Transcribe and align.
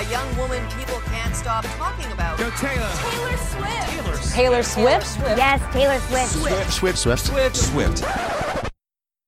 A 0.00 0.04
young 0.10 0.34
woman 0.38 0.66
people 0.70 0.98
can't 1.12 1.36
stop 1.36 1.62
talking 1.76 2.10
about. 2.12 2.38
Go 2.38 2.48
Taylor. 2.52 2.88
Taylor 2.96 3.36
Swift. 3.36 3.90
Taylor. 3.90 4.16
Taylor 4.16 4.62
Swift? 4.62 5.18
Yes, 5.36 5.74
Taylor 5.74 5.98
Swift. 6.00 6.72
Swift, 6.72 6.98
Swift, 6.98 7.26
Swift, 7.26 7.56
Swift. 7.56 8.72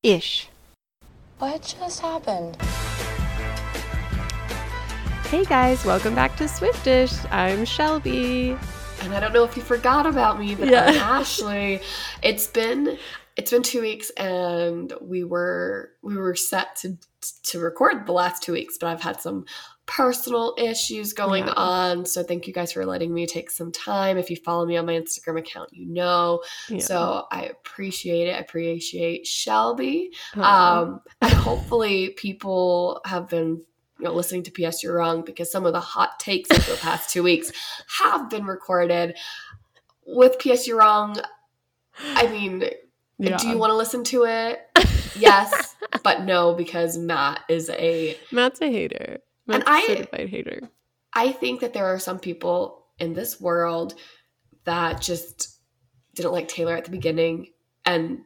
Ish. 0.03 0.49
What 1.41 1.77
just 1.79 2.01
happened? 2.01 2.57
Hey 5.29 5.45
guys, 5.45 5.85
welcome 5.85 6.15
back 6.15 6.37
to 6.37 6.49
Swiftish. 6.49 7.13
I'm 7.31 7.67
Shelby. 7.67 8.57
and 9.03 9.13
I 9.15 9.21
don't 9.21 9.35
know 9.35 9.45
if 9.45 9.55
you 9.59 9.63
forgot 9.63 10.07
about 10.07 10.41
me, 10.41 10.55
but 10.55 10.69
Yeah. 10.69 10.87
I'm 10.87 10.97
Ashley. 11.21 11.83
It's 12.23 12.47
been 12.47 12.97
it's 13.37 13.51
been 13.51 13.63
two 13.63 13.83
weeks, 13.83 14.09
and 14.11 14.91
we 15.03 15.23
were 15.25 15.91
we 16.03 16.17
were 16.17 16.35
set 16.35 16.77
to 16.77 16.97
to 17.45 17.59
record 17.61 18.07
the 18.07 18.13
last 18.13 18.43
two 18.43 18.53
weeks, 18.53 18.79
but 18.81 18.89
I've 18.89 19.03
had 19.03 19.21
some 19.21 19.45
personal 19.97 20.55
issues 20.59 21.13
going 21.13 21.45
Yeah. 21.47 21.53
on. 21.57 22.07
So 22.07 22.23
thank 22.23 22.47
you 22.47 22.53
guys 22.53 22.73
for 22.73 22.87
letting 22.87 23.13
me 23.13 23.27
take 23.27 23.51
some 23.51 23.71
time. 23.71 24.17
If 24.17 24.31
you 24.31 24.37
follow 24.37 24.65
me 24.65 24.77
on 24.77 24.87
my 24.87 24.95
Instagram 24.95 25.39
account, 25.39 25.71
you 25.73 25.87
know. 25.87 26.43
Yeah. 26.69 26.79
So 26.81 27.27
I 27.31 27.45
appreciate 27.45 28.29
it. 28.29 28.33
I 28.37 28.39
appreciate 28.39 29.27
Shelby. 29.27 30.13
Aw. 30.37 30.81
Um, 30.83 31.01
and 31.21 31.33
hopefully 31.33 32.11
people 32.11 33.01
have 33.05 33.29
been 33.29 33.63
you 33.99 34.05
know 34.07 34.15
listening 34.15 34.43
to 34.45 34.51
PS 34.51 34.83
You're 34.83 34.97
Wrong 34.97 35.23
because 35.25 35.51
some 35.53 35.67
of 35.67 35.73
the 35.75 35.81
hot 35.81 36.19
takes 36.19 36.51
of 36.51 36.67
the 36.67 36.77
past 36.81 37.11
two 37.11 37.23
weeks 37.23 37.53
have 38.01 38.31
been 38.31 38.47
recorded 38.47 39.17
with 40.07 40.39
PS 40.39 40.67
You're 40.67 40.79
Wrong. 40.79 41.17
I 42.15 42.27
mean, 42.29 42.65
Yeah. 43.19 43.37
do 43.37 43.49
you 43.49 43.59
want 43.59 43.71
to 43.71 43.77
listen 43.77 44.05
to 44.05 44.25
it? 44.25 44.61
Yes, 45.15 45.77
but 46.03 46.23
no 46.25 46.55
because 46.55 46.97
Matt 46.97 47.41
is 47.47 47.69
a. 47.69 48.17
Matt's 48.33 48.63
a 48.63 48.71
hater. 48.71 49.19
Matt's 49.59 49.71
I 49.71 49.87
certified 49.87 50.29
hater. 50.29 50.71
I 51.13 51.33
think 51.33 51.61
that 51.61 51.73
there 51.73 51.87
are 51.87 51.99
some 51.99 52.19
people 52.19 52.87
in 52.99 53.13
this 53.13 53.41
world 53.41 53.95
that 54.65 55.01
just 55.01 55.59
didn't 56.15 56.33
like 56.33 56.49
Taylor 56.49 56.77
at 56.77 56.85
the 56.85 56.91
beginning 56.91 57.49
and 57.85 58.21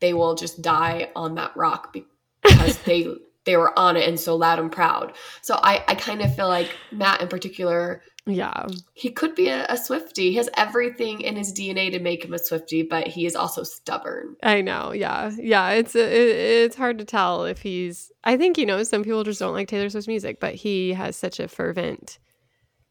they 0.00 0.12
will 0.12 0.34
just 0.34 0.62
die 0.62 1.10
on 1.16 1.36
that 1.36 1.56
rock 1.56 1.94
because 2.42 2.78
they 2.82 3.06
they 3.44 3.56
were 3.56 3.76
on 3.78 3.96
it 3.96 4.08
and 4.08 4.18
so 4.18 4.36
loud 4.36 4.58
and 4.58 4.70
proud. 4.72 5.12
So 5.42 5.58
I 5.62 5.82
I 5.88 5.94
kind 5.94 6.20
of 6.20 6.34
feel 6.34 6.48
like 6.48 6.74
Matt 6.92 7.22
in 7.22 7.28
particular 7.28 8.02
Yeah. 8.28 8.66
he 8.94 9.10
could 9.10 9.34
be 9.36 9.48
a, 9.48 9.66
a 9.68 9.76
Swifty. 9.76 10.30
He 10.30 10.36
has 10.36 10.48
everything 10.56 11.20
in 11.20 11.36
his 11.36 11.52
DNA 11.52 11.92
to 11.92 12.00
make 12.00 12.24
him 12.24 12.34
a 12.34 12.38
Swifty, 12.38 12.82
but 12.82 13.06
he 13.06 13.24
is 13.24 13.36
also 13.36 13.62
stubborn. 13.62 14.34
I 14.42 14.62
know. 14.62 14.92
Yeah. 14.92 15.30
Yeah. 15.38 15.70
It's 15.70 15.94
it, 15.94 16.12
it's 16.12 16.76
hard 16.76 16.98
to 16.98 17.04
tell 17.04 17.44
if 17.44 17.62
he's. 17.62 18.10
I 18.24 18.36
think 18.36 18.58
you 18.58 18.66
know 18.66 18.82
some 18.82 19.04
people 19.04 19.22
just 19.22 19.38
don't 19.38 19.54
like 19.54 19.68
Taylor 19.68 19.88
Swift's 19.88 20.08
music, 20.08 20.40
but 20.40 20.54
he 20.56 20.92
has 20.94 21.16
such 21.16 21.38
a 21.38 21.46
fervent 21.46 22.18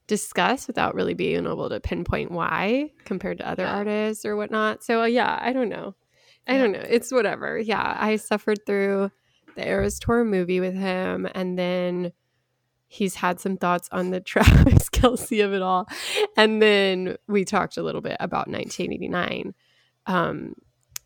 discuss 0.07 0.67
without 0.67 0.93
really 0.95 1.15
being 1.15 1.45
able 1.45 1.67
to 1.69 1.79
pinpoint 1.79 2.31
why 2.31 2.91
compared 3.05 3.39
to 3.39 3.47
other 3.49 3.63
Yeah. 3.63 3.75
artists 3.77 4.23
or 4.25 4.35
whatnot. 4.35 4.83
So 4.83 5.01
uh, 5.01 5.05
yeah, 5.05 5.37
I 5.41 5.51
don't 5.51 5.69
know. 5.69 5.95
I 6.47 6.57
don't 6.57 6.71
know. 6.71 6.83
It's 6.87 7.11
whatever. 7.11 7.57
Yeah, 7.57 7.97
I 7.99 8.17
suffered 8.17 8.59
through 8.67 9.09
the 9.55 9.67
Eras 9.67 9.97
Tour 9.99 10.23
movie 10.23 10.59
with 10.59 10.75
him, 10.75 11.27
and 11.33 11.57
then 11.57 12.11
he's 12.95 13.15
had 13.15 13.39
some 13.39 13.57
thoughts 13.57 13.89
on 13.91 14.11
the 14.11 14.19
Travis 14.31 14.89
Kelce 14.89 15.43
of 15.43 15.53
it 15.53 15.61
all, 15.61 15.87
and 16.37 16.61
then 16.61 17.17
we 17.27 17.45
talked 17.45 17.77
a 17.77 17.83
little 17.83 18.01
bit 18.01 18.17
about 18.19 18.47
1989 18.47 19.53
um, 20.07 20.55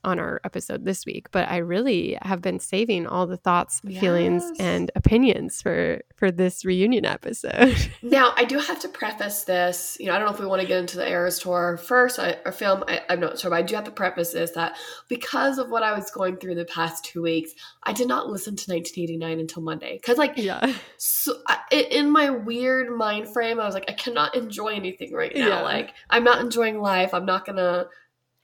on 0.03 0.19
our 0.19 0.39
episode 0.43 0.85
this 0.85 1.05
week. 1.05 1.29
But 1.31 1.47
I 1.49 1.57
really 1.57 2.17
have 2.21 2.41
been 2.41 2.59
saving 2.59 3.05
all 3.07 3.27
the 3.27 3.37
thoughts, 3.37 3.81
feelings, 3.81 4.43
and 4.59 4.91
opinions 4.95 5.61
for 5.61 6.01
for 6.15 6.31
this 6.31 6.65
reunion 6.65 7.05
episode. 7.05 7.75
Now, 8.01 8.33
I 8.35 8.43
do 8.45 8.57
have 8.59 8.79
to 8.81 8.89
preface 8.89 9.43
this. 9.43 9.97
You 9.99 10.07
know, 10.07 10.13
I 10.13 10.17
don't 10.19 10.27
know 10.27 10.33
if 10.33 10.39
we 10.39 10.45
want 10.47 10.61
to 10.61 10.67
get 10.67 10.79
into 10.79 10.97
the 10.97 11.07
Eras 11.07 11.39
tour 11.39 11.77
first 11.77 12.17
I, 12.19 12.37
or 12.45 12.51
film. 12.51 12.83
I, 12.87 13.01
I'm 13.09 13.19
not 13.19 13.37
sure, 13.39 13.49
but 13.51 13.57
I 13.57 13.61
do 13.61 13.75
have 13.75 13.83
to 13.85 13.91
preface 13.91 14.31
this 14.31 14.51
that 14.51 14.77
because 15.07 15.57
of 15.57 15.69
what 15.69 15.83
I 15.83 15.93
was 15.93 16.09
going 16.11 16.37
through 16.37 16.55
the 16.55 16.65
past 16.65 17.05
two 17.05 17.21
weeks, 17.21 17.51
I 17.83 17.93
did 17.93 18.07
not 18.07 18.27
listen 18.27 18.55
to 18.55 18.71
1989 18.71 19.39
until 19.39 19.61
Monday. 19.61 19.93
Because, 19.93 20.17
like, 20.17 20.33
yeah, 20.37 20.73
so 20.97 21.33
i- 21.47 21.87
in 21.91 22.09
my 22.09 22.29
weird 22.29 22.89
mind 22.95 23.27
frame, 23.29 23.59
I 23.59 23.65
was 23.65 23.73
like, 23.73 23.85
I 23.89 23.93
cannot 23.93 24.35
enjoy 24.35 24.69
anything 24.69 25.13
right 25.13 25.33
now. 25.35 25.47
Yeah. 25.47 25.61
Like, 25.61 25.93
I'm 26.09 26.23
not 26.23 26.41
enjoying 26.41 26.79
life. 26.81 27.13
I'm 27.13 27.25
not 27.25 27.45
gonna. 27.45 27.85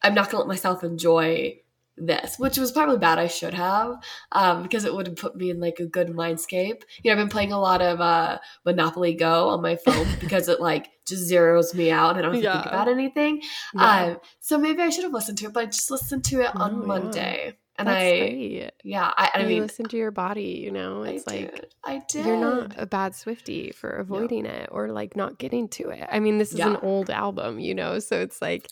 I'm 0.02 0.14
not 0.14 0.30
gonna 0.30 0.44
let 0.44 0.48
myself 0.48 0.84
enjoy 0.84 1.60
this, 1.98 2.38
which 2.38 2.58
was 2.58 2.74
probably 2.74 2.98
bad. 2.98 3.20
I 3.20 3.28
should 3.28 3.54
have, 3.54 3.96
um, 4.34 4.64
because 4.64 4.84
it 4.84 4.94
would 4.94 5.08
have 5.08 5.16
put 5.16 5.36
me 5.38 5.50
in 5.50 5.60
like 5.62 5.80
a 5.80 5.86
good 5.86 6.10
mindscape. 6.10 6.82
You 7.04 7.10
know, 7.10 7.12
I've 7.14 7.18
been 7.18 7.30
playing 7.30 7.54
a 7.54 7.60
lot 7.60 7.82
of 7.82 8.02
uh, 8.02 8.40
Monopoly 8.66 9.14
Go 9.14 9.48
on 9.50 9.62
my 9.62 9.78
phone 9.78 10.06
because 10.20 10.50
it 10.50 10.60
like 10.60 10.90
just 11.08 11.32
zeroes 11.32 11.74
me 11.74 11.92
out. 11.92 12.18
and 12.18 12.20
I 12.20 12.22
don't 12.24 12.34
have 12.36 12.44
to 12.44 12.52
think 12.52 12.66
about 12.66 12.88
anything. 12.90 13.42
yeah. 13.74 14.04
Um, 14.06 14.18
so 14.42 14.58
maybe 14.58 14.82
I 14.82 14.90
should 14.90 15.06
have 15.06 15.14
listened 15.14 15.38
to 15.40 15.46
it, 15.46 15.54
but 15.54 15.64
I 15.64 15.66
just 15.68 15.90
listened 15.90 16.26
to 16.26 16.42
it 16.42 16.52
Oh, 16.56 16.62
on 16.64 16.82
yeah. 16.82 16.86
Monday, 16.88 17.54
and 17.78 17.88
That's 17.88 18.04
I, 18.04 18.20
great. 18.20 18.72
yeah, 18.84 19.14
I, 19.16 19.32
I 19.36 19.40
you 19.44 19.48
mean, 19.48 19.62
listen 19.62 19.86
to 19.86 19.98
your 19.98 20.12
body. 20.12 20.62
You 20.66 20.72
know, 20.72 21.04
I 21.04 21.10
it's 21.12 21.28
like 21.28 21.52
did. 21.56 21.68
I 21.84 22.02
did. 22.10 22.26
you're 22.26 22.36
not 22.38 22.74
a 22.78 22.86
bad 22.86 23.16
Swifty 23.16 23.72
for 23.72 23.90
avoiding 23.92 24.46
it 24.46 24.68
or 24.72 24.90
like 24.90 25.16
not 25.16 25.38
getting 25.38 25.70
to 25.70 25.90
it. 25.92 26.06
I 26.12 26.20
mean, 26.20 26.40
this 26.40 26.52
is 26.54 26.60
an 26.60 26.76
old 26.82 27.10
album, 27.10 27.60
you 27.60 27.74
know, 27.74 28.00
so 28.00 28.20
it's 28.20 28.42
like 28.42 28.68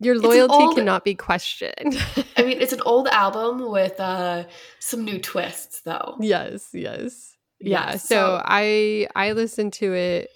your 0.00 0.18
loyalty 0.18 0.54
old- 0.54 0.76
cannot 0.76 1.04
be 1.04 1.14
questioned. 1.14 1.96
I 2.36 2.42
mean, 2.42 2.60
it's 2.60 2.72
an 2.72 2.82
old 2.84 3.08
album 3.08 3.70
with 3.70 3.98
uh, 4.00 4.44
some 4.80 5.04
new 5.04 5.18
twists, 5.18 5.80
though. 5.82 6.16
yes, 6.20 6.68
yes. 6.72 7.30
Yeah, 7.60 7.92
Yes, 7.92 8.08
so, 8.08 8.14
so- 8.16 8.42
I 8.44 9.06
I 9.14 9.32
listened 9.32 9.72
to 9.74 9.94
it 9.94 10.30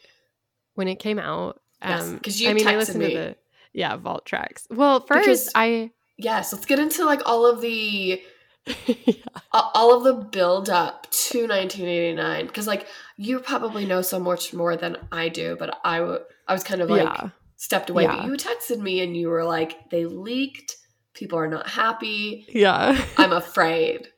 when 0.74 0.88
it 0.88 0.96
came 0.98 1.19
out. 1.19 1.60
Um 1.82 2.19
'cause 2.20 2.41
you 2.41 2.48
I 2.50 2.54
mean, 2.54 2.66
I 2.66 2.76
listened 2.76 3.00
me. 3.00 3.10
to 3.10 3.14
the 3.19 3.36
yeah, 3.72 3.96
vault 3.96 4.24
tracks. 4.24 4.66
Well, 4.70 5.00
first 5.00 5.20
Because- 5.24 5.50
I 5.54 5.90
Yes, 6.16 6.52
let's 6.52 6.66
get 6.66 6.78
into 6.80 7.04
like 7.04 7.20
all 7.26 7.44
of 7.46 7.60
the 7.60 8.20
yeah. 8.86 9.14
all 9.52 9.94
of 9.94 10.04
the 10.04 10.14
build 10.14 10.69
up 10.70 11.08
to 11.10 11.46
1989 11.46 12.46
because 12.46 12.66
like 12.66 12.86
you 13.16 13.38
probably 13.40 13.84
know 13.86 14.02
so 14.02 14.19
much 14.19 14.52
more 14.54 14.76
than 14.76 14.96
I 15.12 15.28
do, 15.28 15.56
but 15.58 15.78
I 15.84 15.98
w- 15.98 16.20
I 16.46 16.52
was 16.52 16.64
kind 16.64 16.80
of 16.82 16.90
like 16.90 17.02
yeah. 17.02 17.30
Stepped 17.58 17.91
away. 17.91 18.04
Yeah. 18.04 18.16
But 18.16 18.24
you 18.24 18.32
texted 18.32 18.78
me 18.78 19.02
and 19.02 19.14
you 19.14 19.28
were 19.28 19.44
like, 19.44 19.91
"They 19.91 20.06
leaked. 20.06 20.76
People 21.12 21.38
are 21.38 21.48
not 21.48 21.69
happy. 21.69 22.46
Yeah. 22.48 22.98
I'm 23.19 23.32
afraid." 23.44 24.08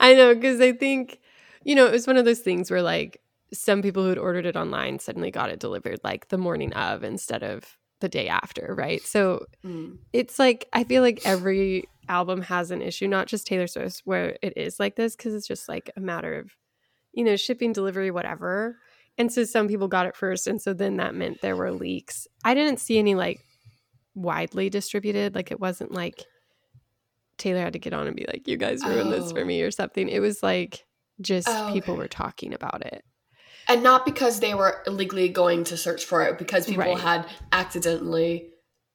I 0.00 0.14
know 0.14 0.34
because 0.34 0.60
I 0.60 0.72
think, 0.72 1.20
you 1.62 1.74
know, 1.74 1.86
it 1.86 1.92
was 1.92 2.06
one 2.06 2.16
of 2.16 2.24
those 2.24 2.40
things 2.40 2.70
where 2.70 2.82
like 2.82 3.20
some 3.52 3.82
people 3.82 4.02
who 4.02 4.08
had 4.08 4.18
ordered 4.18 4.46
it 4.46 4.56
online 4.56 4.98
suddenly 4.98 5.30
got 5.30 5.50
it 5.50 5.60
delivered 5.60 6.00
like 6.02 6.28
the 6.28 6.38
morning 6.38 6.72
of 6.72 7.04
instead 7.04 7.42
of 7.42 7.76
the 8.00 8.08
day 8.08 8.28
after, 8.28 8.74
right? 8.76 9.02
So 9.02 9.44
Mm. 9.64 9.98
it's 10.12 10.38
like 10.38 10.66
I 10.72 10.84
feel 10.84 11.02
like 11.02 11.20
every 11.26 11.88
album 12.08 12.40
has 12.42 12.70
an 12.70 12.80
issue, 12.80 13.06
not 13.06 13.26
just 13.26 13.46
Taylor 13.46 13.66
Swift, 13.66 14.00
where 14.04 14.38
it 14.40 14.54
is 14.56 14.80
like 14.80 14.96
this 14.96 15.14
because 15.14 15.34
it's 15.34 15.46
just 15.46 15.68
like 15.68 15.90
a 15.96 16.00
matter 16.00 16.38
of, 16.38 16.52
you 17.12 17.22
know, 17.22 17.36
shipping, 17.36 17.72
delivery, 17.74 18.10
whatever. 18.10 18.78
And 19.20 19.30
so 19.30 19.44
some 19.44 19.68
people 19.68 19.86
got 19.86 20.06
it 20.06 20.16
first, 20.16 20.46
and 20.46 20.60
so 20.62 20.72
then 20.72 20.96
that 20.96 21.14
meant 21.14 21.42
there 21.42 21.54
were 21.56 21.72
leaks. 21.72 22.26
I 22.42 22.54
didn't 22.54 22.78
see 22.80 22.98
any 22.98 23.14
like 23.14 23.38
widely 24.14 24.70
distributed, 24.70 25.34
like 25.34 25.50
it 25.50 25.60
wasn't 25.60 25.92
like 25.92 26.24
Taylor 27.36 27.60
had 27.60 27.74
to 27.74 27.78
get 27.78 27.92
on 27.92 28.06
and 28.06 28.16
be 28.16 28.24
like, 28.26 28.48
"You 28.48 28.56
guys 28.56 28.84
ruined 28.84 29.12
this 29.12 29.30
for 29.32 29.40
Oh. 29.40 29.44
me" 29.44 29.60
or 29.62 29.70
something. 29.70 30.08
It 30.08 30.20
was 30.20 30.42
like 30.42 30.84
just 31.20 31.48
Oh, 31.50 31.70
people 31.72 31.92
okay. 31.94 31.98
were 32.02 32.08
talking 32.08 32.54
about 32.54 32.84
it. 32.86 33.04
And 33.68 33.82
not 33.82 34.06
because 34.06 34.40
they 34.40 34.54
were 34.54 34.82
illegally 34.86 35.28
going 35.28 35.64
to 35.64 35.76
search 35.76 36.04
for 36.06 36.22
it, 36.24 36.38
because 36.38 36.66
people 36.66 36.84
Right. 36.84 36.98
had 36.98 37.26
accidentally 37.52 38.48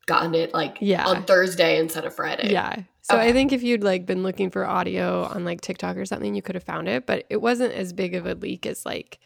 gotten 0.08 0.34
it 0.36 0.54
like 0.54 0.78
Yeah. 0.82 1.06
on 1.06 1.24
Thursday 1.24 1.78
instead 1.80 2.04
of 2.06 2.16
Friday. 2.16 2.52
Yeah. 2.52 2.76
So 3.02 3.16
I 3.18 3.32
think 3.32 3.54
if 3.54 3.62
you'd 3.62 3.84
like 3.84 4.08
been 4.08 4.24
looking 4.24 4.50
for 4.50 4.66
audio 4.66 5.24
on 5.26 5.46
like 5.46 5.62
TikTok 5.62 5.98
or 5.98 6.06
something, 6.06 6.34
you 6.34 6.42
could 6.42 6.56
have 6.56 6.64
found 6.64 6.88
it, 6.90 7.06
but 7.06 7.26
it 7.30 7.42
wasn't 7.42 7.74
as 7.74 7.94
big 7.94 8.16
of 8.16 8.26
a 8.26 8.34
leak 8.34 8.66
as 8.66 8.86
like 8.88 9.20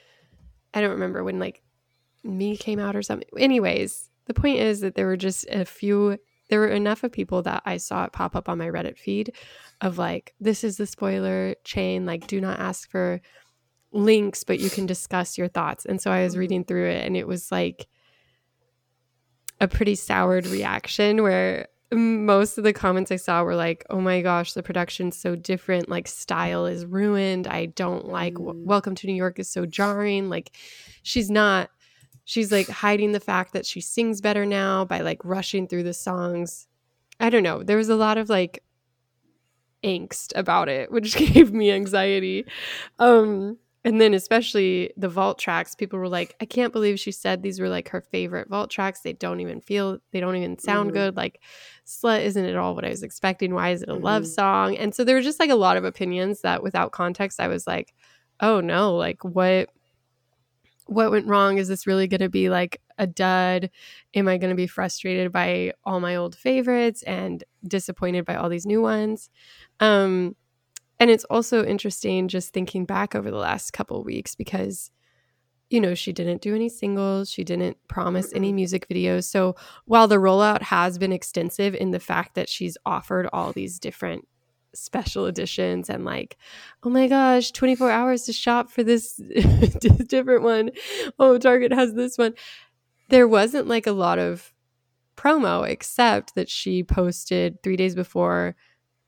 I 0.74 0.82
don't 0.82 0.92
remember 0.92 1.24
when 1.24 1.40
like 1.40 1.62
me 2.24 2.58
came 2.58 2.80
out 2.80 2.96
or 2.96 3.02
something. 3.02 3.28
Anyways, 3.38 4.10
the 4.26 4.34
point 4.34 4.60
is 4.60 4.82
that 4.82 4.96
there 4.96 5.08
were 5.08 5.18
just 5.18 5.46
a 5.50 5.66
few 5.66 6.18
there 6.50 6.60
were 6.60 6.68
enough 6.68 7.04
of 7.04 7.12
people 7.12 7.44
that 7.44 7.62
I 7.66 7.78
saw 7.78 8.06
it 8.06 8.12
pop 8.12 8.36
up 8.36 8.50
on 8.50 8.58
my 8.58 8.68
Reddit 8.68 8.98
feed 8.98 9.34
of 9.82 9.98
like 9.98 10.34
this 10.40 10.64
is 10.64 10.78
the 10.78 10.88
spoiler 10.88 11.56
chain, 11.64 12.06
like 12.06 12.28
do 12.28 12.42
not 12.42 12.60
ask 12.60 12.90
for 12.90 13.22
links, 13.92 14.44
but 14.44 14.60
you 14.60 14.70
can 14.70 14.86
discuss 14.86 15.38
your 15.38 15.48
thoughts. 15.48 15.86
And 15.86 16.02
so 16.02 16.12
I 16.12 16.24
was 16.24 16.38
reading 16.38 16.64
through 16.64 16.90
it 16.90 17.06
and 17.06 17.16
it 17.16 17.28
was 17.28 17.52
like 17.52 17.88
a 19.62 19.68
pretty 19.68 19.96
soured 19.96 20.48
reaction 20.48 21.22
where 21.22 21.68
most 21.92 22.58
of 22.58 22.64
the 22.64 22.74
comments 22.74 23.12
I 23.12 23.16
saw 23.16 23.44
were 23.44 23.56
like, 23.56 23.86
"Oh 23.90 24.00
my 24.02 24.22
gosh, 24.22 24.54
the 24.54 24.64
production's 24.64 25.18
so 25.18 25.36
different. 25.36 25.90
Like 25.90 26.08
style 26.08 26.66
is 26.66 26.86
ruined. 26.86 27.48
I 27.48 27.68
don't 27.68 28.06
like 28.08 28.34
w- 28.36 28.54
Mm. 28.54 28.66
Welcome 28.66 28.96
to 28.96 29.08
New 29.08 29.16
York 29.16 29.40
is 29.40 29.50
so 29.50 29.66
jarring. 29.66 30.30
Like 30.30 30.52
she's 31.04 31.30
not 31.32 31.70
she's 32.26 32.52
like 32.52 32.68
hiding 32.70 33.12
the 33.12 33.20
fact 33.20 33.54
that 33.54 33.66
she 33.66 33.82
sings 33.82 34.22
better 34.22 34.46
now 34.46 34.86
by 34.86 35.00
like 35.02 35.24
rushing 35.26 35.68
through 35.68 35.84
the 35.84 35.94
songs. 35.94 36.68
I 37.20 37.30
don't 37.32 37.44
know. 37.44 37.64
There 37.64 37.78
was 37.78 37.90
a 37.90 37.96
lot 37.96 38.18
of 38.20 38.30
like 38.30 38.64
angst 39.84 40.32
about 40.36 40.70
it, 40.70 40.92
which 40.92 41.16
gave 41.34 41.54
me 41.54 41.72
anxiety. 41.72 42.46
Um 43.00 43.58
and 43.90 44.00
then 44.00 44.14
especially 44.14 44.94
the 44.96 45.10
vault 45.10 45.40
tracks, 45.40 45.76
people 45.76 46.00
were 46.00 46.08
like, 46.08 46.36
I 46.40 46.46
can't 46.46 46.72
believe 46.72 47.00
she 47.00 47.12
said 47.12 47.42
these 47.42 47.60
were 47.60 47.70
like 47.70 47.90
her 47.90 48.02
favorite 48.02 48.48
vault 48.48 48.70
tracks. 48.70 49.02
They 49.02 49.14
don't 49.14 49.40
even 49.42 49.60
feel, 49.62 49.98
they 50.12 50.20
don't 50.20 50.36
even 50.38 50.58
sound 50.60 50.92
Mhm. 50.92 50.94
good. 50.94 51.18
Like, 51.18 51.42
Slut 51.86 52.24
isn't 52.24 52.46
at 52.46 52.56
all 52.56 52.76
what 52.76 52.86
I 52.86 52.90
was 52.90 53.04
expecting. 53.04 53.54
Why 53.54 53.72
is 53.72 53.82
it 53.82 53.90
a 53.90 53.96
love 53.96 54.24
Mhm. 54.24 54.28
song? 54.28 54.78
And 54.78 54.94
so 54.96 55.04
there 55.04 55.16
were 55.16 55.22
just 55.22 55.40
like 55.40 55.50
a 55.50 55.56
lot 55.56 55.76
of 55.76 55.84
opinions 55.86 56.42
that 56.42 56.64
without 56.64 56.92
context, 56.92 57.40
I 57.40 57.48
was 57.48 57.66
like, 57.68 57.94
oh 58.40 58.62
no, 58.62 58.96
like 58.96 59.24
what 59.26 59.70
what 60.86 61.12
went 61.12 61.28
wrong? 61.28 61.58
Is 61.60 61.68
this 61.68 61.86
really 61.86 62.08
going 62.08 62.22
to 62.22 62.30
be 62.30 62.50
like 62.50 62.82
a 62.98 63.06
dud? 63.06 63.70
Am 64.16 64.28
I 64.28 64.38
going 64.38 64.50
to 64.50 64.56
be 64.56 64.66
frustrated 64.68 65.32
by 65.32 65.74
all 65.84 66.00
my 66.00 66.16
old 66.16 66.36
favorites 66.36 67.04
and 67.04 67.44
disappointed 67.68 68.26
by 68.26 68.36
all 68.36 68.50
these 68.50 68.66
new 68.66 68.82
ones? 68.82 69.30
Um, 69.80 70.36
and 71.00 71.10
it's 71.10 71.24
also 71.26 71.64
interesting 71.64 72.28
just 72.28 72.54
thinking 72.54 72.86
back 72.86 73.16
over 73.16 73.32
the 73.32 73.38
last 73.38 73.72
couple 73.72 74.04
weeks 74.04 74.36
because, 74.36 74.92
you 75.70 75.80
know, 75.80 75.96
she 75.96 76.12
didn't 76.12 76.42
do 76.42 76.54
any 76.54 76.68
singles, 76.68 77.30
she 77.30 77.44
didn't 77.44 77.78
promise 77.88 78.34
any 78.34 78.52
music 78.52 78.88
videos. 78.90 79.24
So 79.24 79.56
while 79.86 80.08
the 80.08 80.18
rollout 80.18 80.62
has 80.64 80.98
been 80.98 81.14
extensive 81.14 81.74
in 81.74 81.92
the 81.92 82.00
fact 82.00 82.36
that 82.36 82.50
she's 82.50 82.78
offered 82.86 83.30
all 83.32 83.54
these 83.54 83.80
different 83.80 84.28
special 84.76 85.26
editions 85.26 85.90
and 85.90 86.06
like 86.06 86.38
oh 86.84 86.92
my 86.92 87.08
gosh 87.08 87.52
24 87.52 87.90
hours 87.90 88.26
to 88.26 88.32
shop 88.32 88.70
for 88.70 88.84
this 88.84 89.14
different 90.08 90.44
one. 90.44 90.72
Oh 91.18 91.38
target 91.38 91.72
has 91.72 91.94
this 91.94 92.18
one. 92.18 92.34
There 93.10 93.28
wasn't 93.28 93.68
like 93.68 93.88
a 93.88 93.92
lot 93.92 94.20
of 94.20 94.54
promo 95.18 95.68
except 95.68 96.36
that 96.36 96.50
she 96.50 96.84
posted 96.84 97.62
three 97.64 97.76
days 97.76 97.96
before 97.96 98.56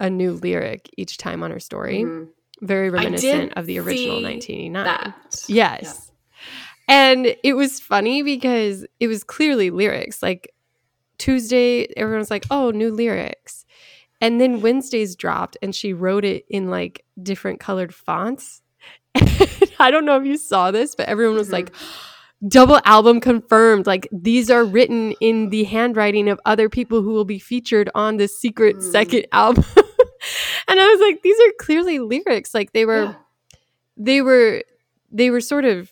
a 0.02 0.10
new 0.10 0.34
lyric 0.34 0.90
each 0.98 1.16
time 1.18 1.44
on 1.44 1.52
her 1.52 1.60
story 1.60 2.00
Mhm. 2.04 2.28
very 2.62 2.90
reminiscent 2.90 3.54
of 3.56 3.66
the 3.68 3.80
original 3.80 4.18
see 4.18 4.24
1989 4.24 4.84
That. 4.84 5.46
Yes. 5.48 6.12
And 6.90 7.36
it 7.44 7.54
was 7.54 7.80
funny 7.80 8.22
because 8.24 8.86
it 9.00 9.08
was 9.08 9.24
clearly 9.24 9.70
lyrics. 9.70 10.22
Like 10.22 10.54
Tuesday, 11.18 11.88
everyone 11.96 12.20
was 12.20 12.32
like, 12.32 12.46
oh, 12.52 12.72
new 12.72 12.92
lyrics. 12.92 13.66
And 14.20 14.42
then 14.42 14.62
Wednesday's 14.62 15.16
dropped 15.16 15.56
and 15.62 15.74
she 15.74 15.94
wrote 15.94 16.26
it 16.26 16.46
in 16.50 16.70
like 16.70 17.06
different 17.22 17.60
colored 17.60 17.94
fonts. 17.94 18.62
I 19.80 19.90
don't 19.92 20.06
know 20.06 20.18
if 20.20 20.26
you 20.26 20.38
saw 20.38 20.72
this, 20.72 20.96
but 20.96 21.08
everyone 21.08 21.38
was 21.38 21.50
Mhm. 21.50 21.54
like, 21.54 21.72
double 22.48 22.80
album 22.86 23.20
confirmed. 23.22 23.86
Like 23.86 24.08
these 24.12 24.50
are 24.50 24.66
written 24.66 25.14
in 25.22 25.50
the 25.50 25.64
handwriting 25.66 26.28
of 26.28 26.40
other 26.46 26.70
people 26.70 27.02
who 27.04 27.12
will 27.12 27.26
be 27.26 27.40
featured 27.40 27.90
on 27.96 28.18
the 28.18 28.28
secret 28.28 28.78
Mm. 28.78 28.92
second 28.92 29.26
album. 29.32 29.64
And 30.68 30.80
I 30.80 30.88
was 30.88 31.00
like, 31.00 31.22
these 31.22 31.40
are 31.40 31.52
clearly 31.60 32.00
lyrics. 32.00 32.54
Like 32.54 32.74
they 32.74 32.86
were 32.86 33.04
Yeah. 33.04 33.16
they 33.98 34.22
were 34.22 34.64
they 35.12 35.30
were 35.30 35.42
sort 35.42 35.66
of 35.66 35.92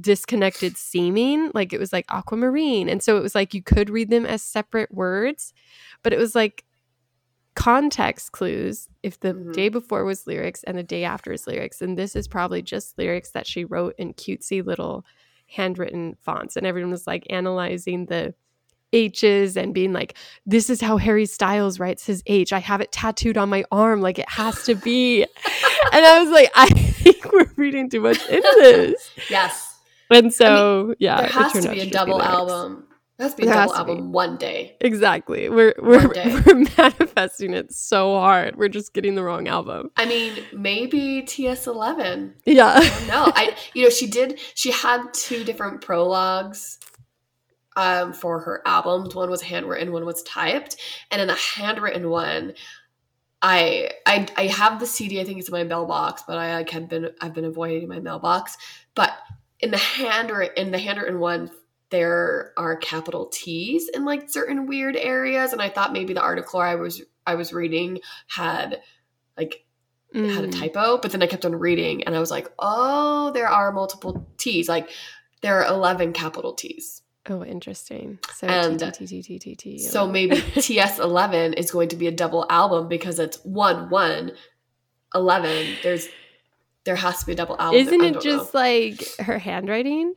disconnected 0.00 0.76
seeming 0.76 1.52
like 1.54 1.72
it 1.72 1.78
was 1.78 1.92
like 1.92 2.04
aquamarine 2.08 2.88
and 2.88 3.00
so 3.04 3.16
it 3.16 3.22
was 3.22 3.36
like 3.36 3.54
you 3.54 3.62
could 3.62 3.88
read 3.88 4.10
them 4.10 4.26
as 4.26 4.42
separate 4.42 4.92
words 4.92 5.54
but 6.02 6.12
it 6.12 6.18
was 6.18 6.34
like 6.34 6.64
context 7.54 8.32
clues 8.32 8.88
if 9.04 9.18
the 9.20 9.32
Mhm. 9.32 9.52
day 9.54 9.68
before 9.68 10.04
was 10.04 10.26
lyrics 10.26 10.62
and 10.64 10.76
the 10.76 10.82
day 10.82 11.04
after 11.04 11.32
is 11.32 11.46
lyrics 11.46 11.80
and 11.80 11.96
this 11.96 12.16
is 12.16 12.26
probably 12.28 12.60
just 12.62 12.98
lyrics 12.98 13.30
that 13.30 13.46
she 13.46 13.64
wrote 13.64 13.94
in 13.96 14.12
cutesy 14.12 14.60
little 14.64 15.04
handwritten 15.46 16.16
fonts 16.20 16.56
and 16.56 16.66
everyone 16.66 16.90
was 16.90 17.06
like 17.06 17.24
analyzing 17.30 18.06
the 18.06 18.34
H's 18.92 19.56
and 19.56 19.74
being 19.74 19.92
like, 19.92 20.16
this 20.44 20.70
is 20.70 20.80
how 20.80 20.96
Harry 20.96 21.26
Styles 21.26 21.78
writes 21.78 22.06
his 22.06 22.22
H. 22.26 22.52
I 22.52 22.58
have 22.58 22.80
it 22.80 22.92
tattooed 22.92 23.36
on 23.36 23.48
my 23.48 23.64
arm, 23.70 24.00
like 24.00 24.18
it 24.18 24.28
has 24.28 24.64
to 24.64 24.74
be. 24.74 25.22
and 25.92 26.06
I 26.06 26.20
was 26.20 26.30
like, 26.30 26.50
I 26.54 26.66
think 26.68 27.32
we're 27.32 27.50
reading 27.56 27.90
too 27.90 28.00
much 28.00 28.24
into 28.28 28.54
this. 28.60 29.10
Yes. 29.28 29.78
And 30.10 30.32
so, 30.32 30.94
yeah, 30.98 31.22
there 31.22 31.30
has 31.30 31.52
to 31.52 31.70
be 31.70 31.80
a 31.80 31.90
double 31.90 32.22
album. 32.22 32.86
There 33.18 33.24
has 33.24 33.34
to 33.34 33.42
be 33.42 33.48
a 33.48 33.52
double 33.52 33.72
be. 33.72 33.78
album 33.78 34.12
one 34.12 34.36
day. 34.36 34.76
Exactly. 34.80 35.48
We're 35.48 35.74
we're 35.78 36.08
we're 36.46 36.66
manifesting 36.76 37.54
it 37.54 37.72
so 37.72 38.14
hard. 38.14 38.56
We're 38.56 38.68
just 38.68 38.92
getting 38.92 39.14
the 39.14 39.24
wrong 39.24 39.48
album. 39.48 39.90
I 39.96 40.04
mean, 40.06 40.44
maybe 40.52 41.22
TS11. 41.22 42.34
Yeah. 42.44 42.74
I 42.76 42.88
don't 42.88 43.08
know. 43.08 43.32
I 43.34 43.56
you 43.74 43.84
know 43.84 43.90
she 43.90 44.06
did. 44.06 44.38
She 44.54 44.70
had 44.70 45.02
two 45.12 45.44
different 45.44 45.80
prologues 45.80 46.78
um, 47.76 48.12
for 48.12 48.40
her 48.40 48.62
albums. 48.66 49.14
One 49.14 49.30
was 49.30 49.42
handwritten, 49.42 49.92
one 49.92 50.04
was 50.06 50.22
typed, 50.22 50.76
and 51.10 51.20
in 51.20 51.28
the 51.28 51.34
handwritten 51.34 52.10
one. 52.10 52.54
I, 53.42 53.90
I 54.06 54.26
I 54.36 54.46
have 54.46 54.80
the 54.80 54.86
CD. 54.86 55.20
I 55.20 55.24
think 55.24 55.38
it's 55.38 55.48
in 55.48 55.52
my 55.52 55.62
mailbox, 55.62 56.22
but 56.26 56.38
I 56.38 56.54
like 56.56 56.70
have 56.70 56.88
been 56.88 57.10
I've 57.20 57.34
been 57.34 57.44
avoiding 57.44 57.86
my 57.88 58.00
mailbox. 58.00 58.56
But 58.94 59.12
in 59.60 59.70
the 59.70 59.76
handwritten 59.76 60.56
in 60.66 60.72
the 60.72 60.78
handwritten 60.78 61.20
one, 61.20 61.50
there 61.90 62.52
are 62.56 62.76
capital 62.76 63.26
T's 63.26 63.88
in 63.90 64.04
like 64.04 64.30
certain 64.30 64.66
weird 64.66 64.96
areas, 64.96 65.52
and 65.52 65.60
I 65.60 65.68
thought 65.68 65.92
maybe 65.92 66.14
the 66.14 66.22
article 66.22 66.60
I 66.60 66.76
was 66.76 67.02
I 67.26 67.34
was 67.34 67.52
reading 67.52 68.00
had 68.26 68.80
like 69.36 69.64
it 70.12 70.30
had 70.30 70.44
a 70.44 70.48
Mm. 70.48 70.58
typo, 70.58 70.98
but 70.98 71.12
then 71.12 71.22
I 71.22 71.26
kept 71.26 71.44
on 71.44 71.54
reading 71.54 72.04
and 72.04 72.16
I 72.16 72.20
was 72.20 72.30
like, 72.30 72.48
oh, 72.58 73.32
there 73.32 73.48
are 73.48 73.70
multiple 73.70 74.26
T's. 74.38 74.66
Like 74.68 74.88
there 75.42 75.60
are 75.62 75.66
11 75.66 76.14
capital 76.14 76.54
T's. 76.54 77.02
Oh, 77.28 77.44
interesting. 77.44 78.18
So 78.34 78.46
And 78.46 78.78
T 78.78 79.06
T 79.06 79.06
T 79.06 79.22
T 79.22 79.38
T 79.38 79.54
T. 79.54 79.78
So 79.78 80.06
maybe 80.06 80.36
TS11 80.36 81.54
is 81.54 81.70
going 81.70 81.88
to 81.90 81.96
be 81.96 82.06
a 82.06 82.12
double 82.12 82.46
album 82.48 82.88
because 82.88 83.18
it's 83.18 83.38
1 83.44 83.90
1 83.90 84.32
11. 85.14 85.66
There's 85.82 86.08
there 86.84 86.96
has 86.96 87.18
to 87.20 87.26
be 87.26 87.32
a 87.32 87.34
double 87.34 87.56
album. 87.58 87.80
Isn't 87.80 88.00
it 88.00 88.20
just 88.20 88.54
know. 88.54 88.60
like 88.60 89.04
her 89.18 89.38
handwriting? 89.38 90.14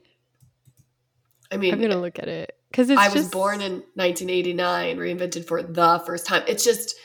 I 1.51 1.57
mean, 1.57 1.73
I'm 1.73 1.81
gonna 1.81 1.99
look 1.99 2.19
at 2.19 2.27
it 2.27 2.55
because 2.69 2.91
I 2.91 3.05
was 3.05 3.13
just- 3.13 3.31
born 3.31 3.61
in 3.61 3.83
1989, 3.95 4.97
reinvented 4.97 5.45
for 5.45 5.63
the 5.63 6.01
first 6.05 6.27
time. 6.27 6.43
It's 6.47 6.63
just 6.63 6.95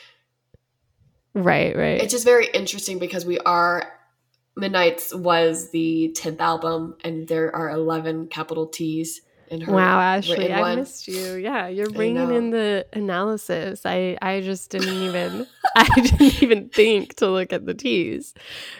right, 1.32 1.74
right. 1.74 2.00
it's 2.00 2.12
just 2.12 2.26
very 2.26 2.46
interesting 2.52 2.98
because 2.98 3.24
we 3.24 3.38
are 3.38 3.90
Midnights 4.56 5.12
was 5.12 5.70
the 5.72 6.14
10th 6.16 6.38
album 6.38 6.96
and 7.02 7.26
there 7.26 7.54
are 7.56 7.70
11 7.70 8.28
capital 8.28 8.66
T's 8.68 9.20
in 9.54 9.60
her 9.62 9.72
Wow, 9.72 10.00
Ashley, 10.00 10.52
I 10.52 10.60
one. 10.60 10.78
missed 10.80 11.08
you. 11.08 11.36
Yeah, 11.36 11.68
you're 11.68 11.90
bringing 11.90 12.34
in 12.34 12.50
the 12.50 12.86
analysis. 12.92 13.82
I 13.86 14.18
I 14.20 14.40
just 14.42 14.70
didn't 14.70 14.92
even 15.02 15.46
I 15.76 15.88
didn't 15.94 16.42
even 16.42 16.68
think 16.68 17.14
to 17.16 17.30
look 17.30 17.52
at 17.52 17.64
the 17.64 17.74
T's 17.74 18.34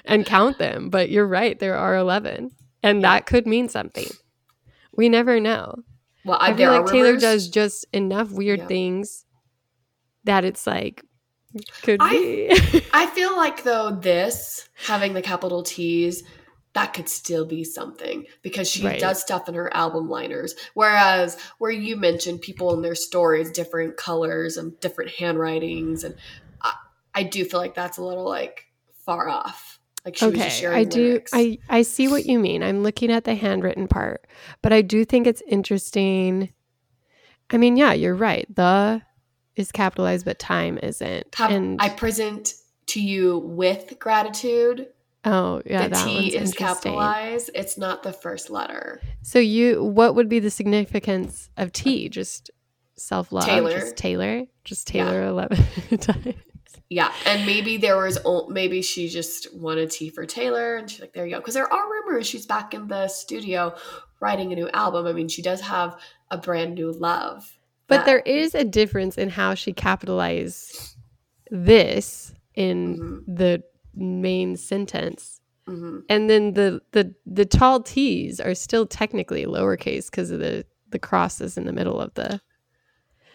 and 0.05 0.27
count 0.27 0.59
them. 0.59 0.91
But 0.91 1.09
you're 1.11 1.27
right, 1.27 1.59
there 1.59 1.77
are 1.77 1.97
11, 1.97 2.51
and 2.83 3.01
Yeah. 3.01 3.09
that 3.15 3.27
could 3.27 3.47
mean 3.47 3.69
something. 3.69 4.09
We 4.97 5.09
never 5.09 5.41
know. 5.41 5.77
Well, 6.25 6.39
I, 6.41 6.51
I, 6.51 6.55
feel 6.57 6.71
like 6.73 6.87
Taylor 6.87 7.17
does 7.17 7.49
just 7.49 7.87
enough 7.93 8.31
weird 8.31 8.61
Yeah. 8.61 8.67
things 8.67 9.25
that 10.25 10.45
it's 10.45 10.67
like 10.67 11.03
could 11.83 11.99
I- 12.01 12.11
be. 12.11 12.83
I 12.93 13.07
feel 13.15 13.37
like 13.37 13.63
though 13.63 13.91
this 13.91 14.69
having 14.87 15.15
the 15.15 15.23
capital 15.23 15.63
T's 15.63 16.23
that 16.75 16.93
could 16.93 17.09
still 17.09 17.47
be 17.47 17.65
something 17.65 18.27
because 18.43 18.69
she 18.69 18.85
Right. 18.85 19.01
does 19.01 19.21
stuff 19.21 19.49
in 19.49 19.55
her 19.55 19.75
album 19.75 20.09
liners. 20.09 20.55
Whereas 20.75 21.39
where 21.59 21.71
you 21.71 21.97
mentioned 21.97 22.43
people 22.43 22.75
in 22.75 22.83
their 22.83 22.97
stories, 22.97 23.51
different 23.51 23.97
colors 23.97 24.57
and 24.57 24.79
different 24.81 25.13
handwritings, 25.13 26.05
and 26.05 26.17
I, 26.61 26.75
I 27.15 27.23
do 27.23 27.45
feel 27.45 27.61
like 27.61 27.75
that's 27.75 27.99
a 27.99 28.05
little 28.05 28.25
like 28.25 28.67
far 29.07 29.29
off. 29.29 29.79
Like 30.05 30.17
she 30.17 30.27
was 30.27 30.35
okay, 30.35 30.49
sharing 30.51 30.77
I 30.79 30.85
do. 30.85 31.21
I 31.33 31.59
I 31.69 31.83
see 31.83 32.09
what 32.09 32.27
you 32.27 32.39
mean. 32.39 32.63
I'm 32.63 32.83
looking 32.83 33.11
at 33.11 33.25
the 33.25 33.35
handwritten 33.35 33.89
part, 33.89 34.27
but 34.61 34.73
I 34.73 34.83
do 34.83 35.05
think 35.05 35.27
it's 35.27 35.43
interesting. 35.47 36.53
I 37.51 37.57
mean, 37.57 37.77
yeah, 37.77 37.93
you're 37.95 38.15
right. 38.15 38.47
The 38.55 39.01
is 39.57 39.71
capitalized, 39.73 40.25
but 40.25 40.39
time 40.39 40.79
isn't. 40.83 41.35
Have- 41.37 41.51
and 41.53 41.81
I 41.81 41.89
present 41.89 42.55
to 42.87 43.01
you 43.01 43.39
with 43.39 43.99
gratitude. 43.99 44.89
Oh, 45.25 45.63
yeah, 45.67 45.89
the 45.89 45.95
T 45.97 46.37
is 46.37 46.53
capitalized. 46.55 47.51
It's 47.55 47.77
not 47.79 48.03
the 48.03 48.13
first 48.13 48.51
letter. 48.51 49.01
So 49.23 49.39
you, 49.39 49.83
what 49.83 50.15
would 50.15 50.29
be 50.29 50.39
the 50.41 50.51
significance 50.51 51.49
of 51.57 51.73
T? 51.73 52.09
Just 52.09 52.51
self 52.97 53.33
love, 53.33 53.45
Taylor. 53.45 53.71
just 53.79 53.97
Taylor, 53.97 54.45
just 54.65 54.93
Yeah. 54.95 55.05
Taylor 55.05 55.27
eleven 55.27 55.59
times. 55.99 56.35
Yeah, 56.91 57.13
and 57.27 57.47
maybe 57.47 57.77
there 57.79 57.97
was 57.97 58.19
maybe 58.49 58.83
she 58.83 59.09
just 59.09 59.53
wanted 59.57 59.91
T 59.91 60.11
for 60.11 60.27
Taylor, 60.27 60.77
and 60.77 60.89
she's 60.91 61.01
like, 61.01 61.13
"There 61.15 61.25
you 61.25 61.33
go." 61.33 61.41
Because 61.41 61.55
there 61.55 61.73
are 61.73 61.91
rumors 61.91 62.27
she's 62.27 62.47
back 62.47 62.75
in 62.75 62.87
the 62.89 63.09
studio 63.09 63.75
writing 64.21 64.53
a 64.53 64.55
new 64.55 64.69
album. 64.71 65.07
I 65.07 65.13
mean, 65.13 65.29
she 65.29 65.43
does 65.43 65.61
have 65.63 65.97
a 66.31 66.37
brand 66.39 66.75
new 66.75 66.93
love, 66.93 67.59
But 67.89 67.99
that- 67.99 68.07
there 68.07 68.19
is 68.21 68.55
a 68.55 68.65
difference 68.65 69.17
in 69.19 69.31
how 69.31 69.55
she 69.55 69.73
capitalized 69.73 70.97
this 71.51 72.33
in 72.55 72.99
Mhm. 73.27 73.37
the 73.37 73.63
main 73.97 74.57
sentence. 74.57 75.41
Mhm. 75.69 76.03
And 76.09 76.29
then 76.29 76.53
the 76.55 76.83
the 76.93 77.15
the 77.27 77.45
tall 77.47 77.83
T's 77.83 78.39
are 78.41 78.55
still 78.55 78.87
technically 78.87 79.45
lowercase 79.47 80.11
because 80.11 80.31
of 80.31 80.41
the 80.41 80.67
the 80.91 80.99
crosses 80.99 81.57
in 81.57 81.65
the 81.65 81.73
middle 81.73 82.01
of 82.01 82.13
the 82.15 82.41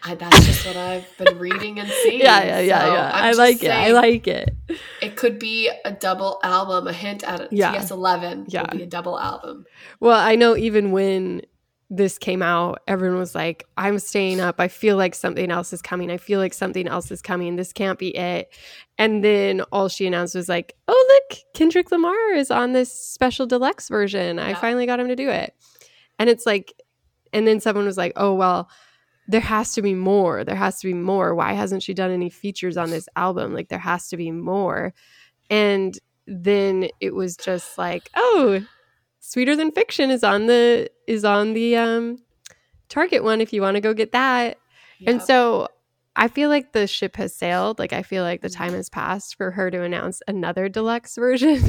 I, 0.01 0.15
that's 0.15 0.45
just 0.45 0.65
what 0.65 0.77
I've 0.77 1.05
been 1.17 1.37
reading 1.37 1.77
and 1.79 1.89
seeing. 2.03 2.21
Yeah, 2.21 2.41
yeah, 2.43 2.59
yeah, 2.61 2.85
So 2.85 2.93
yeah. 2.93 3.11
I 3.13 3.31
like 3.33 3.61
it. 3.63 3.69
I 3.71 3.91
like 3.91 4.27
it. 4.27 4.55
It 5.01 5.17
could 5.17 5.39
be 5.39 5.69
a 5.83 5.91
double 5.91 6.39
album. 6.41 6.87
A 6.87 6.93
hint 6.93 7.21
at 7.25 7.41
a 7.41 7.47
Yeah. 7.51 7.75
TS11 7.75 8.45
Yeah. 8.47 8.61
will 8.61 8.77
be 8.77 8.83
a 8.83 8.87
double 8.87 9.19
album. 9.19 9.65
Well, 9.99 10.17
I 10.17 10.35
know 10.35 10.55
even 10.55 10.91
when 10.91 11.41
this 11.89 12.19
came 12.19 12.43
out, 12.43 12.81
everyone 12.87 13.17
was 13.17 13.33
like, 13.33 13.65
I'm 13.75 13.97
staying 13.97 14.39
up. 14.39 14.59
I 14.59 14.67
feel 14.67 14.95
like 14.95 15.15
something 15.15 15.49
else 15.49 15.73
is 15.73 15.81
coming. 15.81 16.11
I 16.11 16.17
feel 16.17 16.39
like 16.39 16.53
something 16.53 16.87
else 16.87 17.09
is 17.09 17.21
coming. 17.21 17.55
This 17.55 17.73
can't 17.73 17.97
be 17.97 18.15
it. 18.15 18.53
And 18.99 19.23
then 19.23 19.61
all 19.71 19.89
she 19.89 20.05
announced 20.05 20.35
was 20.35 20.47
like, 20.47 20.75
oh, 20.87 21.19
look, 21.29 21.39
Kendrick 21.55 21.91
Lamar 21.91 22.33
is 22.33 22.51
on 22.51 22.73
this 22.73 22.93
special 22.93 23.47
deluxe 23.47 23.89
version. 23.89 24.37
I 24.37 24.53
finally 24.53 24.85
got 24.85 24.99
him 24.99 25.07
to 25.07 25.15
do 25.15 25.29
it. 25.29 25.55
And 26.19 26.29
it's 26.29 26.45
like, 26.45 26.73
and 27.33 27.47
then 27.47 27.59
someone 27.59 27.85
was 27.85 27.97
like, 27.97 28.13
oh, 28.15 28.35
well, 28.35 28.69
there 29.27 29.41
has 29.41 29.73
to 29.73 29.81
be 29.81 29.95
more. 29.95 30.43
There 30.43 30.55
has 30.55 30.79
to 30.81 30.87
be 30.87 30.93
more. 30.93 31.33
Why 31.33 31.53
hasn't 31.53 31.81
she 31.81 31.93
done 31.93 32.11
any 32.11 32.29
features 32.29 32.77
on 32.77 32.91
this 32.91 33.07
album? 33.15 33.53
Like, 33.53 33.69
there 33.69 33.79
has 33.79 34.09
to 34.09 34.17
be 34.17 34.31
more. 34.31 34.93
And 35.49 35.97
then 36.27 36.89
it 36.99 37.15
was 37.15 37.35
just 37.35 37.77
like, 37.77 38.09
oh, 38.15 38.61
Sweeter 39.29 39.55
Than 39.55 39.71
Fiction 39.71 40.09
is 40.09 40.23
on 40.23 40.47
the 40.47 40.89
is 41.05 41.23
on 41.23 41.53
the 41.53 41.77
um 41.77 42.17
Target 42.89 43.23
one 43.23 43.41
if 43.41 43.53
you 43.53 43.61
want 43.61 43.75
to 43.75 43.81
go 43.81 43.93
get 43.93 44.11
that. 44.13 44.57
And 45.05 45.21
so 45.21 45.67
I 46.15 46.27
feel 46.29 46.49
like 46.49 46.71
the 46.73 46.87
ship 46.87 47.15
has 47.17 47.35
sailed. 47.35 47.77
Like 47.77 47.93
I 47.93 48.01
feel 48.01 48.23
like 48.23 48.41
the 48.41 48.49
time 48.49 48.73
has 48.73 48.89
passed 48.89 49.35
for 49.35 49.51
her 49.51 49.69
to 49.69 49.83
announce 49.83 50.23
another 50.27 50.67
deluxe 50.67 51.15
version. 51.15 51.61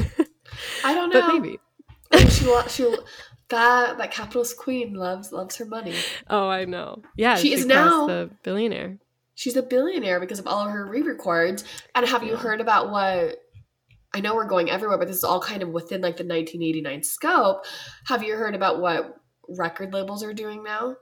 I 0.83 0.95
don't 0.95 1.09
know. 1.13 1.21
but 1.21 1.33
maybe. 1.35 1.59
Oh, 2.11 2.25
she 2.29 2.45
lo- 2.45 2.67
she 2.67 2.83
lo- 2.85 3.03
that 3.49 3.99
that 3.99 4.09
capitalist 4.11 4.57
queen 4.57 4.95
loves 4.95 5.31
loves 5.31 5.55
her 5.57 5.65
money. 5.65 5.93
Oh, 6.31 6.49
I 6.49 6.65
know. 6.65 7.03
Yeah, 7.15 7.35
She 7.35 7.53
is 7.53 7.67
now- 7.67 8.07
the 8.07 8.31
billionaire. 8.41 8.97
She's 9.35 9.55
a 9.55 9.61
billionaire 9.63 10.19
because 10.19 10.39
of 10.39 10.47
all 10.47 10.65
of 10.65 10.71
her 10.71 10.85
re-records. 10.87 11.63
And 11.95 12.07
have 12.07 12.23
you 12.23 12.35
heard 12.35 12.59
about 12.59 12.89
what? 12.89 13.40
I 14.13 14.19
know 14.19 14.35
we're 14.35 14.45
going 14.45 14.69
everywhere, 14.69 14.97
but 14.97 15.07
this 15.07 15.17
is 15.17 15.23
all 15.23 15.39
kind 15.39 15.63
of 15.63 15.69
within 15.69 16.01
like 16.01 16.17
the 16.17 16.23
1989 16.23 17.03
scope. 17.03 17.65
Have 18.05 18.23
you 18.23 18.35
heard 18.35 18.55
about 18.55 18.81
what 18.81 19.17
record 19.47 19.93
labels 19.93 20.23
are 20.23 20.33
doing 20.33 20.63
now? 20.63 20.95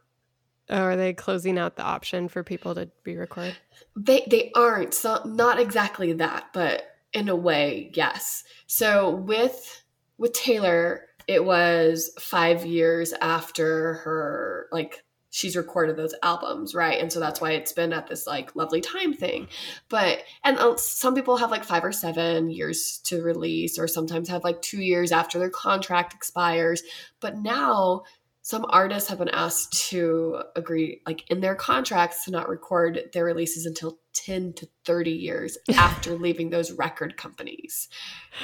Oh, 0.70 0.82
are 0.84 0.96
they 0.96 1.14
closing 1.14 1.58
out 1.58 1.76
the 1.76 1.84
option 1.84 2.28
for 2.28 2.44
people 2.44 2.76
to 2.76 2.90
re-record? 3.04 3.56
They 3.96 4.28
they 4.30 4.52
aren't. 4.56 4.94
So 4.94 5.22
not 5.26 5.60
exactly 5.60 6.14
that, 6.14 6.48
but 6.54 6.84
in 7.14 7.28
a 7.30 7.36
way, 7.36 7.92
yes. 7.96 8.44
So 8.68 9.10
with 9.10 9.84
with 10.20 10.34
Taylor, 10.34 11.08
it 11.28 11.44
was 11.44 12.12
five 12.20 12.66
years 12.66 13.14
after 13.14 13.96
her 13.96 14.68
like 14.72 15.04
she's 15.30 15.56
recorded 15.56 15.96
those 15.98 16.16
albums, 16.24 16.74
right? 16.74 17.00
And 17.00 17.12
so 17.12 17.20
that's 17.20 17.40
why 17.40 17.52
it's 17.52 17.74
been 17.74 17.94
at 17.94 18.08
this 18.08 18.26
like 18.26 18.56
lovely 18.56 18.82
time 18.82 19.14
thing. 19.14 19.48
But 19.90 20.24
and 20.44 20.58
uh, 20.58 20.78
some 20.78 21.16
people 21.16 21.38
have 21.38 21.52
like 21.52 21.64
five 21.64 21.84
or 21.84 21.92
seven 21.92 22.50
years 22.50 23.00
to 23.06 23.22
release, 23.22 23.78
or 23.78 23.88
sometimes 23.88 24.30
have 24.30 24.44
like 24.44 24.62
two 24.62 24.82
years 24.82 25.12
after 25.12 25.40
their 25.40 25.50
contract 25.50 26.14
expires. 26.14 26.82
But 27.20 27.38
now 27.38 28.04
some 28.42 28.66
artists 28.70 29.10
have 29.10 29.20
been 29.20 29.30
asked 29.30 29.90
to 29.90 30.42
agree 30.56 31.02
like 31.06 31.30
in 31.30 31.40
their 31.40 31.54
contracts 31.56 32.26
to 32.26 32.32
not 32.32 32.50
record 32.50 33.00
their 33.14 33.26
releases 33.26 33.66
until 33.66 34.00
10 34.14 34.54
to 34.54 34.68
30 34.86 35.12
years 35.12 35.58
after 35.76 36.16
leaving 36.16 36.50
those 36.50 36.72
record 36.72 37.16
companies 37.16 37.90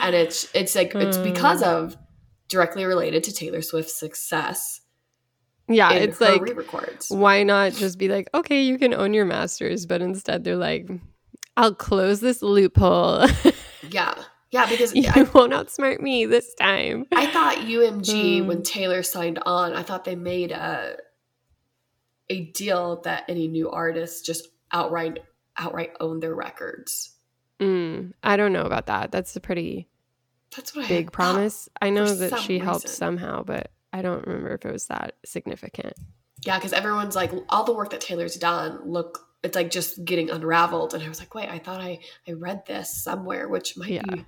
and 0.01 0.13
it's 0.13 0.47
it's 0.53 0.75
like 0.75 0.93
it's 0.95 1.17
because 1.17 1.61
Hmm. 1.61 1.69
of 1.69 1.97
directly 2.49 2.85
related 2.85 3.23
to 3.23 3.33
taylor 3.33 3.61
swift's 3.63 3.99
success 3.99 4.81
Yeah, 5.67 5.93
it's 5.93 6.21
like 6.21 6.41
re-records 6.41 7.09
why 7.09 7.43
not 7.43 7.73
just 7.73 7.97
be 7.97 8.07
like, 8.07 8.29
okay, 8.33 8.61
you 8.61 8.77
can 8.77 8.93
own 8.93 9.13
your 9.13 9.25
masters, 9.25 9.85
but 9.85 10.01
instead 10.01 10.43
they're 10.43 10.55
like, 10.55 10.87
I'll 11.57 11.73
close 11.73 12.19
this 12.19 12.41
loophole. 12.41 13.25
yeah 13.89 14.13
yeah 14.51 14.69
because 14.69 14.93
you 14.95 15.09
I, 15.13 15.23
won't 15.33 15.53
outsmart 15.53 15.99
me 16.01 16.25
this 16.25 16.53
time. 16.55 17.05
I 17.13 17.25
thought 17.27 17.57
umg 17.57 18.41
Hmm. 18.41 18.47
when 18.47 18.63
taylor 18.63 19.03
signed 19.03 19.39
on 19.45 19.73
i 19.73 19.83
thought 19.83 20.05
they 20.05 20.15
made 20.15 20.51
a 20.51 20.97
a 22.29 22.45
deal 22.51 23.01
that 23.01 23.23
any 23.27 23.47
new 23.47 23.69
artists 23.69 24.21
just 24.21 24.47
outright 24.71 25.19
outright 25.57 25.91
own 25.99 26.19
their 26.19 26.35
records 26.35 27.11
Mm, 27.61 28.11
I 28.21 28.35
don't 28.35 28.51
know 28.51 28.63
about 28.63 28.87
that. 28.87 29.13
That's 29.13 29.33
a 29.37 29.39
pretty 29.39 29.87
that's 30.53 30.75
what 30.75 30.89
big 30.89 31.05
thought. 31.05 31.13
promise. 31.13 31.69
I 31.81 31.89
know 31.89 32.13
that 32.13 32.37
she 32.39 32.59
helped 32.59 32.89
somehow, 32.89 33.43
but 33.43 33.71
I 33.97 34.01
don't 34.01 34.25
remember 34.27 34.53
if 34.53 34.65
it 34.65 34.71
was 34.71 34.87
that 34.87 35.15
significant. 35.25 35.93
Yeah, 36.45 36.57
because 36.57 36.73
everyone's 36.73 37.15
like, 37.15 37.31
all 37.49 37.63
the 37.63 37.73
work 37.73 37.91
that 37.91 38.01
Taylor's 38.01 38.35
done, 38.35 38.79
look, 38.83 39.19
it's 39.43 39.55
like 39.55 39.71
just 39.71 40.03
getting 40.03 40.29
unraveled. 40.29 40.93
And 40.93 41.01
I 41.03 41.07
was 41.09 41.19
like, 41.19 41.33
wait, 41.33 41.49
I 41.49 41.59
thought 41.59 41.81
I, 41.81 41.99
I 42.27 42.33
read 42.33 42.65
this 42.65 42.91
somewhere, 43.03 43.47
which 43.47 43.77
might 43.77 43.89
Yeah. 43.89 44.01
be, 44.07 44.25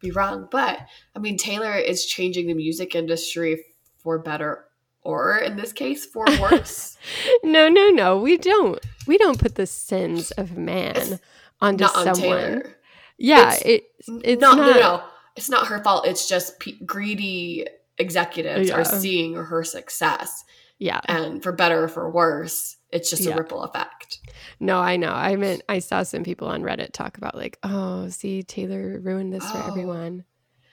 be 0.00 0.10
wrong. 0.12 0.48
But 0.50 0.78
I 1.16 1.18
mean, 1.18 1.36
Taylor 1.36 1.74
is 1.74 2.06
changing 2.06 2.46
the 2.46 2.54
music 2.54 2.94
industry 2.94 3.64
for 3.98 4.18
better 4.18 4.64
or 5.02 5.38
in 5.38 5.56
this 5.56 5.72
case, 5.72 6.06
for 6.06 6.24
worse. 6.40 6.96
No, 7.42 7.68
no, 7.68 7.88
no. 7.90 8.18
We 8.18 8.36
don't. 8.36 8.78
We 9.06 9.16
don't 9.18 9.38
put 9.38 9.54
the 9.56 9.66
sins 9.66 10.30
of 10.32 10.56
man 10.56 10.96
It's 10.96 11.20
onto 11.60 11.84
not 11.84 11.96
on 11.96 12.14
someone. 12.14 12.38
Taylor. 12.38 12.76
Yeah, 13.16 13.54
It's- 13.54 13.62
it, 13.64 13.84
it's 14.24 14.40
no, 14.40 14.54
not. 14.54 14.74
no, 14.74 14.80
no. 14.80 15.02
It's 15.36 15.48
not 15.50 15.66
her 15.68 15.82
fault. 15.82 16.06
It's 16.06 16.28
just 16.28 16.58
pe 16.60 16.72
greedy 16.84 17.66
executives 17.98 18.68
Yeah. 18.68 18.76
are 18.76 18.84
seeing 18.84 19.34
her 19.34 19.64
success. 19.64 20.44
Yeah, 20.80 21.00
And 21.06 21.42
for 21.42 21.50
better 21.50 21.84
or 21.84 21.88
for 21.88 22.08
worse, 22.08 22.76
it's 22.90 23.10
just 23.10 23.22
Yeah. 23.22 23.34
a 23.34 23.36
ripple 23.36 23.62
effect. 23.64 24.20
no, 24.60 24.78
I 24.78 24.96
know. 24.96 25.10
I 25.12 25.34
meant 25.36 25.62
I 25.68 25.80
saw 25.80 26.04
some 26.04 26.22
people 26.22 26.46
on 26.48 26.62
Reddit 26.62 26.92
talk 26.92 27.18
about 27.18 27.34
like, 27.34 27.58
oh, 27.64 28.08
see, 28.10 28.42
Taylor 28.44 29.00
ruined 29.00 29.32
this 29.32 29.50
for 29.50 29.58
Oh. 29.58 29.66
everyone. 29.66 30.24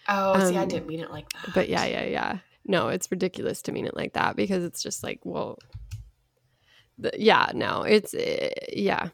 Oh, 0.07 0.49
see, 0.49 0.55
I 0.55 0.61
Um, 0.63 0.67
didn't 0.67 0.87
mean 0.87 0.99
it 0.99 1.09
like 1.09 1.27
that. 1.33 1.53
But 1.55 1.69
yeah, 1.69 1.85
yeah, 1.85 2.03
yeah. 2.05 2.37
No, 2.67 2.89
it's 2.89 3.09
ridiculous 3.09 3.63
to 3.63 3.71
mean 3.71 3.85
it 3.87 3.95
like 3.95 4.13
that 4.13 4.35
because 4.35 4.63
it's 4.63 4.83
just 4.83 5.03
like, 5.03 5.19
well, 5.23 5.57
the, 6.99 7.11
yeah, 7.17 7.51
no, 7.55 7.81
it's 7.81 8.13
uh, 8.13 8.49
yeah. 8.71 9.09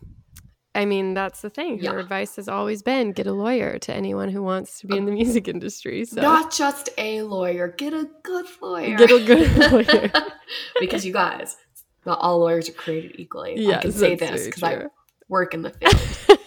I 0.73 0.85
mean, 0.85 1.13
that's 1.13 1.41
the 1.41 1.49
thing. 1.49 1.79
Her 1.79 1.95
Yeah. 1.95 1.99
advice 1.99 2.37
has 2.37 2.47
always 2.47 2.81
been 2.81 3.11
get 3.11 3.27
a 3.27 3.33
lawyer 3.33 3.77
to 3.79 3.93
anyone 3.93 4.29
who 4.29 4.41
wants 4.41 4.79
to 4.79 4.87
be 4.87 4.95
in 4.95 5.05
the 5.05 5.11
music 5.21 5.47
industry. 5.49 6.05
So 6.05 6.21
Not 6.21 6.51
just 6.53 6.89
a 6.97 7.21
lawyer, 7.23 7.67
get 7.67 7.93
a 7.93 8.09
good 8.23 8.45
lawyer. 8.61 8.95
Get 8.97 9.11
a 9.11 9.23
good 9.25 9.71
lawyer. 9.71 10.11
because 10.79 11.05
you 11.05 11.11
guys, 11.13 11.57
not 12.05 12.19
all 12.19 12.39
lawyers 12.39 12.69
are 12.69 12.73
created 12.73 13.19
equally. 13.19 13.67
I 13.73 13.79
can 13.81 13.91
say 13.91 14.15
this 14.15 14.45
because 14.45 14.63
I 14.63 14.85
work 15.27 15.53
in 15.53 15.61
the 15.63 15.71
field. 15.71 16.39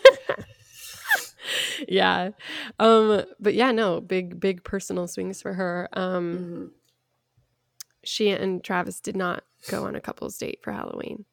yeah. 1.88 2.30
Um, 2.78 3.24
but 3.40 3.54
yeah, 3.54 3.72
no, 3.72 4.00
big, 4.00 4.40
big 4.40 4.64
personal 4.64 5.06
swings 5.06 5.42
for 5.42 5.52
her. 5.54 5.88
Um, 5.92 6.38
Mhm. 6.38 6.70
she 8.04 8.30
and 8.30 8.64
Travis 8.64 9.00
did 9.00 9.16
not 9.16 9.44
go 9.68 9.84
on 9.84 9.94
a 9.94 10.00
couple's 10.00 10.36
date 10.38 10.60
for 10.62 10.72
Halloween. 10.72 11.24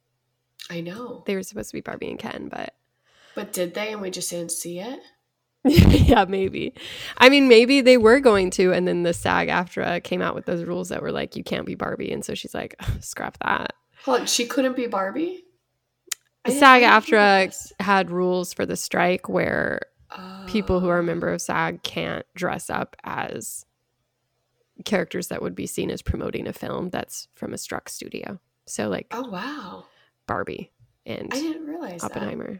I 0.69 0.81
know. 0.81 1.23
They 1.25 1.35
were 1.35 1.43
supposed 1.43 1.69
to 1.71 1.77
be 1.77 1.81
Barbie 1.81 2.09
and 2.09 2.19
Ken, 2.19 2.47
but 2.49 2.75
But 3.35 3.53
did 3.53 3.73
they 3.73 3.91
and 3.93 4.01
we 4.01 4.09
just 4.11 4.29
didn't 4.29 4.51
see 4.51 4.79
it? 4.79 4.99
yeah, 5.63 6.25
maybe. 6.25 6.73
I 7.17 7.29
mean, 7.29 7.47
maybe 7.47 7.81
they 7.81 7.97
were 7.97 8.19
going 8.19 8.49
to, 8.51 8.73
and 8.73 8.87
then 8.87 9.03
the 9.03 9.13
SAG 9.13 9.47
AFTRA 9.47 10.03
came 10.03 10.21
out 10.21 10.33
with 10.35 10.45
those 10.45 10.63
rules 10.63 10.89
that 10.89 11.01
were 11.03 11.11
like, 11.11 11.35
you 11.35 11.43
can't 11.43 11.67
be 11.67 11.75
Barbie, 11.75 12.11
and 12.11 12.25
so 12.25 12.33
she's 12.33 12.53
like, 12.55 12.75
scrap 12.99 13.37
that. 13.43 13.73
Hold 14.05 14.21
on, 14.21 14.25
she 14.25 14.45
couldn't 14.47 14.75
be 14.75 14.87
Barbie? 14.87 15.43
I 16.43 16.49
The 16.49 16.53
didn't- 16.53 16.59
SAG 16.61 16.83
I 16.83 16.99
didn't 16.99 17.05
hear 17.05 17.19
AFTRA 17.19 17.71
had 17.79 18.09
rules 18.11 18.53
for 18.53 18.65
the 18.65 18.75
strike 18.75 19.29
where 19.29 19.81
people 20.47 20.79
who 20.79 20.89
are 20.89 20.97
a 20.97 21.01
Oh. 21.01 21.05
member 21.05 21.31
of 21.31 21.41
SAG 21.41 21.83
can't 21.83 22.25
dress 22.35 22.69
up 22.69 22.95
as 23.03 23.65
characters 24.83 25.27
that 25.27 25.41
would 25.43 25.53
be 25.55 25.67
seen 25.67 25.91
as 25.91 26.01
promoting 26.01 26.47
a 26.47 26.53
film 26.53 26.89
that's 26.89 27.27
from 27.35 27.53
a 27.53 27.57
struck 27.57 27.87
studio. 27.87 28.39
So 28.65 28.89
like 28.89 29.07
Oh 29.11 29.29
wow. 29.29 29.85
Barbie 30.27 30.71
and 31.05 31.29
I 31.31 31.35
didn't 31.39 31.67
realize 31.67 32.03
Oppenheimer. 32.03 32.53
Huh. 32.53 32.59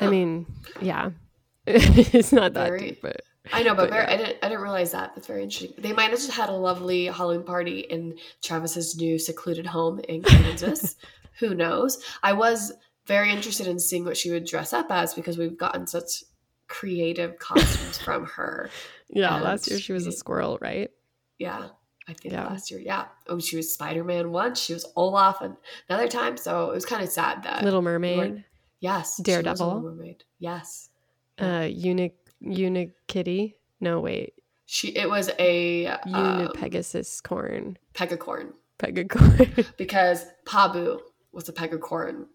I 0.00 0.08
mean, 0.08 0.46
yeah. 0.80 1.10
it's 1.66 2.32
not 2.32 2.54
that 2.54 2.68
Very- 2.68 2.78
deep, 2.80 3.02
but. 3.02 3.20
I 3.52 3.62
know, 3.62 3.74
but, 3.74 3.90
but 3.90 3.90
very, 3.90 4.04
yeah. 4.04 4.10
I 4.10 4.16
didn't 4.16 4.38
I 4.42 4.48
didn't 4.48 4.62
realize 4.62 4.92
that. 4.92 5.14
That's 5.14 5.26
very 5.26 5.42
interesting. 5.42 5.74
They 5.76 5.92
might 5.92 6.04
have 6.10 6.18
just 6.18 6.30
had 6.30 6.48
a 6.48 6.52
lovely 6.52 7.04
Halloween 7.06 7.42
party 7.44 7.80
in 7.80 8.16
Travis's 8.42 8.96
new 8.96 9.18
secluded 9.18 9.66
home 9.66 10.00
in 10.08 10.22
Kansas. 10.22 10.96
Who 11.40 11.54
knows? 11.54 12.02
I 12.22 12.32
was 12.32 12.72
very 13.06 13.30
interested 13.30 13.66
in 13.66 13.78
seeing 13.78 14.06
what 14.06 14.16
she 14.16 14.30
would 14.30 14.46
dress 14.46 14.72
up 14.72 14.86
as 14.90 15.12
because 15.12 15.36
we've 15.36 15.58
gotten 15.58 15.86
such 15.86 16.24
creative 16.68 17.38
costumes 17.38 17.98
from 17.98 18.24
her. 18.36 18.70
yeah, 19.10 19.34
And 19.34 19.44
last 19.44 19.68
year 19.68 19.78
she 19.78 19.92
was 19.92 20.06
a 20.06 20.12
squirrel, 20.12 20.56
right? 20.62 20.90
Yeah. 21.38 21.68
I 22.08 22.14
think 22.14 22.32
Yeah. 22.32 22.46
last 22.46 22.70
year, 22.70 22.80
yeah. 22.80 23.06
Oh, 23.28 23.38
she 23.40 23.56
was 23.56 23.74
Spider 23.74 24.04
Man 24.04 24.32
once. 24.32 24.58
She 24.58 24.72
was 24.72 24.86
Olaf 24.96 25.42
another 25.88 26.08
time. 26.08 26.38
So 26.38 26.70
it 26.70 26.74
was 26.74 26.86
kind 26.86 27.02
of 27.02 27.10
sad 27.10 27.42
that 27.42 27.62
Little 27.62 27.82
Mermaid, 27.82 28.44
Yes, 28.84 29.16
she 29.16 29.22
was 29.22 29.28
a 29.28 29.42
Daredevil. 29.42 29.80
Mermaid. 29.80 30.24
Yes, 30.38 30.90
uh 31.38 31.66
Unic 31.88 32.12
Unikitty. 32.42 33.54
No, 33.80 34.00
wait. 34.00 34.34
she. 34.66 34.88
It 35.02 35.08
was 35.08 35.30
a 35.38 35.86
um, 35.86 36.12
Unipegasus 36.12 37.22
corn. 37.22 37.78
pegacorn 37.94 38.52
Pegacorn. 38.78 39.48
because 39.84 40.26
Pabu 40.46 41.00
was 41.32 41.48
a 41.48 41.52
pegacorn 41.52 42.26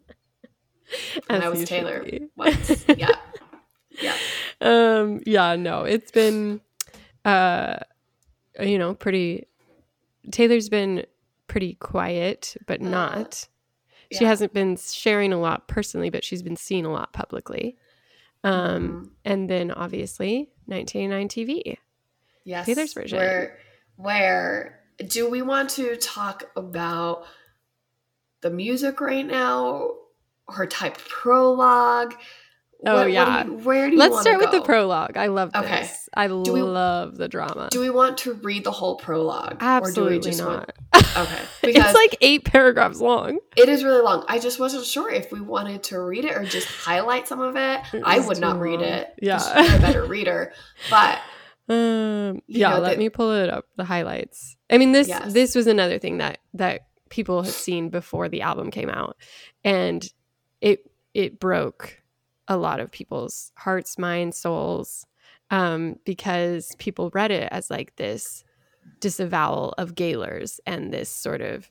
And 1.30 1.44
I 1.44 1.50
was 1.50 1.66
Taylor 1.70 2.04
once. 2.36 2.86
Yeah. 2.98 3.16
Yeah. 4.02 4.16
um 4.62 5.20
yeah 5.26 5.56
no 5.58 5.84
it's 5.84 6.12
been 6.12 6.62
uh 7.26 7.78
you 8.62 8.78
know 8.78 8.94
pretty 8.94 9.48
taylor's 10.32 10.70
been 10.70 11.06
pretty 11.48 11.74
quiet 11.76 12.56
but 12.66 12.80
Uh, 12.82 12.90
not 12.98 13.48
she 14.12 14.24
yeah. 14.24 14.30
hasn't 14.30 14.54
been 14.54 14.76
sharing 14.78 15.32
a 15.34 15.40
lot 15.40 15.68
personally 15.68 16.10
but 16.10 16.24
she's 16.24 16.42
been 16.42 16.56
seen 16.56 16.86
a 16.86 16.92
lot 16.92 17.14
publicly 17.14 17.78
um 18.44 18.54
Mhm. 19.06 19.10
and 19.26 19.50
then 19.50 19.72
obviously 19.72 20.50
1989 20.66 21.28
tv 21.28 21.78
Yes. 22.46 22.66
Taylor's 22.66 22.94
version. 22.94 23.18
Where, 23.20 23.60
where 23.98 24.80
do 25.06 25.30
we 25.30 25.42
want 25.44 25.70
to 25.72 25.96
talk 25.98 26.46
about 26.56 27.26
the 28.42 28.50
music 28.50 29.02
right 29.02 29.26
now? 29.26 29.92
Her 30.48 30.66
type 30.66 30.98
prologue? 30.98 32.16
Oh, 32.86 32.94
What- 32.94 33.00
what 33.00 33.06
do 33.08 33.12
yeah. 33.12 33.44
you- 33.46 33.52
where 33.58 33.88
do 33.88 33.94
you 33.94 34.00
let's 34.00 34.22
start 34.22 34.40
with 34.40 34.52
the 34.52 34.62
prologue 34.62 35.18
i 35.18 35.28
love 35.28 35.52
Okay. 35.54 35.82
this 35.82 36.08
i 36.14 36.28
we- 36.28 36.62
love 36.62 37.18
the 37.18 37.28
drama 37.28 37.68
Do 37.72 37.82
we 37.82 37.90
want 37.90 38.18
to 38.20 38.34
read 38.36 38.64
the 38.64 38.72
whole 38.72 38.96
prologue? 38.96 39.58
absolutely 39.60 40.18
or 40.18 40.20
do 40.22 40.28
we 40.28 40.32
just 40.32 40.40
not 40.40 40.50
Want, 40.94 41.18
okay. 41.18 41.42
Because 41.62 41.86
it's 41.86 41.94
like 41.94 42.16
eight 42.22 42.46
paragraphs 42.46 43.02
long 43.02 43.40
it 43.58 43.68
is 43.68 43.84
really 43.84 44.02
long. 44.02 44.24
I 44.30 44.40
just 44.40 44.60
wasn't 44.62 44.86
sure 44.86 45.12
if 45.12 45.30
we 45.32 45.42
wanted 45.42 45.84
to 45.84 46.00
read 46.00 46.24
it 46.24 46.38
or 46.38 46.46
just 46.46 46.68
highlight 46.68 47.28
some 47.28 47.42
of 47.42 47.58
it. 47.58 47.82
It 47.94 48.02
I 48.06 48.20
would 48.20 48.40
not 48.40 48.60
read 48.62 48.80
it. 48.82 49.14
Yeah. 49.22 49.42
You're 49.62 49.76
a 49.76 49.80
better 49.82 50.06
reader. 50.16 50.54
But 50.90 51.20
Um, 51.68 52.42
yeah, 52.48 52.70
know, 52.72 52.80
let 52.80 52.94
the- 52.94 52.98
me 52.98 53.10
pull 53.10 53.32
it 53.34 53.50
up. 53.50 53.66
The 53.76 53.84
highlights. 53.84 54.56
I 54.70 54.78
mean 54.78 54.94
this 54.94 55.08
Yes. 55.10 55.34
this 55.34 55.54
was 55.56 55.68
another 55.68 56.00
thing 56.00 56.18
that 56.20 56.38
that 56.54 56.88
people 57.10 57.44
had 57.44 57.54
seen 57.54 57.90
before 57.90 58.30
the 58.30 58.42
album 58.42 58.72
came 58.72 58.90
out, 58.90 59.18
and 59.64 60.04
it 60.62 60.90
it 61.14 61.40
broke 61.40 62.02
a 62.50 62.58
lot 62.58 62.82
of 62.82 62.92
people's 62.92 63.54
hearts, 63.56 63.98
minds, 63.98 64.36
souls, 64.38 65.06
um, 65.52 65.96
because 66.04 66.76
people 66.78 67.10
read 67.14 67.32
it 67.32 67.48
as 67.52 67.70
like 67.70 67.96
this 67.96 68.44
disavowal 69.00 69.74
of 69.78 69.96
Gaylors 69.96 70.60
and 70.66 70.92
this 70.92 71.10
sort 71.10 71.42
of 71.42 71.70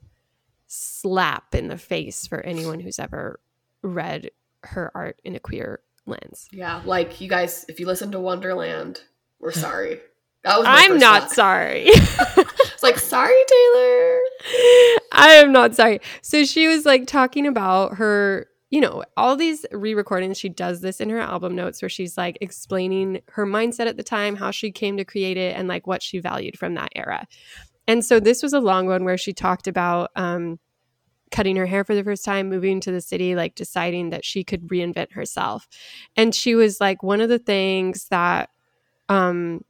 slap 0.66 1.54
in 1.54 1.68
the 1.68 1.78
face 1.78 2.26
for 2.26 2.40
anyone 2.40 2.80
who's 2.80 2.98
ever 2.98 3.40
read 3.82 4.30
her 4.64 4.90
art 4.94 5.20
in 5.24 5.34
a 5.34 5.40
queer 5.40 5.80
lens. 6.06 6.48
yeah, 6.52 6.80
like 6.84 7.20
you 7.20 7.28
guys, 7.28 7.64
if 7.68 7.78
you 7.80 7.86
listen 7.86 8.10
to 8.12 8.20
Wonderland, 8.20 9.02
we're 9.40 9.52
sorry. 9.52 10.00
That 10.44 10.56
was 10.58 10.66
I'm 10.70 10.98
not 10.98 11.22
thought. 11.22 11.32
sorry. 11.32 11.88
It's 12.78 12.82
like, 12.84 12.96
sorry, 13.00 13.34
Taylor. 13.48 14.18
I 15.12 15.30
am 15.42 15.50
not 15.50 15.74
sorry. 15.74 16.00
So 16.22 16.44
she 16.44 16.68
was 16.68 16.86
like 16.86 17.08
talking 17.08 17.44
about 17.44 17.96
her, 17.96 18.46
you 18.70 18.80
know, 18.80 19.02
all 19.16 19.34
these 19.34 19.64
re 19.72 19.94
recordings. 19.94 20.38
She 20.38 20.48
does 20.48 20.80
this 20.80 21.00
in 21.00 21.08
her 21.10 21.20
album 21.20 21.54
notes 21.54 21.80
where 21.80 21.88
she's 21.88 22.18
like 22.18 22.36
explaining 22.40 23.22
her 23.30 23.46
mindset 23.46 23.86
at 23.86 23.96
the 23.96 24.02
time, 24.02 24.36
how 24.36 24.50
she 24.50 24.70
came 24.70 24.96
to 24.98 25.04
create 25.04 25.36
it, 25.36 25.56
and 25.56 25.68
like 25.68 25.86
what 25.86 26.02
she 26.02 26.18
valued 26.18 26.58
from 26.58 26.74
that 26.74 26.92
era. 26.94 27.26
And 27.86 28.04
so 28.04 28.20
this 28.20 28.42
was 28.42 28.52
a 28.52 28.60
long 28.60 28.86
one 28.86 29.04
where 29.04 29.16
she 29.16 29.32
talked 29.32 29.66
about 29.66 30.10
um, 30.14 30.58
cutting 31.30 31.56
her 31.56 31.64
hair 31.64 31.84
for 31.84 31.94
the 31.94 32.04
first 32.04 32.24
time, 32.24 32.50
moving 32.50 32.80
to 32.80 32.92
the 32.92 33.00
city, 33.00 33.34
like 33.34 33.54
deciding 33.54 34.10
that 34.10 34.24
she 34.24 34.44
could 34.44 34.68
reinvent 34.68 35.12
herself. 35.12 35.66
And 36.14 36.34
she 36.34 36.54
was 36.54 36.80
like, 36.80 37.02
one 37.02 37.22
of 37.22 37.30
the 37.30 37.38
things 37.38 38.08
that 38.10 38.50
um, 39.08 39.62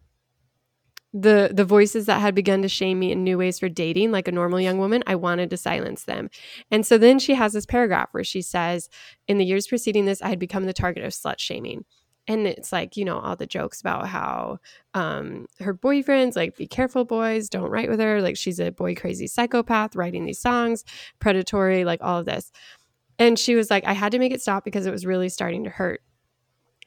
the 1.20 1.50
the 1.52 1.64
voices 1.64 2.06
that 2.06 2.20
had 2.20 2.34
begun 2.34 2.62
to 2.62 2.68
shame 2.68 2.98
me 2.98 3.10
in 3.10 3.24
new 3.24 3.38
ways 3.38 3.58
for 3.58 3.68
dating 3.68 4.12
like 4.12 4.28
a 4.28 4.32
normal 4.32 4.60
young 4.60 4.78
woman 4.78 5.02
i 5.06 5.14
wanted 5.14 5.50
to 5.50 5.56
silence 5.56 6.04
them. 6.04 6.30
And 6.70 6.86
so 6.86 6.96
then 6.98 7.18
she 7.18 7.34
has 7.34 7.52
this 7.52 7.66
paragraph 7.66 8.08
where 8.12 8.24
she 8.24 8.40
says 8.42 8.88
in 9.26 9.38
the 9.38 9.44
years 9.44 9.66
preceding 9.66 10.04
this 10.04 10.22
i 10.22 10.28
had 10.28 10.38
become 10.38 10.64
the 10.66 10.72
target 10.72 11.04
of 11.04 11.12
slut 11.12 11.38
shaming. 11.38 11.84
And 12.28 12.46
it's 12.46 12.72
like 12.72 12.96
you 12.96 13.04
know 13.04 13.18
all 13.18 13.36
the 13.36 13.46
jokes 13.46 13.80
about 13.80 14.06
how 14.06 14.58
um 14.94 15.46
her 15.60 15.74
boyfriends 15.74 16.36
like 16.36 16.56
be 16.56 16.66
careful 16.68 17.04
boys 17.04 17.48
don't 17.48 17.70
write 17.70 17.90
with 17.90 18.00
her. 18.00 18.22
Like 18.22 18.36
she's 18.36 18.60
a 18.60 18.70
boy 18.70 18.94
crazy 18.94 19.26
psychopath 19.26 19.96
writing 19.96 20.24
these 20.24 20.40
songs 20.40 20.84
predatory 21.18 21.84
like 21.84 22.00
all 22.02 22.20
of 22.20 22.26
this. 22.26 22.52
And 23.18 23.38
she 23.38 23.56
was 23.56 23.70
like 23.70 23.84
i 23.86 23.92
had 23.92 24.12
to 24.12 24.18
make 24.20 24.32
it 24.32 24.42
stop 24.42 24.64
because 24.64 24.86
it 24.86 24.92
was 24.92 25.04
really 25.06 25.28
starting 25.28 25.64
to 25.64 25.70
hurt 25.70 26.02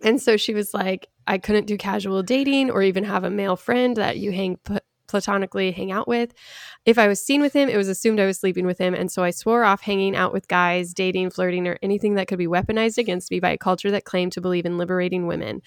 and 0.03 0.21
so 0.21 0.37
she 0.37 0.53
was 0.53 0.73
like, 0.73 1.07
I 1.27 1.37
couldn't 1.37 1.67
do 1.67 1.77
casual 1.77 2.23
dating 2.23 2.71
or 2.71 2.81
even 2.83 3.03
have 3.03 3.23
a 3.23 3.29
male 3.29 3.55
friend 3.55 3.95
that 3.97 4.17
you 4.17 4.31
hang 4.31 4.57
pl- 4.63 4.79
platonically 5.11 5.71
hang 5.71 5.91
out 5.91 6.07
with. 6.07 6.33
If 6.85 6.97
I 6.97 7.07
was 7.07 7.23
seen 7.23 7.41
with 7.41 7.53
him, 7.53 7.69
it 7.69 7.77
was 7.77 7.89
assumed 7.89 8.19
I 8.19 8.25
was 8.25 8.39
sleeping 8.39 8.65
with 8.65 8.77
him. 8.77 8.93
And 8.93 9.11
so 9.11 9.23
I 9.23 9.31
swore 9.31 9.63
off 9.63 9.81
hanging 9.81 10.15
out 10.15 10.31
with 10.31 10.47
guys, 10.47 10.93
dating, 10.93 11.31
flirting, 11.31 11.67
or 11.67 11.77
anything 11.81 12.15
that 12.15 12.27
could 12.27 12.37
be 12.39 12.47
weaponized 12.47 12.97
against 12.97 13.29
me 13.29 13.39
by 13.39 13.51
a 13.51 13.57
culture 13.57 13.91
that 13.91 14.05
claimed 14.05 14.31
to 14.33 14.41
believe 14.41 14.65
in 14.65 14.77
liberating 14.77 15.27
women. 15.27 15.61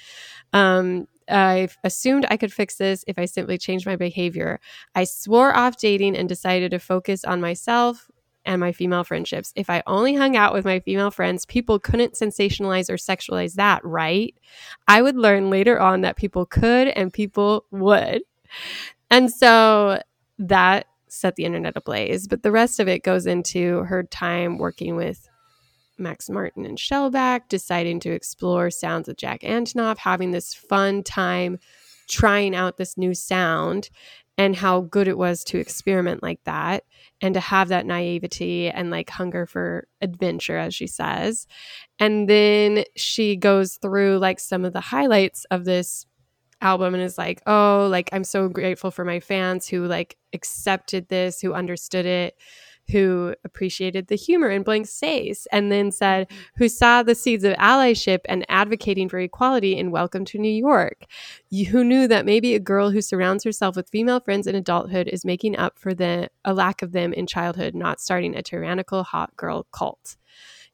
Um, 0.52 1.06
I 1.28 1.68
assumed 1.84 2.26
I 2.30 2.36
could 2.36 2.52
fix 2.52 2.76
this 2.76 3.04
if 3.06 3.18
I 3.18 3.26
simply 3.26 3.58
changed 3.58 3.86
my 3.86 3.96
behavior. 3.96 4.60
I 4.94 5.04
swore 5.04 5.54
off 5.54 5.76
dating 5.76 6.16
and 6.16 6.28
decided 6.28 6.70
to 6.70 6.78
focus 6.78 7.24
on 7.24 7.40
myself, 7.40 8.10
and 8.46 8.61
my 8.61 8.72
female 8.72 9.04
friendships. 9.04 9.52
If 9.57 9.70
I 9.70 9.83
only 9.87 10.14
hung 10.14 10.37
out 10.37 10.52
with 10.52 10.64
my 10.64 10.80
female 10.80 11.11
friends, 11.11 11.46
people 11.46 11.78
couldn't 11.78 12.14
sensationalize 12.14 12.90
or 12.90 12.96
sexualize 12.96 13.54
that, 13.54 13.85
right? 13.85 14.35
I 14.88 15.02
would 15.02 15.16
learn 15.16 15.50
later 15.50 15.80
on 15.80 16.02
that 16.02 16.16
people 16.16 16.46
could 16.46 16.88
and 16.88 17.12
people 17.12 17.64
would. 17.70 18.22
And 19.11 19.30
so 19.33 20.00
that 20.38 20.87
set 21.09 21.37
the 21.37 21.44
internet 21.44 21.76
ablaze. 21.76 22.26
But 22.26 22.42
the 22.42 22.50
rest 22.52 22.80
of 22.80 22.88
it 22.88 23.02
goes 23.02 23.26
into 23.26 23.78
her 23.85 24.02
time 24.02 24.59
working 24.59 24.96
with 24.96 25.28
Max 25.96 26.28
Martin 26.28 26.66
and 26.66 26.76
Shellback, 26.76 27.42
deciding 27.48 28.00
to 28.00 28.11
explore 28.11 28.70
sounds 28.70 29.09
with 29.09 29.16
Jack 29.16 29.42
Antonoff, 29.42 29.98
having 29.98 30.33
this 30.33 30.52
fun 30.54 31.02
time 31.02 31.59
trying 32.09 32.54
out 32.54 32.76
this 32.76 32.98
new 32.98 33.14
sound 33.14 33.88
and 34.36 34.56
how 34.56 34.80
good 34.80 35.08
it 35.08 35.16
was 35.16 35.44
to 35.44 35.58
experiment 35.58 36.22
like 36.22 36.42
that 36.44 36.84
and 37.20 37.34
to 37.34 37.40
have 37.40 37.68
that 37.68 37.86
naivety 37.86 38.68
and 38.68 38.90
like 38.90 39.10
hunger 39.10 39.46
for 39.46 39.86
adventure 40.00 40.58
as 40.58 40.74
she 40.74 40.86
says. 40.86 41.46
And 41.98 42.28
then 42.28 42.84
she 42.96 43.36
goes 43.36 43.76
through 43.76 44.18
like 44.18 44.40
some 44.40 44.64
of 44.64 44.72
the 44.72 44.80
highlights 44.80 45.44
of 45.50 45.64
this 45.64 46.06
album 46.60 46.94
and 46.94 47.02
is 47.02 47.18
like 47.18 47.42
oh 47.46 47.86
like 47.90 48.08
i'm 48.12 48.24
so 48.24 48.48
grateful 48.48 48.90
for 48.90 49.04
my 49.04 49.20
fans 49.20 49.68
who 49.68 49.86
like 49.86 50.16
accepted 50.32 51.06
this 51.08 51.40
who 51.40 51.52
understood 51.52 52.06
it 52.06 52.36
who 52.90 53.34
appreciated 53.44 54.06
the 54.08 54.14
humor 54.14 54.50
in 54.50 54.62
blank 54.62 54.86
space 54.86 55.46
and 55.52 55.72
then 55.72 55.90
said 55.90 56.30
who 56.56 56.68
saw 56.68 57.02
the 57.02 57.14
seeds 57.14 57.44
of 57.44 57.54
allyship 57.56 58.20
and 58.26 58.44
advocating 58.48 59.08
for 59.08 59.18
equality 59.18 59.76
in 59.76 59.90
welcome 59.90 60.24
to 60.26 60.38
new 60.38 60.52
york? 60.52 61.04
Who 61.70 61.84
knew 61.84 62.06
that 62.08 62.26
maybe 62.26 62.54
a 62.54 62.60
girl 62.60 62.90
who 62.90 63.00
surrounds 63.00 63.44
herself 63.44 63.76
with 63.76 63.88
female 63.88 64.20
friends 64.20 64.46
in 64.46 64.54
adulthood 64.54 65.08
is 65.08 65.24
making 65.24 65.56
up 65.56 65.78
for 65.78 65.94
the 65.94 66.28
a 66.44 66.52
lack 66.52 66.82
of 66.82 66.92
them 66.92 67.12
in 67.12 67.26
childhood 67.26 67.74
not 67.74 68.00
starting 68.00 68.34
a 68.36 68.42
tyrannical 68.42 69.02
hot 69.02 69.36
girl 69.36 69.66
cult. 69.72 70.16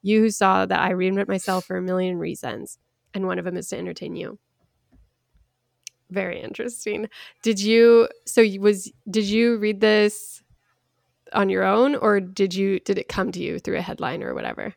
You 0.03 0.21
who 0.21 0.31
saw 0.31 0.67
that 0.67 0.81
i 0.81 0.91
reinvent 0.93 1.29
myself 1.29 1.65
for 1.67 1.77
a 1.77 1.83
million 1.83 2.17
reasons 2.19 2.79
and 3.15 3.27
one 3.27 3.39
of 3.39 3.45
them 3.45 3.57
is 3.57 3.69
to 3.69 3.79
entertain 3.79 4.17
you. 4.17 4.39
Very 6.11 6.41
interesting. 6.41 7.09
Did 7.43 7.61
you 7.61 8.09
so 8.27 8.41
you- 8.41 8.61
was 8.61 8.93
did 9.09 9.25
you 9.27 9.59
read 9.59 9.81
this 9.81 10.43
on 11.33 11.49
your 11.49 11.65
own 11.65 11.95
or 11.97 12.21
did 12.21 12.55
you 12.55 12.81
did 12.81 12.99
it 12.99 13.09
come 13.09 13.33
to 13.33 13.41
you 13.41 13.59
through 13.59 13.77
a 13.77 13.83
headline 13.83 14.23
or 14.23 14.35
whatever 14.35 14.75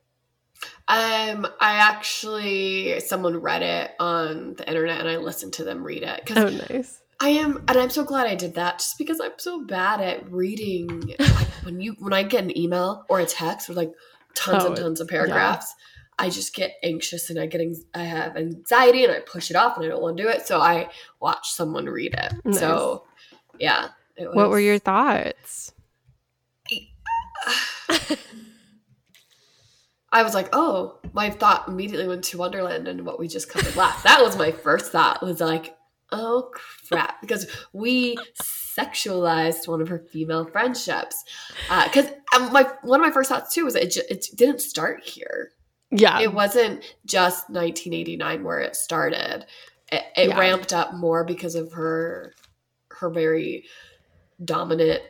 Um, 0.87 1.45
I 1.59 1.75
actually 1.75 2.99
someone 3.01 3.37
read 3.37 3.63
it 3.63 3.91
on 3.99 4.55
the 4.55 4.67
internet 4.67 4.99
and 4.99 5.09
I 5.09 5.17
listened 5.17 5.53
to 5.53 5.63
them 5.63 5.83
read 5.83 6.03
it 6.03 6.31
oh 6.35 6.49
nice 6.49 7.01
I 7.19 7.29
am, 7.29 7.63
and 7.69 7.77
I'm 7.77 7.89
so 7.89 8.03
glad 8.03 8.27
I 8.27 8.35
did 8.35 8.55
that. 8.55 8.79
Just 8.79 8.97
because 8.97 9.21
I'm 9.21 9.37
so 9.37 9.63
bad 9.63 10.01
at 10.01 10.29
reading. 10.29 11.15
Like 11.17 11.47
when 11.63 11.79
you 11.79 11.95
when 11.99 12.11
I 12.11 12.23
get 12.23 12.43
an 12.43 12.57
email 12.57 13.05
or 13.07 13.21
a 13.21 13.25
text 13.25 13.69
with 13.69 13.77
like 13.77 13.93
tons 14.35 14.63
Oh, 14.63 14.67
and 14.67 14.75
tons 14.75 14.99
of 14.99 15.07
paragraphs, 15.07 15.73
I 16.19 16.29
just 16.29 16.53
get 16.53 16.73
anxious 16.83 17.29
and 17.29 17.39
I 17.39 17.45
get 17.45 17.61
I 17.93 18.03
have 18.03 18.35
anxiety 18.35 19.03
and 19.03 19.13
I 19.13 19.19
push 19.21 19.49
it 19.49 19.55
off 19.55 19.77
and 19.77 19.85
I 19.85 19.89
don't 19.89 20.01
want 20.01 20.17
to 20.17 20.23
do 20.23 20.29
it. 20.29 20.45
So 20.45 20.59
I 20.59 20.89
watch 21.21 21.51
someone 21.51 21.85
read 21.85 22.13
it. 22.13 22.53
So 22.55 23.05
yeah, 23.57 23.89
it 24.17 24.33
what 24.33 24.49
were 24.49 24.59
your 24.59 24.79
thoughts 24.79 25.71
I 30.11 30.21
was 30.21 30.35
like, 30.35 30.49
oh, 30.53 30.99
my 31.13 31.31
thought 31.31 31.67
immediately 31.67 32.07
went 32.07 32.23
to 32.25 32.37
Wonderland 32.37 32.87
and 32.87 33.03
what 33.05 33.19
we 33.19 33.27
just 33.27 33.49
covered 33.49 33.75
last. 33.75 34.03
That 34.03 34.21
was 34.21 34.37
my 34.37 34.51
first 34.51 34.91
thought. 34.91 35.23
Was 35.23 35.41
like, 35.41 35.75
oh 36.11 36.51
crap, 36.87 37.19
because 37.21 37.47
we 37.73 38.15
sexualized 38.39 39.67
one 39.67 39.81
of 39.81 39.87
her 39.87 39.97
female 40.11 40.45
friendships. 40.45 41.23
Because 41.85 42.07
um, 42.35 42.51
my 42.53 42.69
one 42.83 42.99
of 42.99 43.05
my 43.05 43.11
first 43.11 43.29
thoughts 43.29 43.53
too 43.55 43.65
was 43.65 43.75
it 43.75 43.97
it 43.97 44.27
didn't 44.35 44.61
start 44.61 45.03
here. 45.03 45.49
yeah 45.89 46.19
It 46.19 46.31
wasn't 46.31 46.83
just 47.07 47.49
1989 47.49 48.43
where 48.43 48.59
it 48.59 48.75
started. 48.75 49.45
It, 49.91 50.03
it 50.15 50.29
Yeah. 50.29 50.39
ramped 50.39 50.73
up 50.73 50.93
more 50.93 51.23
because 51.23 51.55
of 51.55 51.73
her 51.73 52.33
her 52.89 53.09
very 53.09 53.65
dominant 54.43 55.01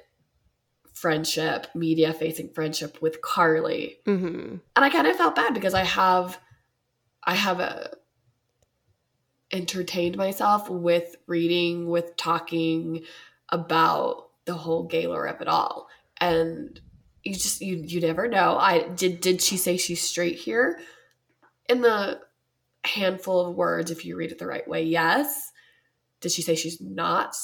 friendship, 1.04 1.68
media 1.76 2.14
facing 2.14 2.48
friendship 2.48 3.02
with 3.02 3.22
Karlie. 3.22 3.98
Mm-hmm. 4.06 4.56
And 4.74 4.86
I 4.86 4.90
kind 4.90 5.06
of 5.06 5.18
felt 5.18 5.36
bad 5.36 5.54
because 5.54 5.74
I 5.74 5.84
have 5.84 6.40
I 7.26 7.36
have 7.36 7.60
a 7.60 7.92
entertained 9.52 10.16
myself 10.16 10.70
with 10.70 11.18
reading, 11.28 11.90
with 11.90 12.16
talking 12.16 13.04
about 13.50 14.30
the 14.46 14.54
whole 14.54 14.88
Gaylor 14.88 15.26
of 15.26 15.42
it 15.42 15.50
all. 15.50 15.90
And 16.22 16.80
you 17.22 17.34
just 17.34 17.60
you 17.60 17.76
you 17.76 18.00
never 18.00 18.30
know. 18.30 18.58
I 18.58 18.88
did 18.88 19.20
did 19.20 19.42
she 19.42 19.58
say 19.58 19.76
she's 19.76 20.02
straight 20.02 20.38
here? 20.38 20.80
In 21.68 21.82
the 21.82 22.22
handful 22.86 23.46
of 23.46 23.58
words, 23.58 23.92
if 23.92 24.06
you 24.06 24.16
read 24.16 24.32
it 24.32 24.40
the 24.40 24.48
right 24.48 24.68
way, 24.70 24.84
yes. 24.84 25.52
Did 26.22 26.32
she 26.32 26.44
say 26.44 26.56
she's 26.56 26.80
not 26.80 27.36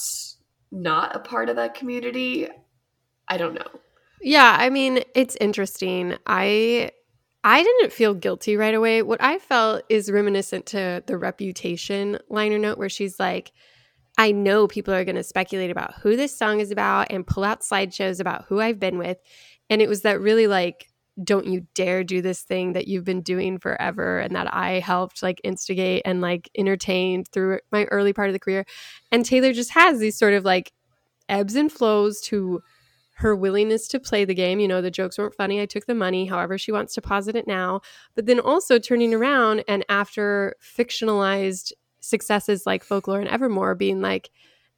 not 0.71 1.13
a 1.13 1.19
part 1.19 1.49
of 1.49 1.57
that 1.57 1.75
community? 1.75 2.47
I 3.29 3.37
don't 3.37 3.53
know. 3.53 3.79
Yeah, 4.21 4.55
I 4.59 4.69
mean, 4.69 5.03
it's 5.15 5.37
interesting. 5.39 6.17
I 6.25 6.91
I 7.43 7.63
didn't 7.63 7.93
feel 7.93 8.13
guilty 8.13 8.57
right 8.57 8.73
away. 8.73 9.01
What 9.01 9.23
I 9.23 9.39
felt 9.39 9.83
is 9.87 10.11
reminiscent 10.11 10.65
to 10.67 11.03
the 11.05 11.17
reputation 11.17 12.19
liner 12.29 12.57
note 12.57 12.77
where 12.77 12.89
she's 12.89 13.17
like, 13.17 13.53
I 14.17 14.33
know 14.33 14.67
people 14.67 14.93
are 14.93 15.05
going 15.05 15.15
to 15.15 15.23
speculate 15.23 15.71
about 15.71 15.93
who 16.01 16.17
this 16.17 16.37
song 16.37 16.59
is 16.59 16.71
about 16.71 17.07
and 17.09 17.25
pull 17.25 17.45
out 17.45 17.61
slideshows 17.61 18.19
about 18.19 18.45
who 18.49 18.59
I've 18.59 18.79
been 18.79 18.97
with. 18.97 19.17
And 19.69 19.81
it 19.81 19.87
was 19.87 20.01
that 20.01 20.19
really 20.19 20.47
like, 20.47 20.89
don't 21.23 21.47
you 21.47 21.65
dare 21.73 22.03
do 22.03 22.21
this 22.21 22.41
thing 22.41 22.73
that 22.73 22.87
you've 22.89 23.05
been 23.05 23.21
doing 23.21 23.57
forever 23.57 24.19
and 24.19 24.35
that 24.35 24.53
I 24.53 24.79
helped 24.79 25.23
like 25.23 25.39
instigate 25.45 26.01
and 26.03 26.19
like 26.19 26.49
entertained 26.57 27.29
through 27.29 27.59
my 27.71 27.85
early 27.85 28.11
part 28.11 28.27
of 28.27 28.33
the 28.33 28.39
career. 28.39 28.65
And 29.11 29.25
Taylor 29.25 29.53
just 29.53 29.71
has 29.71 29.99
these 29.99 30.17
sort 30.17 30.33
of 30.33 30.43
like 30.43 30.73
ebbs 31.29 31.55
and 31.55 31.71
flows 31.71 32.19
to 32.21 32.61
her 33.19 33.35
willingness 33.35 33.87
to 33.89 33.99
play 33.99 34.23
the 34.23 34.33
game. 34.33 34.61
You 34.61 34.67
know, 34.67 34.81
the 34.81 34.89
jokes 34.89 35.17
weren't 35.17 35.35
funny. 35.35 35.61
I 35.61 35.65
took 35.65 35.85
the 35.85 35.95
money, 35.95 36.25
however, 36.25 36.57
she 36.57 36.71
wants 36.71 36.93
to 36.93 37.01
posit 37.01 37.35
it 37.35 37.47
now. 37.47 37.81
But 38.15 38.25
then 38.25 38.39
also 38.39 38.79
turning 38.79 39.13
around 39.13 39.65
and 39.67 39.85
after 39.89 40.55
fictionalized 40.63 41.73
successes 41.99 42.65
like 42.65 42.83
Folklore 42.83 43.19
and 43.19 43.27
Evermore, 43.27 43.75
being 43.75 44.01
like, 44.01 44.29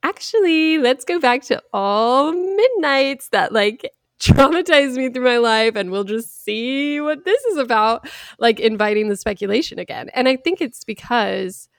actually, 0.01 0.80
let's 0.80 1.06
go 1.06 1.19
back 1.19 1.43
to 1.43 1.62
all 1.71 2.34
midnights 2.34 3.30
that 3.30 3.54
like 3.54 3.91
traumatized 4.19 4.97
me 4.97 5.10
through 5.10 5.23
my 5.23 5.38
life 5.38 5.75
and 5.75 5.91
we'll 5.91 6.04
just 6.04 6.43
see 6.43 6.99
what 6.99 7.23
this 7.25 7.43
is 7.45 7.58
about. 7.58 8.10
Like 8.39 8.60
inviting 8.60 9.08
the 9.08 9.17
speculation 9.17 9.77
again. 9.77 10.10
And 10.15 10.27
I 10.27 10.36
think 10.36 10.62
it's 10.62 10.84
because 10.84 11.69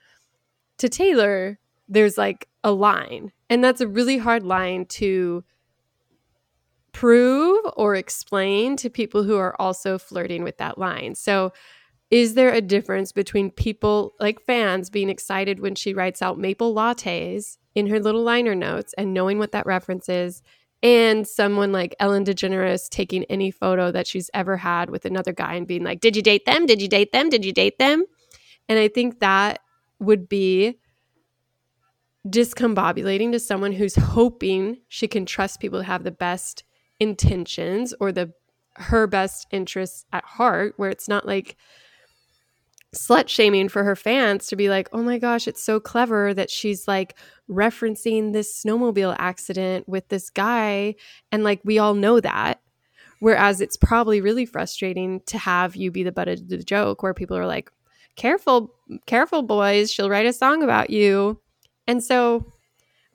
to 0.77 0.87
Taylor, 0.87 1.59
there's 1.89 2.17
like 2.17 2.47
a 2.63 2.71
line, 2.71 3.33
and 3.49 3.61
that's 3.61 3.81
a 3.81 3.87
really 3.87 4.17
hard 4.17 4.43
line 4.43 4.85
to 4.85 5.43
prove 6.93 7.59
or 7.75 7.95
explain 7.95 8.77
to 8.77 8.89
people 8.89 9.23
who 9.23 9.37
are 9.37 9.59
also 9.59 9.97
flirting 9.97 10.43
with 10.43 10.57
that 10.57 10.77
line. 10.77 11.15
So, 11.15 11.51
is 12.11 12.35
there 12.35 12.53
a 12.53 12.61
difference 12.61 13.11
between 13.11 13.49
people 13.49 14.13
like 14.19 14.39
fans 14.45 14.91
being 14.91 15.09
excited 15.09 15.59
when 15.59 15.73
she 15.73 15.95
writes 15.95 16.21
out 16.21 16.37
maple 16.37 16.73
lattes 16.73 17.57
in 17.73 17.87
her 17.87 17.99
little 17.99 18.21
liner 18.21 18.53
notes 18.53 18.93
and 18.99 19.15
knowing 19.15 19.39
what 19.39 19.51
that 19.51 19.65
reference 19.65 20.07
is, 20.07 20.43
and 20.83 21.27
someone 21.27 21.71
like 21.71 21.95
Ellen 21.99 22.23
DeGeneres 22.23 22.87
taking 22.89 23.23
any 23.25 23.49
photo 23.49 23.91
that 23.91 24.05
she's 24.05 24.29
ever 24.33 24.57
had 24.57 24.91
with 24.91 25.05
another 25.05 25.33
guy 25.33 25.55
and 25.55 25.65
being 25.65 25.83
like, 25.83 25.99
Did 26.01 26.15
you 26.15 26.21
date 26.21 26.45
them? 26.45 26.67
Did 26.67 26.81
you 26.81 26.87
date 26.87 27.11
them? 27.11 27.29
Did 27.29 27.43
you 27.43 27.51
date 27.51 27.79
them? 27.79 28.05
And 28.69 28.77
I 28.77 28.87
think 28.87 29.19
that 29.19 29.59
would 29.99 30.29
be 30.29 30.77
discombobulating 32.27 33.31
to 33.31 33.39
someone 33.39 33.73
who's 33.73 33.95
hoping 33.95 34.77
she 34.87 35.07
can 35.07 35.25
trust 35.25 35.59
people 35.59 35.79
to 35.79 35.85
have 35.85 36.03
the 36.03 36.11
best 36.11 36.63
intentions 37.03 37.93
or 37.99 38.11
the 38.11 38.33
her 38.77 39.05
best 39.05 39.45
interests 39.51 40.05
at 40.11 40.23
heart 40.23 40.73
where 40.77 40.89
it's 40.89 41.07
not 41.07 41.27
like 41.27 41.55
slut 42.95 43.27
shaming 43.27 43.69
for 43.69 43.83
her 43.83 43.95
fans 43.95 44.47
to 44.47 44.55
be 44.55 44.69
like 44.69 44.87
oh 44.93 45.01
my 45.01 45.17
gosh 45.17 45.47
it's 45.47 45.63
so 45.63 45.79
clever 45.79 46.33
that 46.33 46.49
she's 46.49 46.87
like 46.87 47.15
referencing 47.49 48.33
this 48.33 48.63
snowmobile 48.63 49.15
accident 49.19 49.87
with 49.87 50.07
this 50.09 50.29
guy 50.29 50.95
and 51.31 51.43
like 51.43 51.61
we 51.63 51.79
all 51.79 51.93
know 51.93 52.19
that. 52.19 52.59
Whereas 53.19 53.61
it's 53.61 53.77
probably 53.77 54.19
really 54.19 54.45
frustrating 54.45 55.21
to 55.27 55.37
have 55.37 55.77
you 55.77 55.91
be 55.91 56.03
the 56.03 56.11
butt 56.11 56.27
of 56.27 56.49
the 56.49 56.57
joke 56.57 57.03
where 57.03 57.13
people 57.13 57.37
are 57.37 57.47
like 57.47 57.71
careful 58.15 58.73
careful 59.05 59.41
boys 59.41 59.91
she'll 59.91 60.09
write 60.09 60.25
a 60.25 60.33
song 60.33 60.61
about 60.61 60.89
you. 60.89 61.39
And 61.87 62.03
so 62.03 62.45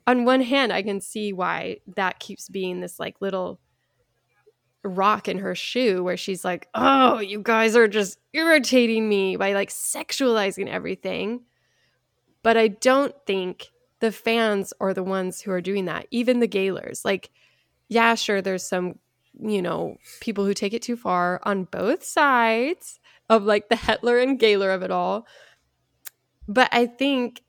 on 0.07 0.25
one 0.25 0.41
hand 0.41 0.73
i 0.73 0.81
can 0.81 0.99
see 0.99 1.31
why 1.31 1.77
that 1.95 2.19
keeps 2.19 2.49
being 2.49 2.79
this 2.79 2.99
like 2.99 3.21
little 3.21 3.59
rock 4.83 5.27
in 5.27 5.39
her 5.39 5.55
shoe 5.55 6.03
where 6.03 6.17
she's 6.17 6.45
like, 6.45 6.67
"Oh, 6.73 7.19
you 7.19 7.41
guys 7.41 7.75
are 7.75 7.87
just 7.87 8.19
irritating 8.33 9.07
me 9.09 9.35
by 9.35 9.53
like 9.53 9.69
sexualizing 9.69 10.67
everything." 10.67 11.41
But 12.43 12.57
I 12.57 12.69
don't 12.69 13.13
think 13.25 13.67
the 13.99 14.11
fans 14.11 14.73
are 14.79 14.93
the 14.93 15.03
ones 15.03 15.41
who 15.41 15.51
are 15.51 15.61
doing 15.61 15.85
that. 15.85 16.07
Even 16.11 16.39
the 16.39 16.47
Gaylors. 16.47 17.03
Like, 17.03 17.29
yeah, 17.89 18.15
sure 18.15 18.41
there's 18.41 18.67
some, 18.67 18.97
you 19.39 19.61
know, 19.61 19.97
people 20.21 20.45
who 20.45 20.53
take 20.53 20.73
it 20.73 20.81
too 20.81 20.95
far 20.95 21.41
on 21.43 21.65
both 21.65 22.03
sides 22.03 22.99
of 23.29 23.43
like 23.43 23.69
the 23.69 23.75
Hetlor 23.75 24.21
and 24.21 24.39
Gaylor 24.39 24.71
of 24.71 24.83
it 24.83 24.91
all. 24.91 25.27
But 26.47 26.69
I 26.71 26.85
think 26.85 27.43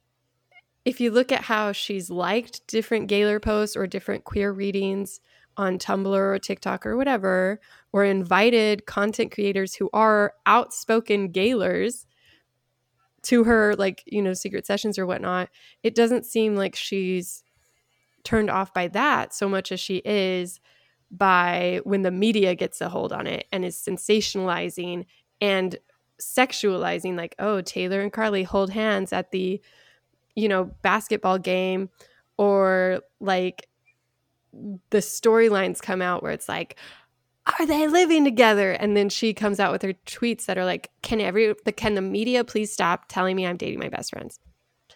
if 0.85 1.01
you 1.01 1.11
look 1.11 1.31
at 1.31 1.43
how 1.43 1.73
she's 1.73 2.11
liked 2.11 2.67
different 2.67 3.09
Gaylor 3.09 3.39
posts 3.39 3.77
or 3.77 3.87
different 3.87 4.25
queer 4.25 4.53
readings, 4.53 5.21
on 5.61 5.79
Tumblr 5.79 6.07
or 6.07 6.39
TikTok 6.39 6.87
or 6.87 6.97
whatever, 6.97 7.61
or 7.93 8.05
invited 8.05 8.87
content 8.87 9.31
creators 9.31 9.75
who 9.75 9.91
are 9.93 10.33
outspoken 10.47 11.29
Gaylors 11.29 12.07
to 13.23 13.45
her, 13.45 13.77
like, 13.77 14.03
you 14.07 14.23
know, 14.23 14.33
secret 14.33 14.67
sessions 14.67 14.99
or 14.99 15.07
whatnot, 15.07 15.51
it 15.83 15.95
doesn't 15.95 16.25
seem 16.25 16.57
like 16.57 16.75
she's 16.75 17.45
turned 18.25 18.51
off 18.51 18.73
by 18.73 18.89
that 18.89 19.35
so 19.35 19.49
much 19.49 19.71
as 19.71 19.79
she 19.79 19.97
is 20.05 20.61
by 21.11 21.81
when 21.85 22.03
the 22.03 22.11
media 22.11 22.55
gets 22.55 22.81
a 22.81 22.89
hold 22.89 23.13
on 23.13 23.27
it 23.27 23.47
and 23.53 23.65
is 23.65 23.77
sensationalizing 23.77 25.05
and 25.41 25.77
sexualizing, 26.21 27.17
like, 27.17 27.35
oh, 27.39 27.61
Taylor 27.61 28.01
and 28.01 28.13
Karlie 28.13 28.45
hold 28.45 28.71
hands 28.71 29.13
at 29.13 29.31
the, 29.31 29.61
you 30.35 30.49
know, 30.49 30.71
basketball 30.83 31.39
game, 31.39 31.91
or 32.37 33.01
like 33.21 33.69
the 34.91 34.99
storylines 34.99 35.81
come 35.81 36.03
out 36.03 36.23
where 36.23 36.33
it's 36.33 36.49
like 36.49 36.77
are 37.59 37.67
they 37.67 37.87
living 37.89 38.25
together? 38.25 38.73
And 38.73 38.97
then 38.97 39.09
she 39.09 39.33
comes 39.33 39.59
out 39.59 39.73
with 39.73 39.83
her 39.83 39.95
tweets 40.07 40.47
that 40.47 40.59
are 40.59 40.65
like 40.65 40.91
can 41.03 41.21
every 41.21 41.55
the 41.65 41.73
can 41.73 41.95
the 41.95 42.03
media 42.03 42.45
please 42.45 42.73
stop 42.73 43.07
telling 43.09 43.37
me 43.37 43.47
i'm 43.47 43.57
dating 43.57 43.81
my 43.81 43.89
best 43.89 44.11
friends? 44.11 44.39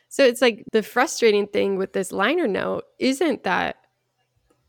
So 0.08 0.24
it's 0.24 0.42
like 0.42 0.64
the 0.72 0.82
frustrating 0.82 1.46
thing 1.48 1.76
with 1.76 1.92
this 1.92 2.12
liner 2.12 2.46
note 2.46 2.84
isn't 2.98 3.42
that 3.44 3.76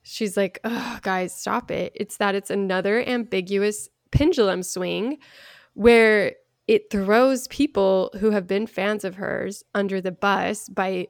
she's 0.04 0.38
like 0.38 0.60
oh 0.64 1.00
guys 1.02 1.36
stop 1.36 1.72
it. 1.72 1.92
It's 1.96 2.18
that 2.18 2.36
it's 2.36 2.50
another 2.50 3.08
ambiguous 3.08 3.90
pendulum 4.12 4.64
swing 4.64 5.18
where 5.74 6.36
it 6.68 6.90
throws 6.90 7.48
people 7.50 8.10
who 8.20 8.32
have 8.32 8.48
been 8.48 8.66
fans 8.66 9.04
of 9.04 9.16
hers 9.16 9.64
under 9.76 10.02
the 10.02 10.12
bus 10.12 10.68
by 10.70 11.08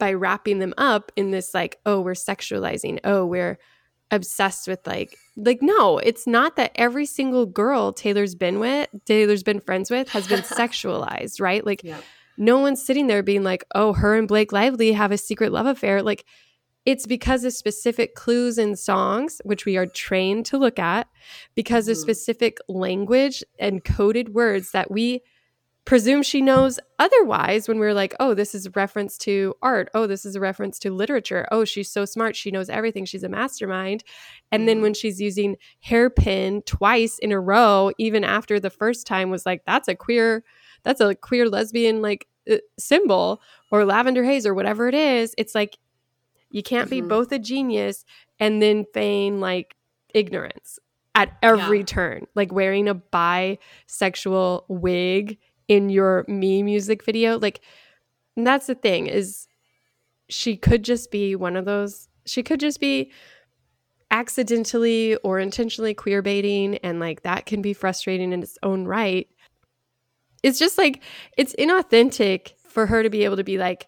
by 0.00 0.12
wrapping 0.12 0.58
them 0.58 0.74
up 0.76 1.12
in 1.14 1.30
this 1.30 1.54
like 1.54 1.78
oh 1.86 2.00
we're 2.00 2.12
sexualizing 2.12 2.98
oh 3.04 3.24
we're 3.24 3.58
obsessed 4.10 4.66
with 4.66 4.84
like 4.86 5.16
like 5.36 5.62
no 5.62 5.98
it's 5.98 6.26
not 6.26 6.56
that 6.56 6.72
every 6.74 7.06
single 7.06 7.46
girl 7.46 7.92
taylor's 7.92 8.34
been 8.34 8.58
with 8.58 8.88
taylor's 9.04 9.44
been 9.44 9.60
friends 9.60 9.90
with 9.90 10.08
has 10.08 10.26
been 10.26 10.40
sexualized 10.40 11.40
right 11.40 11.64
like 11.64 11.84
yeah. 11.84 12.00
no 12.36 12.58
one's 12.58 12.84
sitting 12.84 13.06
there 13.06 13.22
being 13.22 13.44
like 13.44 13.64
oh 13.76 13.92
her 13.92 14.16
and 14.16 14.26
blake 14.26 14.50
lively 14.50 14.92
have 14.92 15.12
a 15.12 15.18
secret 15.18 15.52
love 15.52 15.66
affair 15.66 16.02
like 16.02 16.24
it's 16.86 17.06
because 17.06 17.44
of 17.44 17.52
specific 17.52 18.14
clues 18.14 18.58
in 18.58 18.74
songs 18.74 19.40
which 19.44 19.64
we 19.64 19.76
are 19.76 19.86
trained 19.86 20.44
to 20.46 20.58
look 20.58 20.78
at 20.78 21.06
because 21.54 21.84
mm-hmm. 21.84 21.92
of 21.92 21.98
specific 21.98 22.58
language 22.68 23.44
and 23.60 23.84
coded 23.84 24.30
words 24.30 24.72
that 24.72 24.90
we 24.90 25.20
presume 25.90 26.22
she 26.22 26.40
knows 26.40 26.78
otherwise 27.00 27.66
when 27.66 27.80
we're 27.80 27.92
like, 27.92 28.14
oh, 28.20 28.32
this 28.32 28.54
is 28.54 28.64
a 28.64 28.70
reference 28.76 29.18
to 29.18 29.52
art. 29.60 29.88
Oh, 29.92 30.06
this 30.06 30.24
is 30.24 30.36
a 30.36 30.40
reference 30.40 30.78
to 30.78 30.92
literature. 30.92 31.48
Oh, 31.50 31.64
she's 31.64 31.90
so 31.90 32.04
smart. 32.04 32.36
She 32.36 32.52
knows 32.52 32.70
everything. 32.70 33.04
She's 33.04 33.24
a 33.24 33.28
mastermind. 33.28 34.04
And 34.52 34.68
then 34.68 34.76
mm-hmm. 34.76 34.82
when 34.84 34.94
she's 34.94 35.20
using 35.20 35.56
hairpin 35.80 36.62
twice 36.62 37.18
in 37.18 37.32
a 37.32 37.40
row, 37.40 37.90
even 37.98 38.22
after 38.22 38.60
the 38.60 38.70
first 38.70 39.04
time 39.04 39.30
was 39.30 39.44
like, 39.44 39.64
that's 39.66 39.88
a 39.88 39.96
queer, 39.96 40.44
that's 40.84 41.00
a 41.00 41.16
queer 41.16 41.48
lesbian 41.48 42.02
like 42.02 42.28
uh, 42.48 42.58
symbol 42.78 43.42
or 43.72 43.84
lavender 43.84 44.22
haze 44.22 44.46
or 44.46 44.54
whatever 44.54 44.86
it 44.86 44.94
is. 44.94 45.34
It's 45.38 45.56
like, 45.56 45.76
you 46.50 46.62
can't 46.62 46.88
mm-hmm. 46.88 47.00
be 47.02 47.08
both 47.08 47.32
a 47.32 47.38
genius 47.40 48.04
and 48.38 48.62
then 48.62 48.86
feign 48.94 49.40
like 49.40 49.74
ignorance 50.14 50.78
at 51.16 51.36
every 51.42 51.78
yeah. 51.78 51.84
turn, 51.84 52.26
like 52.36 52.52
wearing 52.52 52.86
a 52.86 52.94
bisexual 52.94 54.62
wig 54.68 55.36
in 55.70 55.88
your 55.88 56.24
me 56.26 56.62
music 56.62 57.04
video 57.04 57.38
like 57.38 57.60
and 58.36 58.46
that's 58.46 58.66
the 58.66 58.74
thing 58.74 59.06
is 59.06 59.46
she 60.28 60.56
could 60.56 60.82
just 60.82 61.10
be 61.10 61.36
one 61.36 61.56
of 61.56 61.64
those 61.64 62.08
she 62.26 62.42
could 62.42 62.60
just 62.60 62.80
be 62.80 63.10
accidentally 64.10 65.16
or 65.16 65.38
intentionally 65.38 65.94
queer 65.94 66.22
baiting 66.22 66.76
and 66.78 66.98
like 67.00 67.22
that 67.22 67.46
can 67.46 67.62
be 67.62 67.72
frustrating 67.72 68.32
in 68.32 68.42
its 68.42 68.58
own 68.62 68.84
right. 68.84 69.28
It's 70.42 70.58
just 70.58 70.78
like 70.78 71.02
it's 71.36 71.54
inauthentic 71.56 72.52
for 72.66 72.86
her 72.86 73.02
to 73.02 73.10
be 73.10 73.24
able 73.24 73.36
to 73.36 73.44
be 73.44 73.58
like 73.58 73.86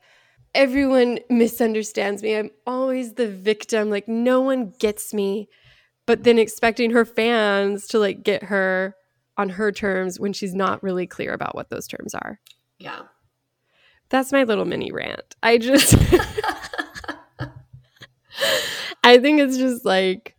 everyone 0.55 1.19
misunderstands 1.31 2.23
me. 2.23 2.37
I'm 2.37 2.51
always 2.67 3.15
the 3.15 3.29
victim. 3.29 3.91
Like 3.91 4.07
no 4.07 4.41
one 4.41 4.73
gets 4.79 5.15
me. 5.15 5.49
But 6.07 6.25
then 6.25 6.39
expecting 6.39 6.91
her 6.91 7.05
fans 7.05 7.87
to 7.89 7.99
like 7.99 8.23
get 8.23 8.45
her 8.45 8.97
on 9.37 9.51
her 9.51 9.73
terms 9.73 10.21
when 10.21 10.33
she's 10.33 10.55
not 10.55 10.83
really 10.83 11.07
clear 11.07 11.33
about 11.33 11.55
what 11.55 11.71
those 11.71 11.87
terms 11.87 12.15
are. 12.15 12.39
Yeah. 12.79 13.03
That's 14.09 14.31
my 14.33 14.45
little 14.45 14.65
mini 14.67 14.93
rant. 14.93 15.35
I 15.43 15.57
just 15.59 15.95
I 19.05 19.19
think 19.19 19.41
it's 19.41 19.57
just 19.57 19.85
like 19.85 20.37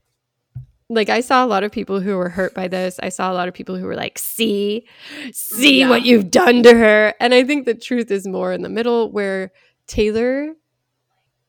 like 0.90 1.10
I 1.10 1.22
saw 1.22 1.44
a 1.44 1.48
lot 1.48 1.64
of 1.64 1.72
people 1.72 2.00
who 2.02 2.18
were 2.18 2.30
hurt 2.30 2.54
by 2.54 2.68
this. 2.68 3.00
I 3.02 3.10
saw 3.10 3.32
a 3.32 3.34
lot 3.34 3.48
of 3.48 3.54
people 3.54 3.76
who 3.78 3.86
were 3.86 3.96
like, 3.96 4.20
"See, 4.20 4.86
see 5.32 5.80
Yeah. 5.80 5.90
what 5.90 6.04
you've 6.06 6.30
done 6.30 6.62
to 6.64 6.74
her." 6.76 7.14
And 7.20 7.34
I 7.34 7.44
think 7.44 7.66
the 7.66 7.74
truth 7.74 8.12
is 8.12 8.28
more 8.28 8.54
in 8.54 8.62
the 8.62 8.70
middle 8.70 9.12
where 9.12 9.52
Taylor 9.88 10.54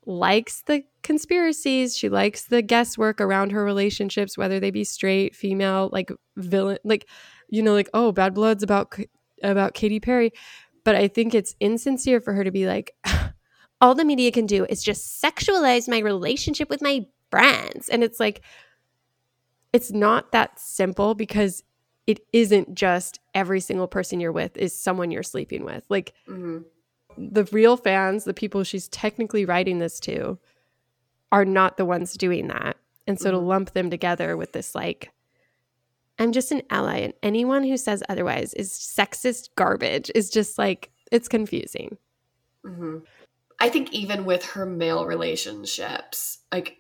likes 0.07 0.63
the 0.63 0.85
conspiracies. 1.03 1.97
She 1.97 2.09
likes 2.09 2.45
the 2.45 2.63
guesswork 2.63 3.21
around 3.21 3.53
her 3.53 3.65
relationships, 3.65 4.39
whether 4.39 4.61
they 4.61 4.71
be 4.71 4.85
straight, 4.85 5.35
female, 5.35 5.91
like 5.93 6.11
villain, 6.37 6.79
like 6.85 7.07
you 7.49 7.63
know, 7.63 7.73
like 7.75 7.89
oh, 7.95 8.13
Bad 8.13 8.35
Blood's 8.35 8.63
about 8.63 8.97
about 9.43 9.75
Katy 9.75 10.01
Perry. 10.01 10.33
But 10.85 10.95
I 10.95 11.09
think 11.09 11.35
it's 11.35 11.55
insincere 11.61 12.21
for 12.21 12.33
her 12.35 12.45
to 12.45 12.51
be 12.51 12.67
like, 12.67 12.95
all 13.81 13.95
the 13.95 14.05
media 14.05 14.31
can 14.31 14.45
do 14.47 14.67
is 14.69 14.83
just 14.83 15.23
sexualize 15.23 15.89
my 15.89 15.99
relationship 15.99 16.69
with 16.69 16.83
my 16.83 17.07
friends. 17.31 17.89
And 17.89 18.05
it's 18.05 18.21
like, 18.21 18.43
it's 19.73 19.91
not 19.93 20.33
that 20.33 20.59
simple 20.61 21.15
because 21.15 21.63
it 22.07 22.21
isn't 22.33 22.75
just 22.75 23.19
every 23.35 23.61
single 23.61 23.87
person 23.89 24.21
you're 24.21 24.31
with 24.33 24.57
is 24.59 24.79
someone 24.79 25.11
you're 25.11 25.23
sleeping 25.23 25.65
with. 25.65 25.85
Like 25.89 26.13
hmm 26.27 26.59
the 27.17 27.45
real 27.53 27.77
fans, 27.77 28.25
the 28.25 28.35
people 28.35 28.65
she's 28.65 28.89
technically 28.89 29.45
writing 29.45 29.79
this 29.79 30.01
to, 30.01 30.37
are 31.31 31.45
not 31.45 31.77
the 31.77 31.85
ones 31.85 32.15
doing 32.15 32.49
that. 32.49 32.77
And 33.07 33.21
so 33.21 33.31
to 33.31 33.37
Mhm. 33.37 33.47
lump 33.47 33.73
them 33.73 33.89
together 33.89 34.37
with 34.37 34.51
this, 34.51 34.75
like, 34.75 35.11
I'm 36.19 36.33
just 36.33 36.53
an 36.53 36.63
ally, 36.71 36.99
and 36.99 37.13
anyone 37.23 37.65
who 37.65 37.77
says 37.77 38.03
otherwise 38.09 38.55
is 38.55 38.73
sexist 38.73 39.49
garbage 39.57 40.11
is 40.15 40.31
just 40.31 40.59
like, 40.59 40.91
it's 41.11 41.29
confusing. 41.29 41.99
hmm 42.65 42.99
I 43.61 43.69
think 43.69 43.93
even 43.93 44.25
with 44.25 44.45
her 44.47 44.67
male 44.67 45.07
relationships, 45.07 46.39
like 46.53 46.79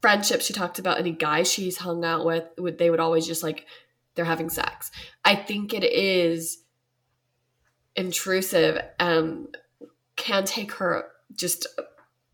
friendships 0.00 0.46
she 0.46 0.52
talked 0.52 0.78
about, 0.78 0.98
any 0.98 1.10
guy 1.12 1.42
she's 1.42 1.76
hung 1.78 2.04
out 2.04 2.24
with, 2.24 2.44
would 2.56 2.78
they 2.78 2.88
would 2.88 3.00
always 3.00 3.26
just 3.26 3.42
like 3.42 3.66
they're 4.14 4.24
having 4.24 4.48
sex. 4.48 4.90
I 5.24 5.34
think 5.34 5.74
it 5.74 5.82
is 5.84 6.58
intrusive 7.96 8.80
and 9.00 9.56
can 10.16 10.44
take 10.44 10.72
her 10.72 11.08
just 11.34 11.66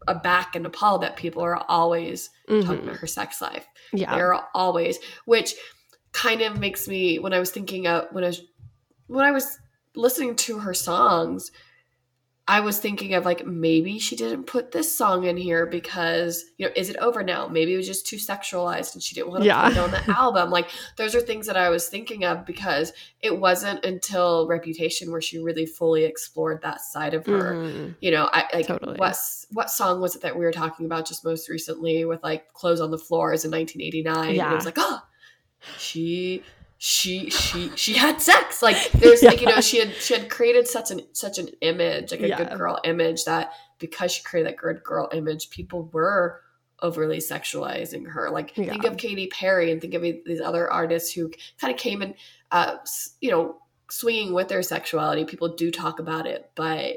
aback 0.07 0.55
and 0.55 0.67
appalled 0.67 1.03
that 1.03 1.17
people 1.17 1.43
are 1.43 1.57
always 1.69 2.29
talking 2.49 2.63
Mhm. 2.67 2.83
about 2.85 2.97
her 2.97 3.07
sex 3.07 3.41
life. 3.41 3.67
Yeah. 3.93 4.15
They're 4.15 4.35
always, 4.55 4.99
which 5.25 5.55
kind 6.13 6.43
of 6.43 6.59
makes 6.61 6.87
me 6.87 7.19
when 7.19 7.33
I 7.33 7.39
was 7.39 7.51
thinking 7.51 7.87
of 7.87 8.07
when 8.13 8.25
I 8.25 8.29
was 8.29 8.43
when 9.07 9.25
I 9.25 9.31
was 9.33 9.59
listening 9.95 10.37
to 10.37 10.59
her 10.61 10.73
songs, 10.75 11.51
I 12.49 12.61
was 12.61 12.79
thinking 12.81 13.15
of 13.15 13.25
like 13.25 13.47
maybe 13.47 13.99
she 14.01 14.17
didn't 14.17 14.45
put 14.45 14.73
this 14.73 14.95
song 14.95 15.25
in 15.25 15.37
here 15.37 15.65
because 15.65 16.45
you 16.59 16.67
know 16.67 16.73
is 16.75 16.91
it 16.91 16.97
over 16.97 17.23
now? 17.23 17.47
Maybe 17.47 17.73
it 17.73 17.77
was 17.77 17.87
just 17.87 18.07
too 18.07 18.17
sexualized 18.17 18.95
and 18.95 19.03
she 19.03 19.15
didn't 19.15 19.31
want 19.31 19.43
to 19.43 19.47
Yeah. 19.47 19.69
put 19.69 19.77
it 19.77 19.79
on 19.79 19.91
the 19.93 20.11
album. 20.19 20.51
Like 20.51 20.69
those 20.97 21.15
are 21.15 21.21
things 21.21 21.47
that 21.47 21.57
I 21.57 21.69
was 21.69 21.89
thinking 21.89 22.25
of 22.25 22.45
because 22.45 22.93
it 23.21 23.39
wasn't 23.39 23.85
until 23.85 24.49
Reputation 24.49 25.13
where 25.13 25.21
she 25.21 25.39
really 25.39 25.67
fully 25.67 26.05
explored 26.05 26.63
that 26.63 26.81
side 26.81 27.15
of 27.15 27.25
her 27.27 27.55
Mhm. 27.55 27.95
you 28.01 28.11
know 28.11 28.29
i 28.33 28.45
like 28.53 28.67
Totally. 28.67 28.97
what 28.97 29.17
what 29.53 29.71
song 29.71 30.01
was 30.01 30.17
it 30.17 30.23
that 30.23 30.37
we 30.37 30.45
were 30.45 30.53
talking 30.53 30.85
about 30.87 31.07
just 31.07 31.25
most 31.25 31.49
recently 31.49 32.05
with 32.05 32.23
like 32.25 32.53
clothes 32.55 32.81
on 32.81 32.91
the 32.91 32.99
floors 32.99 33.45
in 33.45 33.51
1989 33.53 34.41
and 34.41 34.53
it 34.53 34.55
was 34.55 34.65
like 34.65 34.79
oh 34.79 35.01
she 35.79 36.43
she 36.79 37.31
she 37.31 37.71
she 37.77 37.95
had 37.95 38.21
sex. 38.21 38.63
Like 38.63 38.91
there's 38.93 39.23
like 39.23 39.41
you 39.41 39.47
know 39.47 39.61
she 39.61 39.79
had 39.79 39.95
she 39.95 40.15
had 40.15 40.29
created 40.31 40.67
such 40.67 40.91
an 40.91 41.01
such 41.13 41.39
an 41.39 41.49
image 41.61 42.11
like 42.13 42.21
a 42.21 42.29
Yeah. 42.29 42.39
good 42.39 42.57
girl 42.59 42.79
image 42.85 43.25
that 43.25 43.53
because 43.79 44.13
she 44.13 44.23
created 44.23 44.53
that 44.53 44.57
good 44.59 44.83
girl 44.83 45.09
image 45.13 45.51
people 45.51 45.89
were 45.93 46.41
overly 46.81 47.19
sexualizing 47.19 48.09
her. 48.11 48.31
Like 48.31 48.55
think 48.55 48.85
of 48.85 48.97
Katy 48.97 49.29
Perry 49.29 49.71
and 49.71 49.81
think 49.81 49.95
of 49.95 50.03
these 50.03 50.41
other 50.41 50.71
artists 50.71 51.13
who 51.13 51.31
kind 51.61 51.73
of 51.73 51.79
came 51.79 52.03
in 52.03 52.15
uh 52.51 52.77
you 53.21 53.31
know 53.31 53.59
swinging 53.91 54.33
with 54.33 54.49
their 54.49 54.63
sexuality. 54.63 55.25
People 55.25 55.55
do 55.55 55.71
talk 55.71 56.01
about 56.01 56.27
it 56.27 56.51
but 56.57 56.97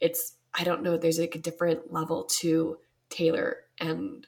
it's 0.00 0.34
I 0.54 0.64
don't 0.64 0.82
know. 0.82 0.98
There's 0.98 1.18
like 1.18 1.34
a 1.34 1.38
different 1.38 1.90
level 1.90 2.24
to 2.40 2.76
Taylor 3.08 3.58
and 3.78 4.26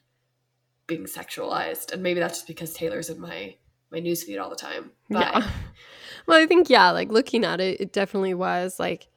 being 0.87 1.05
sexualized, 1.05 1.93
and 1.93 2.03
maybe 2.03 2.21
that's 2.21 2.39
just 2.39 2.47
because 2.47 2.73
Taylor's 2.73 3.11
in 3.11 3.21
my 3.21 3.57
my 3.95 4.01
newsfeed 4.01 4.43
all 4.43 4.51
the 4.51 4.57
time. 4.57 4.91
But 5.09 5.21
Yeah. 5.21 5.51
Well, 6.27 6.43
I 6.43 6.47
think, 6.47 6.71
yeah, 6.71 6.91
like 6.91 7.11
looking 7.11 7.45
at 7.45 7.61
it, 7.61 7.83
it 7.83 7.93
definitely 7.93 8.33
was 8.33 8.81
like, 8.81 9.09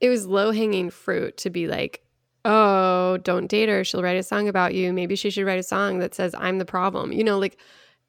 it 0.00 0.10
was 0.10 0.26
low 0.26 0.50
hanging 0.50 0.90
fruit 0.90 1.38
to 1.38 1.48
be 1.48 1.66
like, 1.66 2.04
oh, 2.44 3.16
don't 3.22 3.46
date 3.46 3.70
her. 3.70 3.84
She'll 3.84 4.02
write 4.02 4.18
a 4.18 4.22
song 4.22 4.46
about 4.46 4.74
you. 4.74 4.92
Maybe 4.92 5.16
she 5.16 5.30
should 5.30 5.46
write 5.46 5.58
a 5.58 5.62
song 5.62 5.98
that 6.00 6.14
says, 6.14 6.34
I'm 6.36 6.58
the 6.58 6.66
problem. 6.66 7.12
You 7.12 7.24
know, 7.24 7.38
like 7.38 7.58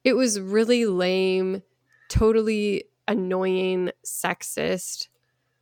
it 0.04 0.12
was 0.12 0.40
really 0.40 0.84
lame, 0.84 1.62
totally 2.10 2.84
annoying, 3.08 3.90
sexist, 4.04 5.08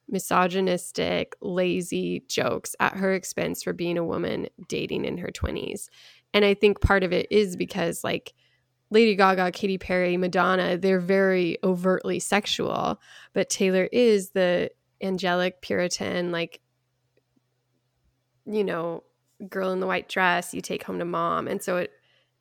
misogynistic, 0.09 1.37
lazy 1.41 2.25
jokes 2.29 2.75
at 2.81 2.97
her 2.97 3.15
expense 3.15 3.63
for 3.63 3.73
being 3.73 3.97
a 3.97 4.05
woman 4.05 4.49
dating 4.69 5.05
in 5.05 5.19
her 5.19 5.29
20s. 5.29 5.89
And 6.35 6.45
I 6.45 6.55
think 6.55 6.81
part 6.81 7.03
of 7.03 7.13
it 7.13 7.27
is 7.31 7.57
because, 7.57 8.05
like, 8.05 8.35
Lady 8.91 9.15
Gaga, 9.15 9.53
Katy 9.53 9.79
Perry, 9.79 10.17
Madonna, 10.17 10.77
they're 10.77 11.01
very 11.01 11.59
overtly 11.63 12.19
sexual, 12.19 13.01
but 13.33 13.49
Taylor 13.49 13.89
is 13.93 14.31
the 14.31 14.71
angelic 15.01 15.61
Puritan, 15.63 16.33
like, 16.33 16.61
you 18.47 18.65
know, 18.65 19.05
girl 19.49 19.73
in 19.73 19.81
the 19.81 19.87
white 19.87 20.09
dress 20.09 20.53
you 20.53 20.61
take 20.61 20.83
home 20.83 20.99
to 20.99 21.05
mom. 21.05 21.47
And 21.49 21.63
so 21.63 21.77
it, 21.79 21.93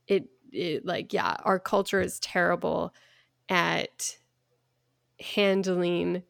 it, 0.07 0.27
it 0.51 0.85
like, 0.85 1.13
yeah, 1.13 1.35
our 1.43 1.59
culture 1.59 2.01
is 2.01 2.19
terrible 2.19 2.93
at 3.47 4.17
handling 5.19 6.23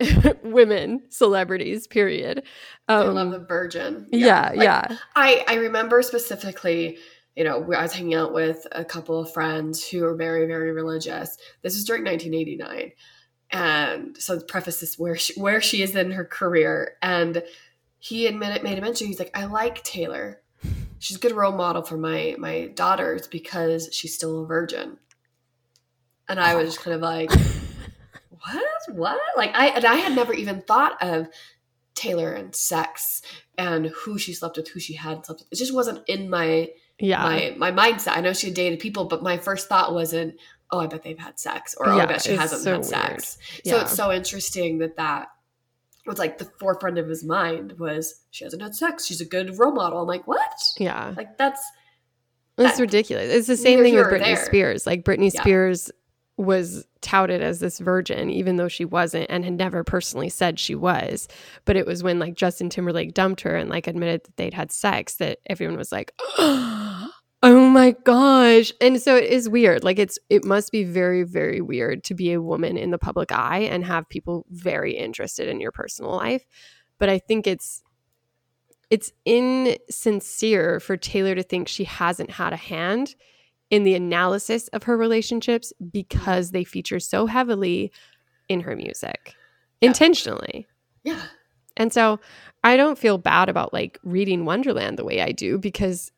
women 0.42 1.02
celebrities, 1.10 1.86
period. 1.86 2.42
I 2.88 2.94
Um, 2.94 3.14
love 3.14 3.30
the 3.30 3.38
Virgin. 3.38 4.06
yeah, 4.10 4.52
Like, 4.54 4.64
yeah. 4.64 4.96
I 5.14 5.44
I 5.46 5.54
remember 5.56 6.02
specifically. 6.02 6.98
You 7.36 7.44
know, 7.44 7.72
I 7.72 7.82
was 7.82 7.92
hanging 7.92 8.14
out 8.14 8.32
with 8.32 8.66
a 8.72 8.84
couple 8.84 9.18
of 9.18 9.32
friends 9.32 9.86
who 9.86 10.04
are 10.04 10.16
very, 10.16 10.46
very 10.46 10.72
religious. 10.72 11.36
This 11.62 11.74
was 11.74 11.84
during 11.84 12.04
1989, 12.04 12.92
and 13.52 14.16
so 14.16 14.38
to 14.38 14.44
preface 14.44 14.80
this 14.80 14.98
where 14.98 15.16
she, 15.16 15.40
where 15.40 15.60
she 15.60 15.82
is 15.82 15.94
in 15.94 16.10
her 16.12 16.24
career, 16.24 16.96
and 17.02 17.42
he 17.98 18.26
admitted 18.26 18.62
made 18.62 18.78
a 18.78 18.80
mention. 18.80 19.06
He's 19.06 19.18
like, 19.18 19.30
I 19.34 19.44
like 19.44 19.84
Taylor. 19.84 20.40
She's 20.98 21.16
a 21.16 21.20
good 21.20 21.32
role 21.32 21.52
model 21.52 21.82
for 21.82 21.96
my 21.96 22.34
my 22.38 22.66
daughters 22.74 23.26
because 23.26 23.88
she's 23.92 24.14
still 24.14 24.42
a 24.42 24.46
virgin. 24.46 24.98
And 26.28 26.38
I 26.40 26.54
was 26.54 26.68
just 26.68 26.80
kind 26.80 26.94
of 26.94 27.00
like, 27.00 27.30
what? 28.30 28.64
What? 28.88 29.20
Like 29.36 29.54
I 29.54 29.68
and 29.68 29.84
I 29.84 29.96
had 29.96 30.14
never 30.14 30.34
even 30.34 30.62
thought 30.62 31.02
of 31.02 31.28
Taylor 31.94 32.32
and 32.32 32.54
sex 32.54 33.22
and 33.58 33.86
who 33.86 34.18
she 34.18 34.32
slept 34.32 34.56
with, 34.56 34.68
who 34.68 34.80
she 34.80 34.94
had 34.94 35.26
slept 35.26 35.40
with. 35.40 35.52
It 35.52 35.56
just 35.56 35.74
wasn't 35.74 36.08
in 36.08 36.30
my 36.30 36.70
Yeah. 37.00 37.22
my 37.22 37.54
my 37.56 37.72
mindset. 37.72 38.16
I 38.16 38.20
know 38.20 38.32
she 38.32 38.48
had 38.48 38.54
dated 38.54 38.78
people, 38.80 39.04
but 39.06 39.22
my 39.22 39.36
first 39.38 39.68
thought 39.68 39.92
wasn't, 39.94 40.34
oh, 40.70 40.80
I 40.80 40.86
bet 40.86 41.02
they've 41.02 41.18
had 41.18 41.38
sex, 41.38 41.74
or 41.78 41.88
oh, 41.88 41.96
Yeah, 41.96 42.02
I 42.02 42.06
bet 42.06 42.22
she 42.22 42.36
hasn't 42.36 42.62
so 42.62 42.72
had 42.72 42.84
sex. 42.84 43.38
So 43.64 43.80
it's 43.80 43.94
so 43.94 44.12
interesting 44.12 44.78
that 44.78 44.96
that 44.96 45.28
was 46.06 46.18
like 46.18 46.38
the 46.38 46.44
forefront 46.58 46.98
of 46.98 47.08
his 47.08 47.24
mind 47.24 47.78
was 47.78 48.20
she 48.30 48.44
hasn't 48.44 48.62
had 48.62 48.74
sex. 48.74 49.06
She's 49.06 49.20
a 49.20 49.24
good 49.26 49.58
role 49.58 49.72
model. 49.72 50.00
I'm 50.00 50.06
like, 50.06 50.26
what? 50.26 50.40
yeah. 50.78 51.14
Like 51.16 51.36
that's 51.38 51.62
It's 52.58 52.76
that- 52.76 52.80
ridiculous. 52.80 53.32
It's 53.32 53.46
the 53.46 53.56
same 53.56 53.82
thing 53.82 53.94
with 53.94 54.06
Britney. 54.06 54.36
Spears. 54.38 54.86
Like 54.86 55.04
Britney 55.04 55.32
Yeah. 55.32 55.40
Spears 55.42 55.90
was 56.40 56.86
touted 57.00 57.42
as 57.42 57.60
this 57.60 57.78
virgin, 57.78 58.30
even 58.30 58.56
though 58.56 58.68
she 58.68 58.84
wasn't, 58.84 59.26
and 59.30 59.44
had 59.44 59.54
never 59.54 59.84
personally 59.84 60.28
said 60.28 60.58
she 60.58 60.74
was. 60.74 61.28
But 61.64 61.76
it 61.76 61.86
was 61.86 62.02
when 62.02 62.18
like 62.18 62.34
Justin 62.34 62.70
Timberlake 62.70 63.14
dumped 63.14 63.42
her 63.42 63.56
and 63.56 63.70
like 63.70 63.86
admitted 63.86 64.24
that 64.24 64.36
they'd 64.36 64.54
had 64.54 64.72
sex 64.72 65.14
that 65.16 65.38
everyone 65.46 65.76
was 65.76 65.92
like, 65.92 66.12
"Oh 66.38 67.10
my 67.42 67.94
gosh!" 68.04 68.72
And 68.80 69.00
so 69.00 69.16
it 69.16 69.24
is 69.24 69.48
weird. 69.48 69.84
Like 69.84 69.98
it's 69.98 70.18
it 70.28 70.44
must 70.44 70.72
be 70.72 70.84
very 70.84 71.22
very 71.22 71.60
weird 71.60 72.04
to 72.04 72.14
be 72.14 72.32
a 72.32 72.42
woman 72.42 72.76
in 72.76 72.90
the 72.90 72.98
public 72.98 73.32
eye 73.32 73.60
and 73.60 73.84
have 73.84 74.08
people 74.08 74.46
very 74.50 74.96
interested 74.96 75.48
in 75.48 75.60
your 75.60 75.72
personal 75.72 76.12
life. 76.12 76.44
But 76.98 77.08
I 77.08 77.18
think 77.18 77.46
it's 77.46 77.82
it's 78.90 79.12
insincere 79.24 80.80
for 80.80 80.96
Taylor 80.96 81.34
to 81.36 81.42
think 81.42 81.68
she 81.68 81.84
hasn't 81.84 82.30
had 82.30 82.52
a 82.52 82.56
hand 82.56 83.14
in 83.70 83.84
the 83.84 83.94
analysis 83.94 84.68
of 84.68 84.82
her 84.82 84.96
relationships 84.96 85.72
because 85.92 86.50
they 86.50 86.64
feature 86.64 87.00
so 87.00 87.26
heavily 87.26 87.92
in 88.48 88.60
her 88.60 88.74
music 88.76 89.34
Yeah. 89.80 89.88
intentionally. 89.88 90.66
Yeah. 91.04 91.22
And 91.76 91.92
so 91.92 92.18
I 92.64 92.76
don't 92.76 92.98
feel 92.98 93.16
bad 93.16 93.48
about 93.48 93.72
like 93.72 93.98
reading 94.02 94.44
Wonderland 94.44 94.98
the 94.98 95.04
way 95.04 95.22
I 95.22 95.32
do 95.32 95.56
because 95.56 96.12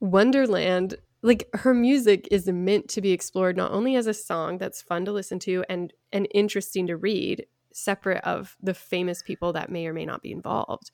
Wonderland, 0.00 0.94
like 1.22 1.48
her 1.54 1.74
music 1.74 2.28
is 2.30 2.46
meant 2.46 2.88
to 2.90 3.00
be 3.00 3.12
explored 3.12 3.56
not 3.56 3.72
only 3.72 3.96
as 3.96 4.06
a 4.06 4.14
song 4.14 4.58
that's 4.58 4.80
fun 4.82 5.04
to 5.06 5.12
listen 5.12 5.38
to 5.40 5.64
and 5.68 5.92
and 6.12 6.28
interesting 6.32 6.86
to 6.86 6.96
read, 6.96 7.46
separate 7.72 8.22
of 8.24 8.56
the 8.62 8.74
famous 8.74 9.22
people 9.22 9.52
that 9.52 9.70
may 9.70 9.86
or 9.86 9.92
may 9.92 10.06
not 10.06 10.22
be 10.22 10.32
involved, 10.32 10.90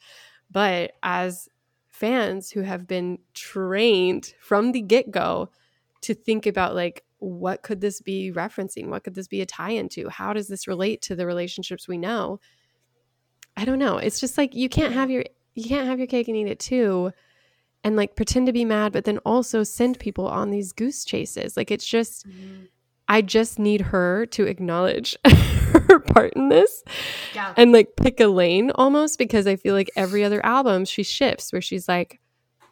but 0.51 0.93
as 1.03 1.49
fans 1.91 2.51
who 2.51 2.63
have 2.63 2.87
been 2.89 3.19
trained 3.35 4.33
from 4.41 4.73
the 4.73 4.81
get-go 4.81 5.49
to 6.03 6.15
think 6.15 6.47
about 6.47 6.75
like 6.75 7.05
what 7.19 7.63
could 7.63 7.81
this 7.81 8.01
be 8.01 8.33
referencing? 8.33 8.89
What 8.89 9.05
could 9.05 9.15
this 9.15 9.29
be 9.29 9.41
a 9.41 9.47
tie 9.47 9.71
into? 9.71 10.09
How 10.09 10.33
does 10.33 10.49
this 10.49 10.67
relate 10.67 11.03
to 11.03 11.15
the 11.15 11.25
relationships 11.25 11.87
we 11.87 11.97
know? 11.97 12.41
I 13.57 13.65
don't 13.65 13.79
know. 13.79 13.99
It's 13.99 14.19
just 14.21 14.37
like 14.37 14.55
you 14.55 14.69
can't 14.69 14.95
have 14.95 15.11
your 15.11 15.25
you 15.55 15.69
can't 15.69 15.87
have 15.87 15.99
your 15.99 16.09
cake 16.09 16.29
and 16.29 16.37
eat 16.37 16.47
it 16.49 16.59
too 16.59 17.13
and 17.85 17.97
like 17.97 18.17
pretend 18.17 18.47
to 18.47 18.53
be 18.53 18.65
mad 18.65 18.93
but 18.93 19.05
then 19.05 19.19
also 19.19 19.63
send 19.63 19.99
people 19.99 20.27
on 20.27 20.51
these 20.51 20.73
goose 20.73 21.05
chases. 21.05 21.57
Like 21.57 21.71
it's 21.71 21.87
just 21.87 22.27
mm-hmm. 22.27 22.65
I 23.09 23.21
just 23.21 23.59
need 23.59 23.83
her 23.83 24.27
to 24.27 24.47
acknowledge 24.47 25.17
her 25.27 26.01
part 26.01 26.33
in 26.35 26.49
this 26.49 26.83
Yeah. 27.35 27.53
and 27.57 27.71
like 27.71 27.95
pick 27.97 28.21
a 28.21 28.27
lane 28.27 28.71
almost 28.75 29.19
because 29.19 29.47
I 29.47 29.57
feel 29.57 29.75
like 29.75 29.91
every 29.97 30.25
other 30.25 30.45
album 30.45 30.85
she 30.87 31.03
shifts 31.03 31.53
where 31.53 31.63
she's 31.63 31.87
like, 31.89 32.21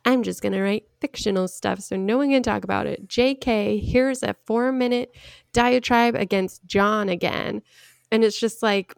I'm 0.05 0.23
just 0.23 0.43
gonna 0.43 0.63
write 0.63 0.85
fictional 1.01 1.47
stuff 1.49 1.81
so 1.81 1.97
no 1.97 2.17
one 2.19 2.31
can 2.31 2.43
talk 2.43 2.65
about 2.65 2.87
it. 2.87 3.07
JK, 3.09 3.81
here's 3.83 4.23
a 4.23 4.35
four 4.47 4.73
minute 4.73 5.15
diatribe 5.53 6.15
against 6.15 6.65
John 6.67 7.09
again. 7.09 7.63
And 8.11 8.25
it's 8.25 8.39
just 8.39 8.63
like 8.63 8.95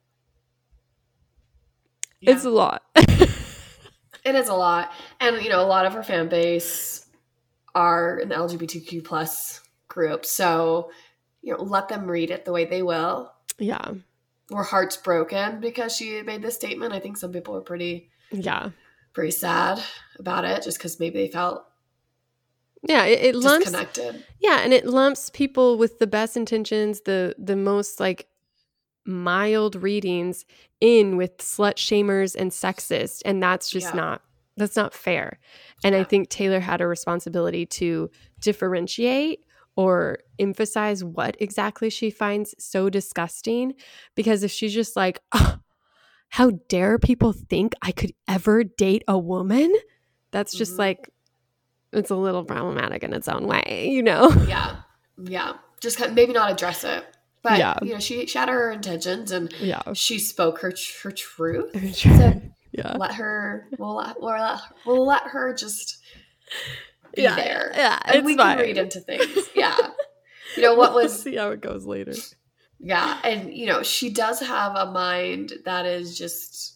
Yeah. 2.20 2.32
it's 2.34 2.44
a 2.44 2.50
lot. 2.50 2.82
It 4.24 4.36
is 4.36 4.48
a 4.48 4.54
lot, 4.54 4.92
and 5.18 5.42
you 5.42 5.48
know, 5.48 5.60
a 5.60 5.66
lot 5.66 5.84
of 5.84 5.94
her 5.94 6.02
fan 6.04 6.28
base 6.28 7.06
are 7.74 8.20
in 8.20 8.28
the 8.28 8.36
LGBTQ 8.36 9.02
plus 9.04 9.60
group. 9.88 10.24
So, 10.24 10.92
you 11.42 11.52
know, 11.52 11.60
let 11.60 11.88
them 11.88 12.08
read 12.08 12.30
it 12.30 12.44
the 12.44 12.52
way 12.52 12.64
they 12.64 12.84
will. 12.84 13.32
yeah. 13.58 13.94
Were 14.48 14.62
hearts 14.62 14.96
broken 14.96 15.58
because 15.58 15.96
she 15.96 16.22
made 16.22 16.40
this 16.40 16.54
statement? 16.54 16.92
I 16.92 17.00
think 17.00 17.16
some 17.16 17.32
people 17.32 17.54
were 17.54 17.62
pretty 17.62 18.10
Yeah. 18.30 18.70
Pretty 19.12 19.30
sad 19.32 19.82
about 20.18 20.44
it, 20.44 20.62
just 20.62 20.78
because 20.78 20.98
maybe 21.00 21.18
they 21.20 21.28
felt 21.28 21.64
Yeah. 22.82 23.04
It, 23.04 23.20
it 23.26 23.34
lumps 23.34 23.66
disconnected. 23.66 24.24
Yeah, 24.40 24.60
and 24.60 24.72
it 24.72 24.86
lumps 24.86 25.30
people 25.30 25.78
with 25.78 25.98
the 25.98 26.06
best 26.06 26.36
intentions, 26.36 27.02
the 27.02 27.34
the 27.38 27.56
most 27.56 28.00
like 28.00 28.26
mild 29.04 29.74
readings 29.76 30.44
in 30.80 31.16
with 31.16 31.36
slut 31.38 31.74
shamers 31.76 32.36
and 32.36 32.50
sexist, 32.50 33.22
and 33.24 33.42
that's 33.42 33.70
just 33.70 33.94
Yeah. 33.94 34.00
not 34.00 34.22
that's 34.56 34.76
not 34.76 34.92
fair. 34.94 35.38
And 35.82 35.94
I 35.94 36.04
think 36.04 36.28
Taylor 36.28 36.60
had 36.60 36.80
a 36.82 36.86
responsibility 36.86 37.64
to 37.66 38.10
differentiate 38.40 39.40
or 39.76 40.18
emphasize 40.38 41.02
what 41.02 41.36
exactly 41.40 41.88
she 41.88 42.10
finds 42.10 42.54
so 42.58 42.90
disgusting 42.90 43.72
because 44.14 44.42
if 44.42 44.50
she's 44.50 44.74
just 44.74 44.94
like 44.94 45.20
"Ugh, 45.32 45.58
how 46.32 46.50
dare 46.68 46.98
people 46.98 47.32
think 47.34 47.74
I 47.82 47.92
could 47.92 48.12
ever 48.26 48.64
date 48.64 49.04
a 49.06 49.18
woman? 49.18 49.70
That's 50.30 50.54
just 50.54 50.74
Mhm. 50.74 50.78
like 50.78 51.10
it's 51.92 52.10
a 52.10 52.16
little 52.16 52.42
problematic 52.42 53.04
in 53.04 53.12
its 53.12 53.28
own 53.28 53.46
way, 53.46 53.88
you 53.90 54.02
know? 54.02 54.30
Yeah, 54.48 54.76
yeah. 55.22 55.52
Just 55.80 56.00
maybe 56.12 56.32
not 56.32 56.50
address 56.50 56.84
it, 56.84 57.04
but 57.42 57.58
Yeah. 57.58 57.74
you 57.82 57.92
know, 57.92 57.98
she 58.00 58.24
she 58.26 58.38
had 58.38 58.48
her 58.48 58.70
intentions 58.72 59.30
and 59.30 59.52
Yeah. 59.60 59.82
she 59.92 60.18
spoke 60.18 60.60
her 60.60 60.72
her 61.02 61.10
truth. 61.10 61.94
So 61.96 62.40
yeah. 62.72 62.96
let 62.96 63.12
her. 63.16 63.68
We'll 63.78 63.96
let 63.96 64.18
we'll 64.18 64.30
let, 64.40 64.60
we'll 64.86 65.04
let 65.06 65.24
her 65.24 65.52
just 65.52 65.98
be 67.14 67.22
Yeah, 67.24 67.36
there. 67.36 67.72
yeah, 67.74 67.98
and 68.06 68.16
it's 68.16 68.24
we 68.24 68.38
fine. 68.38 68.56
can 68.56 68.66
read 68.66 68.78
into 68.78 69.00
things. 69.00 69.50
Yeah. 69.54 69.76
You 70.56 70.62
know 70.62 70.74
what 70.76 70.90
We'll 70.94 71.04
was 71.04 71.22
see 71.22 71.36
how 71.36 71.50
it 71.50 71.60
goes 71.60 71.84
later. 71.84 72.14
Yeah, 72.84 73.20
and 73.22 73.54
you 73.54 73.66
know, 73.66 73.82
she 73.84 74.10
does 74.10 74.40
have 74.40 74.74
a 74.74 74.90
mind 74.90 75.52
that 75.64 75.86
is 75.86 76.18
just 76.18 76.74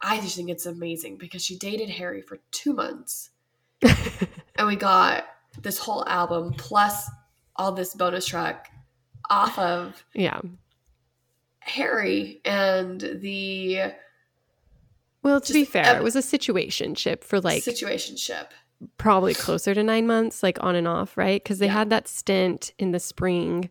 I 0.00 0.20
just 0.20 0.36
think 0.36 0.50
it's 0.50 0.66
amazing 0.66 1.16
because 1.16 1.42
she 1.44 1.56
dated 1.56 1.88
Harry 1.90 2.20
for 2.22 2.38
2 2.52 2.72
months. 2.74 3.30
and 3.82 4.66
we 4.66 4.76
got 4.76 5.24
this 5.62 5.78
whole 5.78 6.06
album 6.08 6.52
plus 6.56 7.08
all 7.56 7.72
this 7.72 7.94
bonus 7.94 8.26
track 8.26 8.70
off 9.30 9.58
of 9.58 10.04
yeah. 10.14 10.40
Harry 11.60 12.40
and 12.44 13.00
the 13.20 13.92
Well, 15.22 15.40
to 15.40 15.52
be 15.52 15.64
fair, 15.64 15.96
it 15.96 16.02
was 16.02 16.16
a 16.16 16.20
situationship 16.20 17.24
for 17.24 17.40
like 17.40 17.62
situationship. 17.64 18.48
probably 18.96 19.34
closer 19.34 19.74
to 19.74 19.82
nine 19.82 20.06
months, 20.06 20.42
like 20.42 20.62
on 20.62 20.74
and 20.76 20.86
off, 20.88 21.16
right? 21.16 21.42
Because 21.42 21.58
they 21.58 21.66
Yeah. 21.66 21.72
had 21.72 21.90
that 21.90 22.06
stint 22.08 22.72
in 22.78 22.92
the 22.92 23.00
spring, 23.00 23.70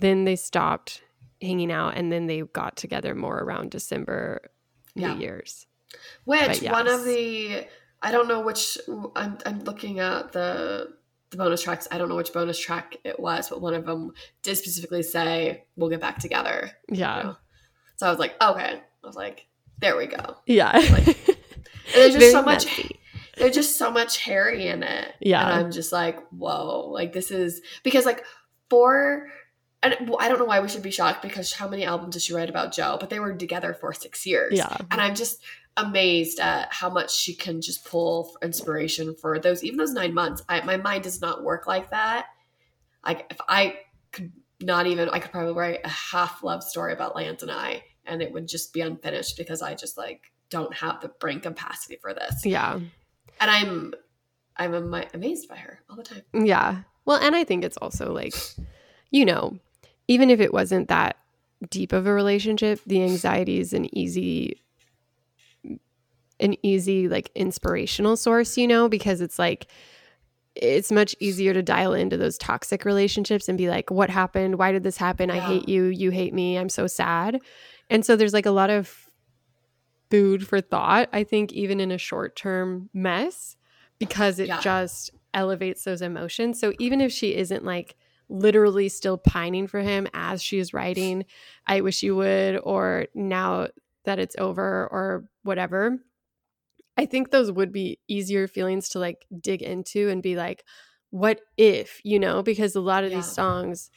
then 0.00 0.24
they 0.24 0.36
stopped 0.36 1.02
hanging 1.40 1.72
out, 1.72 1.96
and 1.96 2.12
then 2.12 2.26
they 2.26 2.40
got 2.42 2.76
together 2.76 3.14
more 3.14 3.38
around 3.38 3.70
December, 3.70 4.50
Yeah. 4.94 5.14
New 5.14 5.20
Year's. 5.20 5.66
Which 6.24 6.60
But 6.62 6.70
one 6.72 6.86
of 6.88 7.04
the 7.04 7.66
I 8.02 8.12
don't 8.12 8.28
know 8.28 8.40
which 8.40 8.78
I'm 9.16 9.38
I'm 9.44 9.60
looking 9.64 9.98
at 10.00 10.32
the 10.32 10.94
the 11.30 11.36
bonus 11.36 11.62
tracks. 11.62 11.86
I 11.90 11.98
don't 11.98 12.08
know 12.08 12.16
which 12.16 12.32
bonus 12.32 12.58
track 12.58 12.96
it 13.04 13.18
was, 13.20 13.48
but 13.48 13.60
one 13.60 13.74
of 13.74 13.86
them 13.86 14.12
did 14.42 14.56
specifically 14.56 15.02
say 15.02 15.64
we'll 15.76 15.90
get 15.90 16.00
back 16.00 16.18
together. 16.18 16.70
Yeah. 16.88 17.16
you 17.18 17.24
know? 17.24 17.36
So 17.96 18.06
I 18.06 18.10
was 18.10 18.18
like, 18.18 18.34
okay. 18.42 18.80
I 19.02 19.06
was 19.06 19.16
like, 19.16 19.46
there 19.78 19.96
we 19.96 20.06
go. 20.06 20.36
Yeah. 20.46 20.72
Like, 20.72 21.06
And 21.08 21.36
there's 21.94 22.14
just 22.18 22.32
so 22.32 22.42
much 22.42 22.64
messy. 22.66 23.00
there's 23.36 23.54
just 23.54 23.76
so 23.78 23.90
much 23.90 24.18
Harry 24.22 24.66
in 24.68 24.82
it. 24.82 25.14
Yeah. 25.20 25.46
And 25.48 25.66
I'm 25.66 25.72
just 25.72 25.92
like, 25.92 26.18
whoa, 26.30 26.88
like 26.90 27.12
this 27.12 27.30
is 27.30 27.60
because 27.84 28.06
like 28.06 28.24
for 28.68 29.28
and 29.82 29.96
well, 30.08 30.18
I 30.20 30.28
don't 30.28 30.38
know 30.38 30.44
why 30.44 30.60
we 30.60 30.68
should 30.68 30.82
be 30.82 30.90
shocked 30.90 31.22
because 31.22 31.52
how 31.52 31.66
many 31.68 31.84
albums 31.84 32.14
did 32.14 32.22
she 32.22 32.34
write 32.34 32.50
about 32.50 32.72
Joe? 32.72 32.96
But 33.00 33.10
they 33.10 33.18
were 33.18 33.34
together 33.34 33.72
for 33.72 33.92
six 33.94 34.26
years. 34.26 34.56
Yeah. 34.56 34.76
And 34.90 35.00
I'm 35.00 35.14
just 35.14 35.40
amazed 35.76 36.38
at 36.40 36.72
how 36.72 36.90
much 36.90 37.14
she 37.14 37.34
can 37.34 37.62
just 37.62 37.84
pull 37.84 38.36
inspiration 38.42 39.14
for 39.14 39.38
those, 39.38 39.64
even 39.64 39.78
those 39.78 39.92
nine 39.92 40.12
months. 40.12 40.42
I, 40.48 40.60
my 40.62 40.76
mind 40.76 41.04
does 41.04 41.20
not 41.20 41.42
work 41.42 41.66
like 41.66 41.90
that. 41.90 42.26
Like 43.04 43.26
if 43.30 43.38
I 43.48 43.78
could 44.12 44.32
not 44.60 44.86
even, 44.86 45.08
I 45.08 45.18
could 45.18 45.30
probably 45.30 45.54
write 45.54 45.80
a 45.84 45.88
half 45.88 46.42
love 46.42 46.62
story 46.62 46.92
about 46.92 47.16
Lance 47.16 47.42
and 47.42 47.50
I, 47.50 47.82
and 48.04 48.20
it 48.20 48.32
would 48.32 48.48
just 48.48 48.74
be 48.74 48.82
unfinished 48.82 49.38
because 49.38 49.62
I 49.62 49.74
just 49.74 49.96
like 49.96 50.30
don't 50.50 50.74
have 50.74 51.00
the 51.00 51.08
brain 51.08 51.40
capacity 51.40 51.96
for 51.96 52.12
this. 52.12 52.44
Yeah. 52.44 52.74
And 52.74 53.50
I'm, 53.50 53.94
I'm 54.56 54.74
ama- 54.74 55.06
amazed 55.14 55.48
by 55.48 55.56
her 55.56 55.80
all 55.88 55.96
the 55.96 56.02
time. 56.02 56.22
Yeah. 56.34 56.82
Well, 57.06 57.16
and 57.16 57.34
I 57.34 57.44
think 57.44 57.64
it's 57.64 57.78
also 57.78 58.12
like, 58.12 58.34
you 59.10 59.24
know, 59.24 59.58
even 60.10 60.28
if 60.28 60.40
it 60.40 60.52
wasn't 60.52 60.88
that 60.88 61.16
deep 61.70 61.92
of 61.92 62.04
a 62.04 62.12
relationship, 62.12 62.80
the 62.84 63.00
anxiety 63.04 63.60
is 63.60 63.72
an 63.72 63.96
easy 63.96 64.60
an 66.40 66.56
easy 66.64 67.08
like 67.08 67.30
inspirational 67.36 68.16
source, 68.16 68.56
you 68.58 68.66
know, 68.66 68.88
because 68.88 69.20
it's 69.20 69.38
like 69.38 69.68
it's 70.56 70.90
much 70.90 71.14
easier 71.20 71.54
to 71.54 71.62
dial 71.62 71.92
into 71.94 72.16
those 72.16 72.36
toxic 72.38 72.84
relationships 72.84 73.48
and 73.48 73.56
be 73.56 73.68
like, 73.68 73.88
what 73.88 74.10
happened? 74.10 74.58
Why 74.58 74.72
did 74.72 74.82
this 74.82 74.96
happen? 74.96 75.30
I 75.30 75.38
hate 75.38 75.68
you. 75.68 75.84
You 75.84 76.10
hate 76.10 76.34
me. 76.34 76.58
I'm 76.58 76.68
so 76.68 76.88
sad. 76.88 77.40
And 77.88 78.04
so 78.04 78.16
there's 78.16 78.32
like 78.32 78.46
a 78.46 78.50
lot 78.50 78.68
of 78.68 79.08
food 80.10 80.44
for 80.44 80.60
thought, 80.60 81.08
I 81.12 81.22
think, 81.22 81.52
even 81.52 81.78
in 81.78 81.92
a 81.92 81.98
short 81.98 82.34
term 82.34 82.90
mess, 82.92 83.56
because 84.00 84.40
it 84.40 84.48
Yeah. 84.48 84.58
just 84.60 85.12
elevates 85.32 85.84
those 85.84 86.02
emotions. 86.02 86.58
So 86.58 86.72
even 86.80 87.00
if 87.00 87.12
she 87.12 87.36
isn't 87.36 87.64
like 87.64 87.94
literally 88.30 88.88
still 88.88 89.18
pining 89.18 89.66
for 89.66 89.80
him 89.80 90.06
as 90.14 90.42
she 90.42 90.58
is 90.58 90.72
writing, 90.72 91.24
I 91.66 91.82
wish 91.82 92.02
you 92.02 92.16
would, 92.16 92.60
or 92.62 93.06
now 93.14 93.68
that 94.04 94.18
it's 94.18 94.36
over, 94.38 94.88
or 94.90 95.24
whatever, 95.42 95.98
I 96.96 97.06
think 97.06 97.30
those 97.30 97.50
would 97.52 97.72
be 97.72 97.98
easier 98.08 98.46
feelings 98.48 98.88
to 98.90 98.98
like 98.98 99.26
dig 99.40 99.62
into 99.62 100.08
and 100.08 100.22
be 100.22 100.36
like, 100.36 100.64
what 101.10 101.40
if, 101.56 102.00
you 102.04 102.18
know, 102.18 102.42
because 102.42 102.74
a 102.76 102.80
lot 102.80 103.04
of 103.04 103.10
Yeah. 103.10 103.18
these 103.18 103.32
songs 103.32 103.90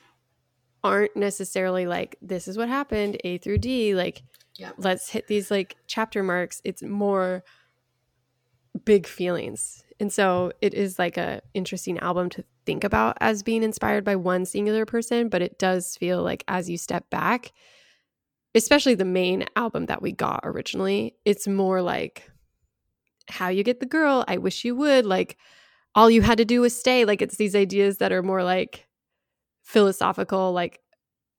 aren't 0.84 1.16
necessarily 1.16 1.86
like, 1.86 2.18
this 2.22 2.48
is 2.48 2.58
what 2.58 2.68
happened, 2.68 3.18
A 3.24 3.38
through 3.38 3.60
D. 3.60 3.96
Like, 3.96 4.24
Yeah. 4.56 4.72
let's 4.78 5.10
hit 5.10 5.28
these 5.28 5.52
like 5.52 5.76
chapter 5.88 6.24
marks. 6.24 6.62
It's 6.64 6.82
more 6.82 7.44
big 8.84 9.06
feelings. 9.08 9.84
And 10.00 10.12
so 10.12 10.52
it 10.62 10.74
is 10.74 11.00
like 11.00 11.18
a 11.18 11.42
interesting 11.54 12.00
album 12.00 12.30
to 12.32 12.44
think 12.66 12.84
about 12.84 13.18
as 13.22 13.44
being 13.44 13.64
inspired 13.64 14.04
by 14.04 14.16
one 14.16 14.46
singular 14.46 14.86
person, 14.86 15.30
but 15.30 15.42
it 15.42 15.60
does 15.60 15.96
feel 15.98 16.22
like 16.22 16.44
as 16.48 16.70
you 16.70 16.78
step 16.78 17.10
back, 17.10 17.52
especially 18.56 18.96
the 18.96 19.06
main 19.06 19.46
album 19.56 19.86
that 19.88 20.02
we 20.02 20.12
got 20.12 20.42
originally, 20.44 21.16
it's 21.26 21.48
more 21.48 21.82
like 21.82 22.30
how 23.30 23.50
you 23.50 23.64
get 23.64 23.80
the 23.80 23.86
girl. 23.86 24.24
I 24.28 24.38
wish 24.38 24.66
you 24.66 24.76
would. 24.76 25.06
Like, 25.06 25.38
all 25.96 26.10
you 26.10 26.22
had 26.22 26.38
to 26.40 26.46
do 26.46 26.62
was 26.62 26.78
stay. 26.78 27.06
Like, 27.06 27.22
it's 27.22 27.38
these 27.38 27.56
ideas 27.56 27.98
that 27.98 28.12
are 28.12 28.24
more 28.24 28.44
like 28.44 28.88
philosophical, 29.64 30.52
like, 30.52 30.80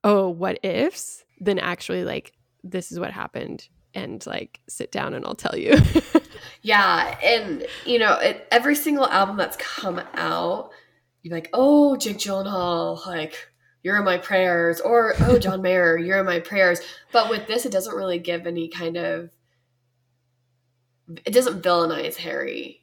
oh, 0.03 0.29
what 0.29 0.59
ifs, 0.63 1.25
than 1.41 1.59
actually 1.59 2.05
like, 2.05 2.33
this 2.63 2.93
is 2.93 2.99
what 2.99 3.11
happened. 3.11 3.69
And 3.95 4.25
like, 4.27 4.61
sit 4.69 4.91
down 4.91 5.15
and 5.15 5.25
I'll 5.25 5.35
tell 5.35 5.57
you. 5.57 5.77
Yeah, 6.65 7.19
and 7.23 7.67
you 7.85 7.99
know, 7.99 8.15
it, 8.15 8.49
every 8.51 8.75
single 8.75 9.07
album 9.07 9.37
that's 9.37 9.59
come 9.59 10.01
out, 10.15 10.71
you're 11.23 11.35
like, 11.35 11.51
oh, 11.53 11.95
Jake 11.97 12.17
Gyllenhaal, 12.17 13.07
like 13.07 13.51
you're 13.83 13.99
in 13.99 14.05
my 14.05 14.17
prayers, 14.17 14.81
or 14.81 15.13
oh, 15.21 15.39
John 15.39 15.61
Mayer, 15.63 15.99
you're 15.99 16.21
in 16.21 16.25
my 16.25 16.41
prayers. 16.41 16.81
But 17.13 17.29
with 17.29 17.47
this, 17.47 17.67
it 17.67 17.71
doesn't 17.71 17.95
really 17.95 18.19
give 18.19 18.47
any 18.47 18.69
kind 18.69 18.97
of. 18.97 19.29
It 21.27 21.35
doesn't 21.35 21.61
villainize 21.61 22.17
Harry. 22.17 22.83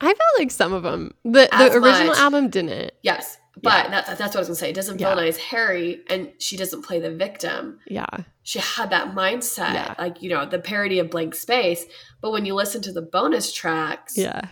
I 0.00 0.06
felt 0.06 0.38
like 0.38 0.52
some 0.52 0.72
of 0.72 0.84
them. 0.84 1.12
The 1.24 1.52
As 1.52 1.72
the 1.72 1.78
original 1.78 2.08
much. 2.10 2.18
album 2.18 2.50
didn't. 2.50 2.92
Yes, 3.02 3.36
but 3.62 3.84
Yeah. 3.86 3.90
that's 3.90 4.08
that's 4.18 4.34
what 4.34 4.36
I 4.36 4.38
was 4.40 4.48
gonna 4.48 4.56
say. 4.56 4.70
It 4.70 4.74
doesn't 4.76 5.00
Yeah. 5.00 5.14
villainize 5.14 5.36
Harry, 5.38 6.02
and 6.08 6.32
she 6.38 6.56
doesn't 6.56 6.82
play 6.82 7.00
the 7.00 7.10
victim. 7.10 7.80
Yeah. 7.86 8.06
She 8.42 8.58
had 8.58 8.90
that 8.90 9.14
mindset, 9.14 9.74
Yeah. 9.74 9.94
like 9.98 10.22
you 10.22 10.30
know, 10.30 10.46
the 10.46 10.58
parody 10.58 10.98
of 10.98 11.10
Blank 11.10 11.34
Space. 11.34 11.84
But 12.20 12.30
when 12.32 12.44
you 12.46 12.54
listen 12.54 12.82
to 12.82 12.92
the 12.92 13.02
bonus 13.02 13.52
tracks, 13.52 14.16
Yeah. 14.16 14.42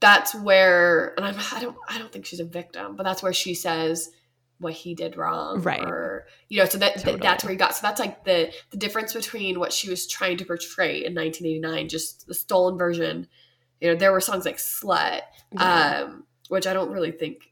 that's 0.00 0.34
where 0.34 1.14
and 1.16 1.26
I'm, 1.26 1.36
I 1.52 1.60
don't 1.60 1.76
I 1.88 1.98
don't 1.98 2.12
think 2.12 2.26
she's 2.26 2.40
a 2.40 2.44
victim, 2.44 2.96
but 2.96 3.04
that's 3.04 3.22
where 3.22 3.32
she 3.32 3.54
says 3.54 4.10
what 4.58 4.72
he 4.72 4.94
did 4.94 5.16
wrong, 5.16 5.60
Right. 5.62 5.80
Or 5.82 6.26
you 6.48 6.58
know, 6.58 6.64
so 6.66 6.78
that 6.78 6.94
th- 6.94 7.04
Totally. 7.04 7.20
that's 7.20 7.44
where 7.44 7.52
you 7.52 7.58
got. 7.58 7.74
So 7.74 7.80
that's 7.82 8.00
like 8.00 8.24
the 8.24 8.52
the 8.70 8.76
difference 8.76 9.12
between 9.12 9.58
what 9.58 9.72
she 9.72 9.90
was 9.90 10.06
trying 10.06 10.36
to 10.38 10.44
portray 10.44 11.04
in 11.04 11.14
1989, 11.14 11.88
just 11.88 12.26
the 12.26 12.34
stolen 12.34 12.78
version. 12.78 13.26
You 13.80 13.90
know, 13.90 13.96
there 13.96 14.12
were 14.12 14.20
songs 14.20 14.44
like 14.44 14.58
"Slut," 14.58 15.20
Yeah. 15.52 16.04
um, 16.06 16.24
which 16.48 16.66
I 16.66 16.72
don't 16.72 16.90
really 16.92 17.10
think 17.10 17.42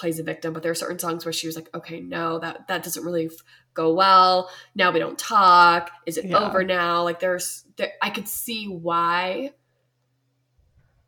plays 0.00 0.18
a 0.18 0.22
victim, 0.22 0.52
but 0.54 0.62
there 0.62 0.72
are 0.72 0.74
certain 0.84 0.98
songs 0.98 1.24
where 1.24 1.32
she 1.32 1.46
was 1.46 1.56
like, 1.56 1.68
"Okay, 1.74 2.00
no, 2.00 2.38
that 2.38 2.66
that 2.68 2.82
doesn't 2.82 3.04
really 3.04 3.26
f- 3.26 3.32
go 3.74 3.92
well. 3.92 4.50
Now 4.74 4.90
we 4.92 4.98
don't 4.98 5.18
talk. 5.18 5.90
Is 6.06 6.16
it 6.16 6.24
Yeah. 6.26 6.38
over 6.38 6.64
now?" 6.64 7.02
Like 7.04 7.20
there's, 7.20 7.64
there, 7.76 7.92
I 8.00 8.10
could 8.10 8.26
see 8.28 8.66
why 8.66 9.52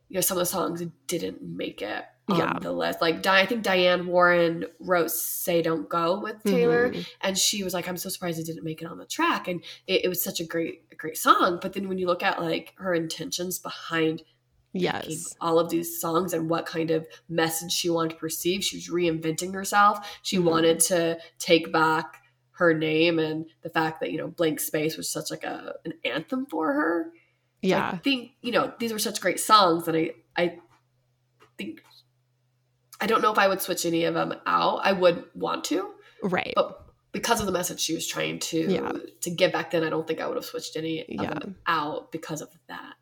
you 0.08 0.14
know 0.16 0.20
some 0.20 0.36
of 0.36 0.42
the 0.42 0.46
songs 0.46 0.82
didn't 1.06 1.40
make 1.42 1.80
it 1.80 2.04
on 2.28 2.36
Yeah. 2.38 2.58
the 2.60 2.70
list 2.70 3.00
like 3.00 3.22
Di- 3.22 3.40
i 3.40 3.46
think 3.46 3.62
diane 3.62 4.06
warren 4.06 4.66
wrote 4.78 5.10
say 5.10 5.62
don't 5.62 5.88
go 5.88 6.20
with 6.20 6.42
taylor 6.44 6.90
Mhm. 6.90 7.06
and 7.22 7.38
she 7.38 7.64
was 7.64 7.72
like 7.74 7.88
i'm 7.88 7.96
so 7.96 8.10
surprised 8.10 8.38
it 8.38 8.44
didn't 8.46 8.62
make 8.62 8.82
it 8.82 8.84
on 8.88 8.98
the 8.98 9.06
track 9.06 9.48
and 9.48 9.64
it, 9.86 10.04
it 10.04 10.08
was 10.08 10.22
such 10.22 10.38
a 10.38 10.44
great 10.44 10.82
a 10.92 10.96
great 10.96 11.16
song 11.16 11.58
but 11.62 11.72
then 11.72 11.88
when 11.88 11.96
you 11.98 12.06
look 12.06 12.22
at 12.22 12.40
like 12.42 12.74
her 12.76 12.92
intentions 12.94 13.58
behind 13.58 14.22
Yes. 14.74 15.34
all 15.40 15.58
of 15.58 15.68
these 15.70 16.00
songs 16.00 16.32
and 16.32 16.48
what 16.48 16.64
kind 16.66 16.90
of 16.90 17.06
message 17.28 17.72
she 17.72 17.90
wanted 17.90 18.10
to 18.10 18.16
perceive 18.16 18.64
she 18.64 18.76
was 18.78 18.88
reinventing 18.88 19.52
herself 19.52 20.18
she 20.22 20.38
Mhm. 20.38 20.44
wanted 20.44 20.80
to 20.80 21.18
take 21.38 21.70
back 21.72 22.22
her 22.52 22.72
name 22.72 23.18
and 23.18 23.46
the 23.62 23.68
fact 23.70 24.00
that 24.00 24.10
you 24.12 24.18
know 24.18 24.28
blank 24.28 24.60
space 24.60 24.96
was 24.96 25.08
such 25.10 25.30
like 25.30 25.44
a 25.44 25.74
an 25.84 25.92
anthem 26.04 26.46
for 26.46 26.72
her 26.72 27.12
yeah 27.60 27.90
I 27.92 27.96
think 27.98 28.32
you 28.40 28.52
know 28.52 28.72
these 28.78 28.92
were 28.92 28.98
such 28.98 29.20
great 29.20 29.40
songs 29.40 29.84
that 29.86 29.94
I 29.94 30.14
I 30.36 30.58
think 31.58 31.82
I 33.00 33.06
don't 33.06 33.20
know 33.20 33.32
if 33.32 33.38
I 33.38 33.48
would 33.48 33.60
switch 33.60 33.84
any 33.84 34.04
of 34.04 34.14
them 34.14 34.32
out. 34.46 34.80
I 34.84 34.92
would 34.92 35.24
want 35.34 35.64
to, 35.64 35.90
Right. 36.22 36.52
but 36.54 36.81
because 37.12 37.40
of 37.40 37.46
the 37.46 37.52
message 37.52 37.78
she 37.78 37.94
was 37.94 38.06
trying 38.06 38.38
to 38.38 38.58
Yeah. 38.72 38.92
to 39.20 39.30
give 39.30 39.52
back 39.52 39.70
then, 39.70 39.84
I 39.84 39.90
don't 39.90 40.06
think 40.06 40.20
I 40.20 40.26
would 40.26 40.36
have 40.36 40.44
switched 40.44 40.76
any 40.76 41.04
Yeah. 41.08 41.38
out 41.66 42.10
because 42.10 42.40
of 42.40 42.48
that. 42.68 42.94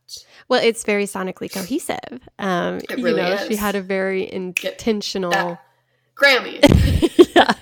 Well, 0.48 0.60
it's 0.62 0.82
very 0.84 1.04
sonically 1.04 1.50
cohesive. 1.52 2.20
Um, 2.38 2.78
It 2.90 2.98
you 2.98 3.04
really 3.04 3.22
know, 3.22 3.36
she 3.48 3.56
had 3.56 3.76
a 3.76 3.82
very 3.82 4.30
intentional. 4.30 5.58
Grammy. 6.16 6.60
Yeah. 7.36 7.54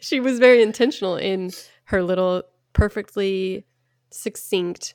She 0.00 0.20
was 0.20 0.38
very 0.38 0.62
intentional 0.62 1.16
in 1.16 1.50
her 1.84 2.02
little 2.02 2.42
perfectly 2.74 3.64
succinct 4.10 4.94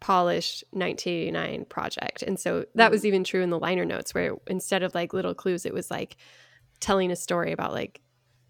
polished 0.00 0.64
1989 0.70 1.66
project. 1.66 2.22
And 2.22 2.40
so 2.40 2.64
that 2.74 2.90
was 2.90 3.04
even 3.04 3.24
true 3.24 3.42
in 3.42 3.50
the 3.50 3.58
liner 3.58 3.84
notes 3.84 4.14
where 4.14 4.36
instead 4.46 4.82
of 4.82 4.94
like 4.94 5.12
little 5.12 5.34
clues 5.34 5.66
it 5.66 5.74
was 5.74 5.90
like 5.90 6.16
telling 6.80 7.10
a 7.10 7.16
story 7.16 7.52
about 7.52 7.72
like 7.72 8.00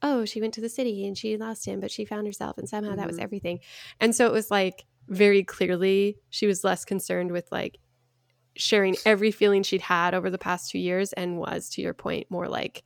oh, 0.02 0.24
she 0.24 0.40
went 0.40 0.54
to 0.54 0.60
the 0.60 0.68
city 0.68 1.06
and 1.06 1.16
she 1.18 1.36
lost 1.36 1.66
him, 1.66 1.80
but 1.80 1.90
she 1.90 2.04
found 2.04 2.26
herself 2.26 2.58
and 2.58 2.68
somehow 2.68 2.94
that 2.96 3.06
was 3.06 3.18
Mhm. 3.18 3.22
everything. 3.22 3.60
And 4.00 4.14
so 4.14 4.26
it 4.26 4.32
was 4.32 4.50
like 4.50 4.86
very 5.08 5.42
clearly 5.42 6.18
she 6.30 6.46
was 6.46 6.64
less 6.64 6.84
concerned 6.84 7.32
with 7.32 7.50
like 7.50 7.78
sharing 8.56 8.96
every 9.06 9.30
feeling 9.30 9.62
she'd 9.62 9.80
had 9.80 10.14
over 10.14 10.30
the 10.30 10.38
past 10.38 10.70
2 10.70 10.78
years 10.78 11.12
and 11.14 11.38
was 11.38 11.68
to 11.70 11.82
your 11.82 11.94
point 11.94 12.30
more 12.30 12.48
like 12.48 12.82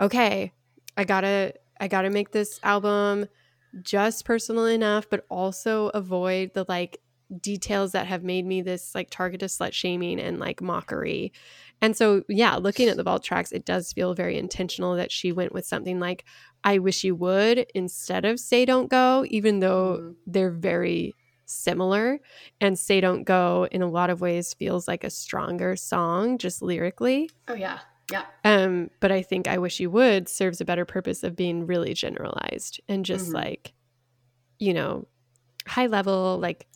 okay, 0.00 0.52
I 0.96 1.04
got 1.04 1.22
to 1.22 1.54
I 1.80 1.88
got 1.88 2.02
to 2.02 2.10
make 2.10 2.32
this 2.32 2.60
album 2.62 3.26
just 3.82 4.24
personal 4.24 4.66
enough 4.66 5.08
but 5.10 5.26
also 5.30 5.88
avoid 5.90 6.52
the 6.54 6.64
like 6.68 7.00
details 7.40 7.92
that 7.92 8.06
have 8.06 8.22
made 8.22 8.46
me 8.46 8.62
this 8.62 8.94
like 8.94 9.10
target 9.10 9.42
of 9.42 9.50
slut 9.50 9.72
shaming 9.72 10.20
and 10.20 10.38
like 10.38 10.60
mockery. 10.62 11.32
And 11.80 11.96
so 11.96 12.22
yeah, 12.28 12.56
looking 12.56 12.88
at 12.88 12.96
the 12.96 13.02
vault 13.02 13.22
tracks 13.24 13.52
it 13.52 13.64
does 13.64 13.92
feel 13.92 14.14
very 14.14 14.38
intentional 14.38 14.94
that 14.96 15.10
she 15.10 15.32
went 15.32 15.52
with 15.52 15.66
something 15.66 15.98
like 16.00 16.24
I 16.64 16.78
wish 16.78 17.04
you 17.04 17.14
would 17.16 17.66
instead 17.74 18.24
of 18.24 18.38
say 18.40 18.64
don't 18.64 18.88
go 18.88 19.24
even 19.28 19.60
though 19.60 19.98
Mhm. 20.00 20.14
they're 20.26 20.50
very 20.50 21.14
similar 21.46 22.18
and 22.60 22.78
say 22.78 23.00
don't 23.00 23.22
go 23.24 23.68
in 23.70 23.82
a 23.82 23.88
lot 23.90 24.10
of 24.10 24.20
ways 24.20 24.54
feels 24.54 24.88
like 24.88 25.04
a 25.04 25.10
stronger 25.10 25.76
song 25.76 26.38
just 26.38 26.60
lyrically 26.62 27.30
Oh 27.48 27.54
yeah, 27.54 27.78
yeah. 28.10 28.24
um, 28.44 28.90
but 29.00 29.10
I 29.12 29.22
think 29.22 29.46
I 29.48 29.58
wish 29.58 29.78
you 29.80 29.90
would 29.90 30.28
serves 30.28 30.60
a 30.60 30.64
better 30.64 30.84
purpose 30.84 31.22
of 31.22 31.36
being 31.36 31.66
really 31.66 31.94
generalized 31.94 32.80
and 32.88 33.04
just 33.04 33.30
Mhm. 33.30 33.34
like, 33.34 33.74
you 34.58 34.74
know, 34.74 35.06
high 35.68 35.86
level, 35.86 36.38
like 36.40 36.66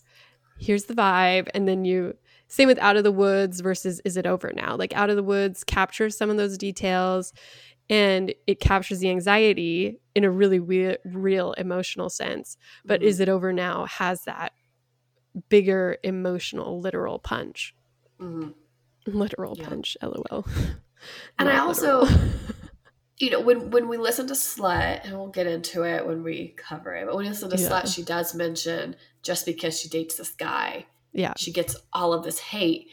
here's 0.61 0.85
the 0.85 0.95
vibe, 0.95 1.49
and 1.55 1.67
then 1.67 1.85
you 1.85 2.15
same 2.49 2.67
with 2.69 2.79
Out 2.81 2.97
of 2.97 3.05
the 3.05 3.13
Woods 3.13 3.61
versus 3.61 4.01
Is 4.05 4.17
It 4.17 4.27
Over 4.27 4.53
Now? 4.55 4.77
Like 4.77 4.95
Out 4.97 5.09
of 5.11 5.17
the 5.17 5.23
Woods 5.23 5.63
captures 5.65 6.17
some 6.17 6.31
of 6.31 6.37
those 6.37 6.59
details 6.59 7.33
and 7.89 8.35
it 8.49 8.59
captures 8.61 8.99
the 8.99 9.09
anxiety 9.11 10.01
in 10.17 10.25
a 10.25 10.31
really 10.31 10.59
we- 10.61 10.97
real 11.05 11.53
emotional 11.53 12.11
sense. 12.11 12.57
But 12.85 13.01
Mhm. 13.01 13.05
Is 13.05 13.21
It 13.21 13.29
Over 13.29 13.53
Now 13.53 13.87
has 13.87 14.23
that 14.25 14.53
bigger 15.49 15.99
emotional 16.03 16.81
literal 16.81 17.21
punch. 17.21 17.75
Mhm. 18.21 18.55
Literal 19.07 19.55
Yeah. 19.57 19.69
punch, 19.69 19.97
lol. 20.03 20.45
And 21.39 21.49
I 21.49 21.59
also-. 21.59 22.07
you 23.21 23.31
know 23.31 23.41
when 23.41 23.71
when 23.71 23.87
we 23.89 23.97
listen 23.99 24.27
to 24.27 24.33
slut 24.35 25.05
and 25.05 25.13
we'll 25.17 25.29
get 25.29 25.47
into 25.47 25.85
it 25.85 26.07
when 26.07 26.23
we 26.23 26.55
cover 26.57 26.95
it 26.95 27.05
but 27.07 27.15
when 27.15 27.25
we 27.25 27.29
listen 27.31 27.51
to 27.51 27.57
Yeah. 27.57 27.69
slut 27.69 27.95
she 27.95 28.03
does 28.03 28.35
mention 28.35 28.97
just 29.23 29.47
because 29.47 29.79
she 29.79 29.89
dates 29.89 30.17
this 30.17 30.31
guy 30.31 30.87
yeah. 31.13 31.35
she 31.37 31.53
gets 31.53 31.77
all 31.93 32.13
of 32.13 32.25
this 32.25 32.39
hate 32.39 32.89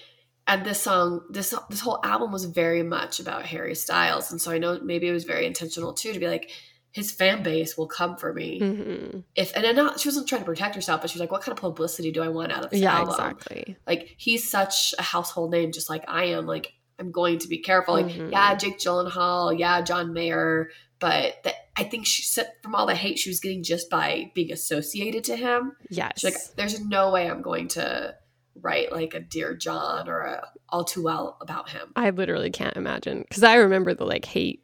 and 0.45 0.65
this 0.65 0.81
song 0.81 1.21
this 1.29 1.53
this 1.69 1.79
whole 1.81 1.99
album 2.03 2.31
was 2.31 2.45
very 2.45 2.83
much 2.83 3.19
about 3.19 3.45
harry 3.45 3.75
styles 3.75 4.31
and 4.31 4.41
so 4.41 4.51
i 4.51 4.57
know 4.57 4.79
maybe 4.83 5.07
it 5.07 5.11
was 5.13 5.23
very 5.23 5.45
intentional 5.45 5.93
too 5.93 6.13
to 6.13 6.19
be 6.19 6.27
like 6.27 6.49
his 6.91 7.11
fan 7.11 7.43
base 7.43 7.77
will 7.77 7.87
come 7.87 8.17
for 8.17 8.33
me 8.33 8.59
hmm 8.59 9.19
if 9.35 9.53
and 9.55 9.63
then 9.63 9.75
not 9.75 9.99
she 9.99 10.07
wasn't 10.09 10.27
trying 10.27 10.41
to 10.41 10.45
protect 10.45 10.73
herself 10.75 10.99
but 10.99 11.09
she 11.09 11.15
was 11.15 11.21
like 11.21 11.31
what 11.31 11.41
kind 11.41 11.55
of 11.55 11.61
publicity 11.61 12.11
do 12.11 12.21
i 12.23 12.27
want 12.27 12.51
out 12.51 12.65
of 12.65 12.71
this 12.71 12.81
Yeah, 12.81 12.95
album 12.97 13.13
exactly. 13.13 13.77
like 13.85 14.15
he's 14.17 14.49
such 14.49 14.93
a 14.97 15.03
household 15.03 15.51
name 15.51 15.71
just 15.71 15.89
like 15.89 16.03
i 16.07 16.25
am 16.25 16.45
like 16.47 16.73
i'm 16.99 17.11
going 17.11 17.37
to 17.39 17.47
be 17.47 17.57
careful 17.59 17.93
like 17.93 18.07
Mhm. 18.07 18.31
yeah 18.31 18.55
jake 18.55 18.77
gyllenhaal 18.79 19.57
yeah 19.57 19.81
john 19.81 20.13
mayer 20.13 20.69
but 20.99 21.35
that 21.43 21.55
i 21.77 21.83
think 21.83 22.05
she 22.05 22.23
said 22.23 22.51
from 22.63 22.75
all 22.75 22.85
the 22.87 22.95
hate 22.95 23.19
she 23.19 23.29
was 23.29 23.39
getting 23.39 23.63
just 23.63 23.89
by 23.89 24.31
being 24.35 24.51
associated 24.51 25.23
to 25.25 25.35
him 25.35 25.73
Yes. 25.89 26.13
she's 26.19 26.23
like 26.33 26.55
there's 26.55 26.79
no 26.81 27.11
way 27.11 27.29
i'm 27.29 27.41
going 27.41 27.67
to 27.69 28.15
write 28.61 28.91
like 28.91 29.13
a 29.13 29.19
dear 29.19 29.55
john 29.55 30.07
or 30.09 30.21
a 30.21 30.47
all 30.69 30.83
too 30.83 31.03
well 31.03 31.37
about 31.41 31.69
him 31.69 31.91
I 31.95 32.09
literally 32.09 32.49
can't 32.49 32.75
imagine 32.75 33.21
because 33.21 33.43
I 33.43 33.55
remember 33.55 33.93
the 33.93 34.03
like 34.05 34.25
hate 34.25 34.63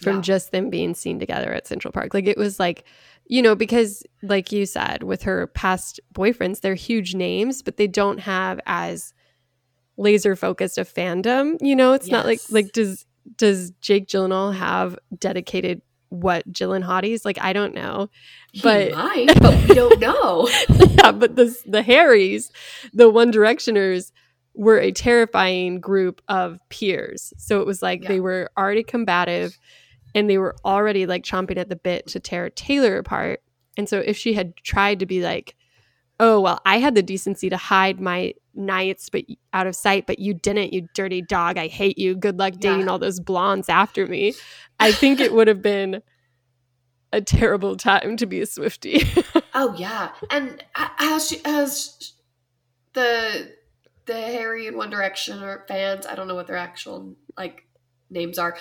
from 0.00 0.16
Yeah. 0.16 0.22
just 0.22 0.50
them 0.50 0.70
being 0.70 0.92
seen 0.94 1.20
together 1.20 1.52
at 1.52 1.66
Central 1.68 1.92
Park. 1.92 2.12
Like 2.14 2.26
it 2.26 2.36
was 2.36 2.58
like, 2.58 2.84
you 3.28 3.40
know, 3.42 3.54
because 3.54 4.02
like 4.22 4.50
you 4.52 4.66
said, 4.66 5.04
with 5.04 5.22
her 5.22 5.46
past 5.46 6.00
boyfriends, 6.12 6.60
they're 6.62 6.74
huge 6.74 7.14
names, 7.14 7.62
but 7.62 7.76
they 7.76 7.86
don't 7.86 8.18
have 8.18 8.58
as 8.66 9.14
laser 9.96 10.36
focused 10.36 10.78
a 10.78 10.82
fandom. 10.84 11.56
You 11.60 11.76
know, 11.76 11.92
it's 11.92 12.08
not 12.08 12.26
like 12.26 12.40
like 12.50 12.72
does 12.72 13.06
does 13.36 13.70
Jake 13.80 14.06
Gyllenhaal 14.06 14.54
have 14.54 14.98
dedicated 15.18 15.82
what 16.08 16.50
Gyllen 16.52 16.84
hotties? 16.84 17.24
Like 17.24 17.38
I 17.40 17.52
don't 17.52 17.74
know. 17.74 18.08
he 18.52 18.60
but- 18.62 18.92
might 18.92 19.26
but 19.40 19.68
we 19.68 19.74
don't 19.74 19.98
know 20.00 20.48
yeah, 20.68 21.12
but 21.12 21.36
the 21.36 21.54
the 21.66 21.82
Harrys, 21.82 22.50
the 22.92 23.08
One 23.10 23.32
Directioners, 23.32 24.12
were 24.54 24.78
a 24.78 24.92
terrifying 24.92 25.80
group 25.80 26.22
of 26.28 26.58
peers. 26.68 27.32
So 27.38 27.60
it 27.60 27.66
was 27.66 27.82
like 27.82 28.02
Yeah. 28.02 28.08
they 28.08 28.20
were 28.20 28.50
already 28.56 28.82
combative, 28.84 29.58
and 30.14 30.30
they 30.30 30.38
were 30.38 30.54
already 30.64 31.06
like 31.06 31.24
chomping 31.24 31.58
at 31.58 31.68
the 31.68 31.76
bit 31.76 32.06
to 32.08 32.20
tear 32.20 32.48
Taylor 32.50 32.98
apart. 32.98 33.40
And 33.76 33.88
so 33.88 33.98
if 33.98 34.16
she 34.16 34.32
had 34.32 34.56
tried 34.58 35.00
to 35.00 35.06
be 35.06 35.22
like 35.22 35.54
oh 36.20 36.40
well 36.40 36.60
i 36.64 36.78
had 36.78 36.94
the 36.94 37.02
decency 37.02 37.48
to 37.50 37.56
hide 37.56 38.00
my 38.00 38.32
nights 38.54 39.08
but 39.10 39.22
out 39.52 39.66
of 39.66 39.76
sight 39.76 40.06
but 40.06 40.18
you 40.18 40.32
didn't 40.34 40.72
you 40.72 40.88
dirty 40.94 41.20
dog 41.20 41.58
i 41.58 41.66
hate 41.66 41.98
you 41.98 42.14
good 42.14 42.38
luck 42.38 42.54
Yeah. 42.54 42.70
dating 42.72 42.88
all 42.88 42.98
those 42.98 43.20
blondes 43.20 43.68
after 43.68 44.06
me 44.06 44.34
i 44.80 44.92
think 44.92 45.20
it 45.20 45.32
would 45.32 45.48
have 45.48 45.60
been 45.62 46.02
a 47.12 47.20
terrible 47.20 47.76
time 47.76 48.16
to 48.16 48.26
be 48.26 48.40
a 48.40 48.46
swifty 48.46 49.02
Oh 49.58 49.74
yeah, 49.78 50.10
and 50.28 50.62
has 50.74 51.28
she 51.28 51.38
has 51.46 52.12
the 52.92 53.52
the 54.04 54.12
Harry 54.14 54.66
and 54.66 54.76
One 54.76 54.90
Direction 54.90 55.42
or 55.42 55.64
fans? 55.66 56.04
I 56.06 56.14
don't 56.14 56.28
know 56.28 56.34
what 56.34 56.46
their 56.46 56.56
actual 56.58 57.14
like 57.38 57.62
names 58.10 58.38
are. 58.38 58.58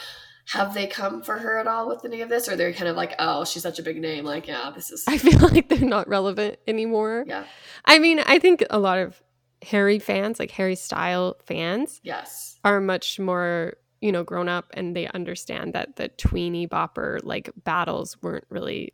Have 0.50 0.74
they 0.74 0.88
come 0.88 1.24
for 1.24 1.40
her 1.40 1.60
at 1.60 1.68
all 1.68 1.88
with 1.88 2.06
any 2.06 2.22
of 2.22 2.30
this, 2.30 2.48
or 2.48 2.56
they're 2.56 2.74
kind 2.74 2.88
of 2.88 2.96
like, 2.96 3.16
oh, 3.18 3.46
she's 3.46 3.64
such 3.64 3.80
a 3.80 3.84
big 3.84 4.00
name, 4.00 4.26
like 4.26 4.48
yeah, 4.48 4.72
this 4.74 4.92
is 4.92 5.04
i 5.08 5.18
feel 5.18 5.40
like 5.40 5.70
they're 5.70 5.80
not 5.80 6.08
relevant 6.08 6.58
anymore. 6.68 7.26
Yeah, 7.28 7.46
i 7.86 8.00
mean 8.00 8.20
i 8.20 8.40
think 8.40 8.64
a 8.70 8.80
lot 8.80 9.00
of 9.00 9.22
harry 9.62 9.98
fans 9.98 10.38
like 10.38 10.52
harry 10.52 10.76
style 10.76 11.38
fans 11.46 12.00
yes, 12.04 12.60
are 12.64 12.80
much 12.80 13.20
more 13.20 13.74
you 14.02 14.12
know 14.12 14.24
grown 14.24 14.48
up 14.48 14.70
and 14.76 14.96
they 14.96 15.08
understand 15.08 15.74
that 15.74 15.96
the 15.96 16.10
tweeny 16.10 16.68
bopper 16.68 17.20
like 17.24 17.50
battles 17.64 18.22
weren't 18.22 18.46
really 18.50 18.94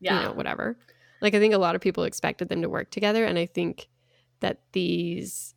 yeah, 0.00 0.20
you 0.20 0.26
know 0.26 0.32
whatever. 0.32 0.78
Like 1.20 1.34
i 1.34 1.38
think 1.38 1.54
a 1.54 1.58
lot 1.58 1.74
of 1.74 1.80
people 1.80 2.04
expected 2.04 2.48
them 2.48 2.62
to 2.62 2.68
work 2.68 2.90
together. 2.90 3.24
And 3.24 3.38
i 3.38 3.46
think 3.46 3.88
that 4.40 4.60
these 4.72 5.54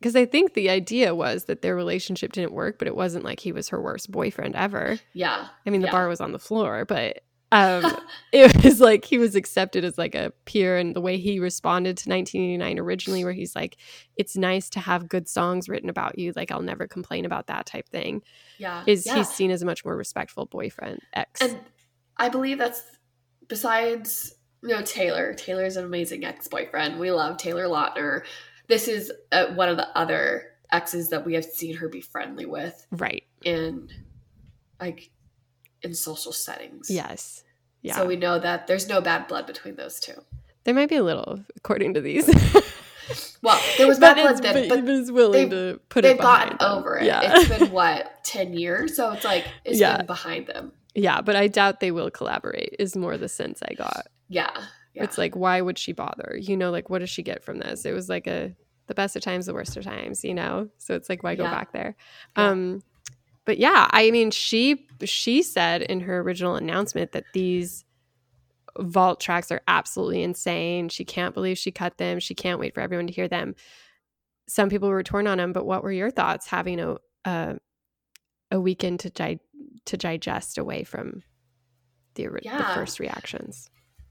because 0.00 0.16
i 0.16 0.24
think 0.24 0.54
the 0.54 0.70
idea 0.70 1.14
was 1.14 1.44
that 1.44 1.62
their 1.62 1.76
relationship 1.76 2.32
didn't 2.32 2.52
work 2.52 2.78
but 2.78 2.88
it 2.88 2.96
wasn't 2.96 3.24
like 3.24 3.40
he 3.40 3.52
was 3.52 3.68
her 3.68 3.80
worst 3.80 4.10
boyfriend 4.10 4.56
ever 4.56 4.98
yeah, 5.12 5.48
i 5.66 5.70
mean 5.70 5.80
the 5.80 5.86
Yeah. 5.86 5.92
bar 5.92 6.08
was 6.08 6.20
on 6.20 6.32
the 6.32 6.38
floor 6.38 6.84
but 6.84 7.22
um 7.52 7.96
it 8.32 8.62
was 8.62 8.80
like 8.80 9.04
he 9.04 9.18
was 9.18 9.34
accepted 9.34 9.84
as 9.84 9.98
like 9.98 10.14
a 10.14 10.32
peer 10.44 10.76
and 10.76 10.94
the 10.94 11.00
way 11.00 11.18
he 11.18 11.40
responded 11.40 11.96
to 11.96 12.08
1989 12.08 12.78
originally 12.78 13.24
where 13.24 13.32
he's 13.32 13.56
like 13.56 13.76
it's 14.16 14.36
nice 14.36 14.70
to 14.70 14.78
have 14.78 15.08
good 15.08 15.28
songs 15.28 15.68
written 15.68 15.90
about 15.90 16.16
you 16.16 16.32
like 16.36 16.52
i'll 16.52 16.62
never 16.62 16.86
complain 16.86 17.24
about 17.24 17.48
that 17.48 17.66
type 17.66 17.88
thing 17.88 18.22
yeah. 18.58 18.84
is 18.86 19.04
yeah. 19.04 19.16
he's 19.16 19.28
seen 19.28 19.50
as 19.50 19.62
a 19.62 19.66
much 19.66 19.84
more 19.84 19.96
respectful 19.96 20.46
boyfriend 20.46 21.00
ex 21.12 21.40
And 21.40 21.58
I 22.16 22.28
believe 22.28 22.58
that's 22.58 22.82
besides 23.48 24.34
you 24.62 24.68
know 24.68 24.82
Taylor. 24.82 25.34
Taylor's 25.34 25.76
an 25.76 25.84
amazing 25.84 26.24
ex 26.24 26.48
boyfriend. 26.48 26.98
We 26.98 27.10
love 27.10 27.38
Taylor 27.38 27.64
Lautner. 27.64 28.24
This 28.70 28.88
is 28.88 29.12
uh, 29.32 29.48
one 29.54 29.68
of 29.68 29.76
the 29.76 29.88
other 29.98 30.46
exes 30.72 31.10
that 31.10 31.26
we 31.26 31.34
have 31.34 31.44
seen 31.44 31.76
her 31.76 31.88
be 31.88 32.00
friendly 32.00 32.46
with 32.46 32.86
right 32.92 33.24
in 33.44 33.88
like 34.80 35.10
in 35.82 35.92
social 35.94 36.32
settings. 36.32 36.88
yes 36.88 37.42
yeah 37.82 37.96
So 37.96 38.06
we 38.06 38.16
know 38.16 38.38
that 38.38 38.66
there's 38.68 38.88
no 38.88 39.00
bad 39.00 39.26
blood 39.26 39.46
between 39.46 39.74
those 39.76 39.98
two. 40.00 40.14
there 40.64 40.74
might 40.74 40.88
be 40.88 40.96
a 40.96 41.02
little 41.02 41.40
according 41.56 41.94
to 41.94 42.00
these 42.00 42.26
Well, 43.42 43.60
there 43.78 43.88
was 43.88 43.98
bad 44.06 44.14
blood 44.16 44.40
then, 44.42 44.68
but, 44.68 44.84
but 44.84 45.12
willing 45.12 45.48
they've- 45.48 45.74
to 45.74 45.80
put 45.88 46.02
they've 46.02 46.14
it 46.16 46.20
gotten 46.22 46.56
them. 46.58 46.78
over 46.78 46.98
it. 46.98 47.06
yeah 47.06 47.20
It's 47.24 47.48
been 47.48 47.70
what 47.78 48.22
ten 48.22 48.52
years, 48.52 48.94
so 48.96 49.10
it's 49.12 49.24
like 49.24 49.46
it's 49.64 49.80
Yeah. 49.80 49.96
been 49.98 50.06
behind 50.06 50.46
them. 50.46 50.72
yeah 50.94 51.20
but 51.20 51.34
i 51.34 51.48
doubt 51.48 51.80
they 51.80 51.90
will 51.90 52.10
collaborate 52.12 52.76
is 52.78 52.94
more 52.96 53.16
the 53.18 53.28
sense 53.28 53.60
i 53.68 53.74
got 53.74 54.06
Yeah, 54.28 54.52
yeah. 55.00 55.04
It's 55.04 55.18
like, 55.18 55.34
why 55.34 55.60
would 55.60 55.78
she 55.78 55.92
bother? 55.92 56.38
You 56.40 56.56
know, 56.56 56.70
like, 56.70 56.88
what 56.90 57.00
does 57.00 57.10
she 57.10 57.22
get 57.22 57.42
from 57.42 57.58
this? 57.58 57.84
It 57.84 57.92
was 57.92 58.08
like 58.08 58.26
a 58.26 58.54
the 58.86 58.94
best 58.94 59.14
of 59.16 59.22
times, 59.22 59.46
the 59.46 59.54
worst 59.54 59.76
of 59.76 59.84
times, 59.84 60.24
you 60.24 60.34
know? 60.34 60.68
So 60.78 60.94
it's 60.94 61.08
like, 61.08 61.22
why 61.22 61.36
go 61.36 61.44
Yeah. 61.44 61.50
back 61.52 61.72
there? 61.72 61.96
Yeah. 62.36 62.48
Um, 62.50 62.82
but 63.44 63.58
yeah, 63.58 63.88
I 63.90 64.10
mean, 64.10 64.30
she 64.30 64.86
she 65.04 65.42
said 65.42 65.82
in 65.82 66.00
her 66.00 66.20
original 66.20 66.56
announcement 66.56 67.12
that 67.12 67.24
these 67.32 67.84
vault 68.78 69.20
tracks 69.20 69.50
are 69.50 69.62
absolutely 69.66 70.22
insane. 70.22 70.88
She 70.88 71.04
can't 71.04 71.34
believe 71.34 71.58
she 71.58 71.70
cut 71.72 71.98
them. 71.98 72.20
She 72.20 72.34
can't 72.34 72.60
wait 72.60 72.74
for 72.74 72.80
everyone 72.80 73.06
to 73.08 73.12
hear 73.12 73.28
them. 73.28 73.54
Some 74.48 74.68
people 74.68 74.88
were 74.88 75.02
torn 75.02 75.26
on 75.26 75.38
them, 75.38 75.52
but 75.52 75.64
what 75.66 75.82
were 75.82 75.92
your 75.92 76.10
thoughts 76.10 76.46
having 76.48 76.80
a 76.80 76.96
a, 77.24 77.56
a 78.50 78.60
weekend 78.60 79.00
to 79.00 79.10
di- 79.10 79.40
to 79.86 79.96
digest 79.96 80.58
away 80.58 80.84
from 80.84 81.22
the, 82.14 82.26
ori- 82.26 82.42
the 82.44 82.64
first 82.74 82.98
reactions? 83.00 83.70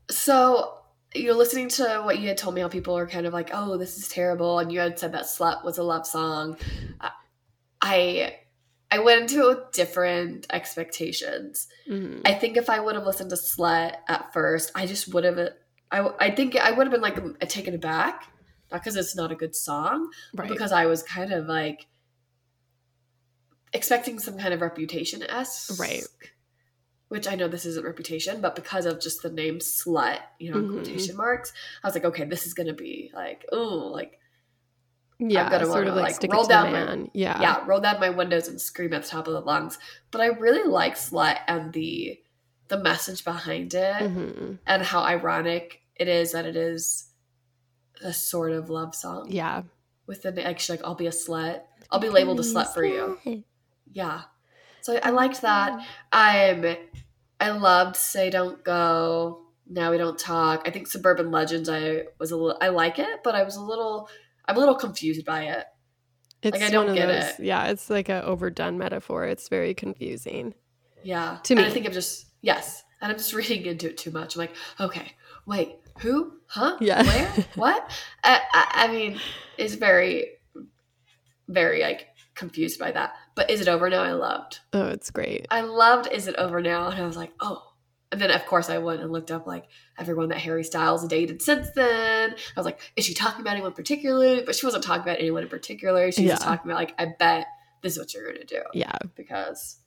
So, 0.09 0.78
you 1.15 1.27
know, 1.27 1.33
listening 1.33 1.69
to 1.69 2.01
what 2.03 2.19
you 2.19 2.27
had 2.27 2.37
told 2.37 2.53
me, 2.55 2.61
how 2.61 2.67
people 2.67 2.95
are 2.97 3.07
kind 3.07 3.25
of 3.25 3.33
like, 3.33 3.49
"Oh, 3.53 3.77
this 3.77 3.97
is 3.97 4.07
terrible," 4.07 4.59
and 4.59 4.71
you 4.71 4.79
had 4.79 4.99
said 4.99 5.11
that 5.13 5.23
"Slut" 5.23 5.63
was 5.63 5.77
a 5.77 5.83
love 5.83 6.05
song. 6.05 6.57
I- 7.81 8.39
I 8.91 8.99
went 8.99 9.21
into 9.21 9.43
it 9.49 9.57
with 9.57 9.71
different 9.71 10.47
expectations. 10.49 11.67
Mhm. 11.87 12.21
I 12.25 12.33
think 12.33 12.57
if 12.57 12.69
I 12.69 12.79
would 12.79 12.95
have 12.95 13.05
listened 13.05 13.29
to 13.29 13.35
"Slut" 13.35 13.95
at 14.07 14.33
first, 14.33 14.71
I 14.75 14.85
just 14.85 15.13
would 15.13 15.23
have. 15.23 15.37
I 15.91 15.99
I 16.19 16.31
think 16.31 16.55
I 16.55 16.71
would 16.71 16.87
have 16.87 16.91
been 16.91 17.01
like 17.01 17.39
taken 17.49 17.73
aback, 17.75 18.31
not 18.71 18.81
because 18.81 18.95
it's 18.95 19.15
not 19.15 19.31
a 19.31 19.35
good 19.35 19.55
song, 19.55 20.11
but 20.33 20.47
because 20.47 20.71
I 20.71 20.85
was 20.87 21.03
kind 21.03 21.31
of 21.31 21.47
like 21.47 21.87
expecting 23.73 24.19
some 24.19 24.37
kind 24.37 24.53
of 24.53 24.61
reputation 24.61 25.21
s 25.23 25.77
Right. 25.79 26.03
Which 27.09 27.27
I 27.27 27.35
know 27.35 27.47
this 27.47 27.65
isn't 27.65 27.85
reputation, 27.85 28.39
but 28.41 28.55
because 28.55 28.85
of 28.85 28.99
just 29.01 29.21
the 29.21 29.29
name 29.31 29.59
slut, 29.59 30.19
you 30.39 30.51
know, 30.51 30.57
Mhm. 30.61 30.71
quotation 30.73 31.15
marks, 31.17 31.51
I 31.83 31.87
was 31.87 31.93
like, 31.95 32.05
okay, 32.05 32.23
this 32.25 32.45
is 32.47 32.53
gonna 32.53 32.73
be 32.73 33.11
like, 33.13 33.45
oh, 33.51 33.89
like 33.93 34.19
yeah, 35.19 35.49
gonna 35.49 35.65
sort 35.65 35.85
wanna, 35.85 35.89
of 35.91 35.95
like, 35.97 36.21
like, 36.21 36.31
roll 36.31 36.45
down 36.47 36.71
my- 36.71 37.09
yeah, 37.13 37.41
yeah, 37.41 37.65
roll 37.67 37.81
down 37.81 37.99
my 37.99 38.09
windows 38.09 38.47
and 38.47 38.61
scream 38.61 38.93
at 38.93 39.03
the 39.03 39.09
top 39.09 39.27
of 39.27 39.33
the 39.33 39.41
lungs. 39.41 39.77
But 40.11 40.21
I 40.21 40.27
really 40.27 40.63
like 40.69 40.95
slut 40.95 41.39
and 41.47 41.73
the 41.73 42.21
the 42.69 42.77
message 42.77 43.25
behind 43.25 43.73
it 43.73 43.95
Mhm. 43.95 44.59
and 44.67 44.83
how 44.83 45.01
ironic 45.01 45.81
it 45.95 46.07
is 46.07 46.31
that 46.33 46.45
it 46.45 46.55
is 46.55 47.09
a 48.01 48.13
sort 48.13 48.51
of 48.51 48.69
love 48.69 48.93
song. 48.95 49.25
yeah. 49.31 49.63
With 50.05 50.21
the 50.21 50.45
actually 50.45 50.77
like 50.77 50.85
I'll 50.85 50.95
be 50.95 51.07
a 51.07 51.11
slut. 51.11 51.63
I'll 51.91 51.99
be 51.99 52.09
labeled 52.09 52.39
a 52.39 52.43
slut 52.43 52.73
for 52.73 52.85
you. 52.85 53.43
Yeah. 53.91 54.21
So 54.89 54.99
I 55.03 55.11
liked 55.11 55.41
that. 55.41 55.73
Um 56.11 56.65
I 57.39 57.51
loved 57.51 57.95
Say 57.95 58.31
Don't 58.31 58.63
Go. 58.63 59.45
Now 59.69 59.91
we 59.91 59.99
don't 59.99 60.17
talk. 60.17 60.63
I 60.65 60.71
think 60.71 60.87
Suburban 60.87 61.29
Legends 61.29 61.69
I 61.69 62.05
was 62.19 62.31
a 62.31 62.35
little 62.35 62.57
I 62.59 62.69
like 62.69 62.97
it, 62.97 63.19
but 63.23 63.35
I 63.35 63.43
was 63.43 63.55
a 63.55 63.61
little 63.61 64.09
I'm 64.45 64.55
a 64.57 64.59
little 64.59 64.73
confused 64.73 65.25
by 65.25 65.43
it. 65.43 65.65
It's 66.41 66.59
I 66.59 66.71
don't 66.71 66.95
get 66.95 67.05
those. 67.05 67.39
it. 67.39 67.45
Yeah, 67.45 67.67
it's 67.67 67.91
like 67.91 68.09
an 68.09 68.23
overdone 68.23 68.79
metaphor. 68.79 69.25
It's 69.25 69.47
very 69.47 69.75
confusing. 69.75 70.55
Yeah. 71.03 71.37
To 71.43 71.53
me, 71.53 71.61
And. 71.61 71.69
I 71.69 71.73
think 71.73 71.85
I'm 71.85 71.91
just 71.91 72.25
yes. 72.41 72.83
And 72.99 73.11
I'm 73.11 73.17
just 73.19 73.33
reading 73.35 73.67
into 73.67 73.89
it 73.89 73.97
too 73.99 74.09
much. 74.09 74.35
I'm 74.35 74.39
like, 74.39 74.55
okay, 74.79 75.13
wait, 75.45 75.75
who? 75.99 76.33
Huh? 76.47 76.77
Yeah. 76.81 77.03
Where? 77.03 77.45
what? 77.55 77.91
I, 78.23 78.41
I, 78.51 78.71
I 78.73 78.87
mean, 78.87 79.19
it's 79.55 79.75
very, 79.75 80.31
very 81.47 81.83
like 81.83 82.07
confused 82.33 82.79
by 82.79 82.91
that. 82.93 83.13
But 83.39 83.49
is 83.49 83.61
it 83.61 83.69
over 83.69 83.89
now? 83.89 84.03
I 84.03 84.11
loved. 84.11 84.59
Oh, 84.73 84.87
it's 84.87 85.11
great. 85.11 85.47
I 85.49 85.61
loved 85.61 86.11
Is 86.11 86.27
It 86.27 86.35
Over 86.35 86.61
Now? 86.61 86.89
And 86.89 87.01
I 87.01 87.05
was 87.05 87.15
like, 87.15 87.31
oh. 87.39 87.71
And 88.11 88.19
then, 88.19 88.31
of 88.31 88.45
course, 88.45 88.69
I 88.69 88.79
went 88.79 88.99
and 88.99 89.13
looked 89.13 89.31
up 89.31 89.47
like 89.47 89.63
everyone 89.97 90.27
that 90.27 90.39
Harry 90.39 90.65
Styles 90.65 91.07
dated 91.07 91.41
since 91.41 91.69
then. 91.71 92.31
I 92.31 92.59
was 92.59 92.65
like, 92.65 92.81
is 92.97 93.05
she 93.05 93.13
talking 93.13 93.39
about 93.39 93.53
anyone 93.53 93.71
particularly? 93.71 94.43
But 94.45 94.55
she 94.55 94.65
wasn't 94.65 94.83
talking 94.83 95.03
about 95.03 95.19
anyone 95.19 95.43
in 95.43 95.47
particular. 95.47 96.11
She 96.11 96.23
was 96.23 96.31
just 96.31 96.41
talking 96.41 96.69
about 96.69 96.81
like, 96.81 96.93
I 96.99 97.13
bet 97.17 97.47
this 97.81 97.93
is 97.93 97.99
what 97.99 98.13
you're 98.13 98.25
going 98.25 98.45
to 98.45 98.45
do 98.45 98.61
Yeah, 98.73 98.97
because 99.15 99.77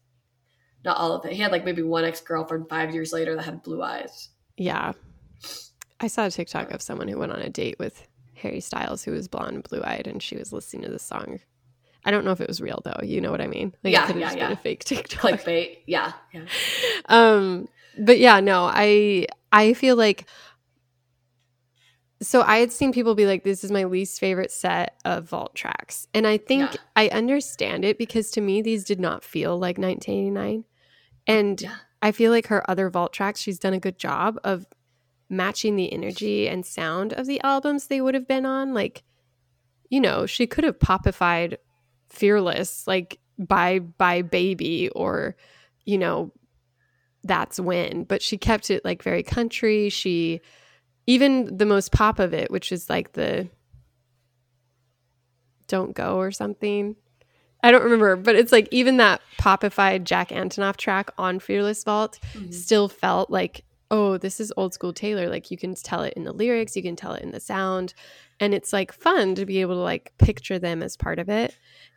not 0.82 0.96
all 0.96 1.12
of 1.12 1.26
it. 1.26 1.34
He 1.34 1.42
had 1.42 1.52
like 1.52 1.66
maybe 1.66 1.82
one 1.82 2.06
ex 2.06 2.22
girlfriend 2.22 2.70
five 2.70 2.94
years 2.94 3.12
later 3.12 3.36
that 3.36 3.42
had 3.42 3.62
blue 3.62 3.82
eyes. 3.82 4.30
yeah. 4.56 4.92
I 6.00 6.06
saw 6.06 6.24
a 6.24 6.30
TikTok 6.30 6.70
of 6.70 6.80
someone 6.80 7.06
who 7.06 7.18
went 7.18 7.32
on 7.32 7.40
a 7.40 7.50
date 7.50 7.78
with 7.78 8.08
Harry 8.36 8.60
Styles, 8.60 9.04
who 9.04 9.12
was 9.12 9.28
blonde 9.28 9.56
and 9.56 9.62
blue 9.62 9.82
eyed, 9.84 10.06
and 10.06 10.22
she 10.22 10.36
was 10.36 10.54
listening 10.54 10.84
to 10.84 10.90
the 10.90 10.98
song. 10.98 11.40
I 12.04 12.10
don't 12.10 12.24
know 12.24 12.32
if 12.32 12.40
it 12.40 12.48
was 12.48 12.60
real 12.60 12.80
though. 12.84 13.00
You 13.02 13.20
know 13.20 13.30
what 13.30 13.40
I 13.40 13.46
mean? 13.46 13.74
Like 13.84 13.92
Yeah, 13.92 14.04
it 14.04 14.06
could 14.06 14.16
have 14.16 14.20
yeah, 14.20 14.26
just 14.28 14.38
yeah. 14.38 14.48
been 14.48 14.58
a 14.58 14.60
fake 14.60 14.84
TikTok. 14.84 15.20
Clickbait. 15.32 15.78
Yeah. 15.86 16.12
Yeah. 16.32 16.44
um 17.06 17.68
but 17.98 18.18
yeah 18.18 18.40
no 18.40 18.64
i 18.72 19.26
i 19.52 19.74
feel 19.74 19.96
like 19.96 20.26
so 22.22 22.40
i 22.42 22.58
had 22.58 22.72
seen 22.72 22.92
people 22.92 23.14
be 23.14 23.26
like 23.26 23.44
this 23.44 23.64
is 23.64 23.70
my 23.70 23.84
least 23.84 24.18
favorite 24.20 24.50
set 24.50 24.96
of 25.04 25.28
vault 25.28 25.54
tracks 25.54 26.06
and 26.14 26.26
i 26.26 26.38
think 26.38 26.72
Yeah. 26.72 26.80
i 26.96 27.08
understand 27.08 27.84
it 27.84 27.98
because 27.98 28.30
to 28.32 28.40
me 28.40 28.62
these 28.62 28.84
did 28.84 29.00
not 29.00 29.24
feel 29.24 29.58
like 29.58 29.76
1989 29.78 30.64
and 31.26 31.60
Yeah. 31.60 31.74
i 32.00 32.12
feel 32.12 32.30
like 32.30 32.46
her 32.46 32.68
other 32.70 32.88
vault 32.90 33.12
tracks 33.12 33.40
she's 33.40 33.58
done 33.58 33.74
a 33.74 33.80
good 33.80 33.98
job 33.98 34.38
of 34.44 34.66
matching 35.28 35.76
the 35.76 35.92
energy 35.92 36.48
and 36.48 36.64
sound 36.64 37.12
of 37.12 37.26
the 37.26 37.40
albums 37.42 37.88
they 37.88 38.00
would 38.00 38.14
have 38.14 38.28
been 38.28 38.46
on 38.46 38.72
like 38.72 39.02
you 39.90 40.00
know 40.00 40.24
she 40.26 40.46
could 40.46 40.64
have 40.64 40.78
popified 40.78 41.56
fearless 42.12 42.86
like 42.86 43.18
bye 43.38 43.78
bye 43.78 44.20
baby 44.22 44.90
or 44.90 45.34
you 45.86 45.96
know 45.96 46.30
that's 47.24 47.58
when 47.58 48.04
but 48.04 48.20
she 48.20 48.36
kept 48.36 48.70
it 48.70 48.84
like 48.84 49.02
very 49.02 49.22
country 49.22 49.88
she 49.88 50.40
even 51.06 51.56
the 51.56 51.64
most 51.64 51.90
pop 51.90 52.18
of 52.18 52.34
it 52.34 52.50
which 52.50 52.70
is 52.70 52.90
like 52.90 53.12
the 53.12 53.48
don't 55.68 55.94
go 55.94 56.16
or 56.18 56.30
something 56.30 56.94
i 57.62 57.70
don't 57.70 57.82
remember 57.84 58.14
but 58.16 58.34
it's 58.34 58.52
like 58.52 58.68
even 58.70 58.98
that 58.98 59.20
popified 59.40 60.04
jack 60.04 60.28
antonoff 60.28 60.76
track 60.76 61.10
on 61.16 61.38
fearless 61.38 61.82
vault 61.82 62.18
Mhm. 62.34 62.52
still 62.52 62.88
felt 62.88 63.30
like 63.30 63.64
oh, 63.94 64.16
this 64.16 64.40
is 64.40 64.50
old 64.56 64.72
school 64.72 64.94
Taylor. 64.94 65.28
Like 65.28 65.50
you 65.50 65.58
can 65.58 65.74
tell 65.74 66.00
it 66.02 66.14
in 66.14 66.24
the 66.24 66.32
lyrics, 66.32 66.74
you 66.74 66.82
can 66.82 66.96
tell 66.96 67.12
it 67.12 67.22
in 67.22 67.30
the 67.30 67.40
sound. 67.40 67.92
And 68.40 68.54
it's 68.54 68.72
like 68.72 68.90
fun 68.90 69.34
to 69.34 69.44
be 69.44 69.60
able 69.60 69.74
to 69.74 69.82
like 69.82 70.14
picture 70.16 70.58
them 70.58 70.82
as 70.82 70.96
part 70.96 71.18
of 71.18 71.28
it. 71.28 71.54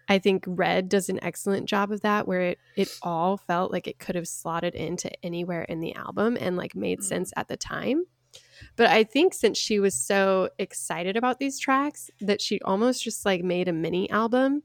I 0.07 0.19
think 0.19 0.43
Red 0.47 0.87
does 0.89 1.09
an 1.09 1.23
excellent 1.23 1.67
job 1.67 1.91
of 1.91 2.01
that 2.01 2.27
where 2.27 2.41
it 2.41 2.59
it 2.75 2.89
all 3.01 3.37
felt 3.37 3.71
like 3.71 3.87
it 3.87 3.99
could 3.99 4.15
have 4.15 4.27
slotted 4.27 4.75
into 4.75 5.09
anywhere 5.25 5.63
in 5.63 5.79
the 5.79 5.95
album 5.95 6.37
and 6.39 6.55
like 6.57 6.75
made 6.75 6.99
Mhm. 6.99 7.03
sense 7.03 7.33
at 7.35 7.47
the 7.47 7.57
time. 7.57 8.05
But 8.75 8.87
I 8.87 9.03
think 9.03 9.33
since 9.33 9.57
she 9.57 9.79
was 9.79 9.93
so 9.95 10.49
excited 10.59 11.15
about 11.17 11.39
these 11.39 11.59
tracks 11.59 12.09
that 12.21 12.41
she 12.41 12.59
almost 12.61 13.03
just 13.03 13.25
like 13.25 13.43
made 13.43 13.67
a 13.67 13.73
mini 13.73 14.09
album. 14.09 14.63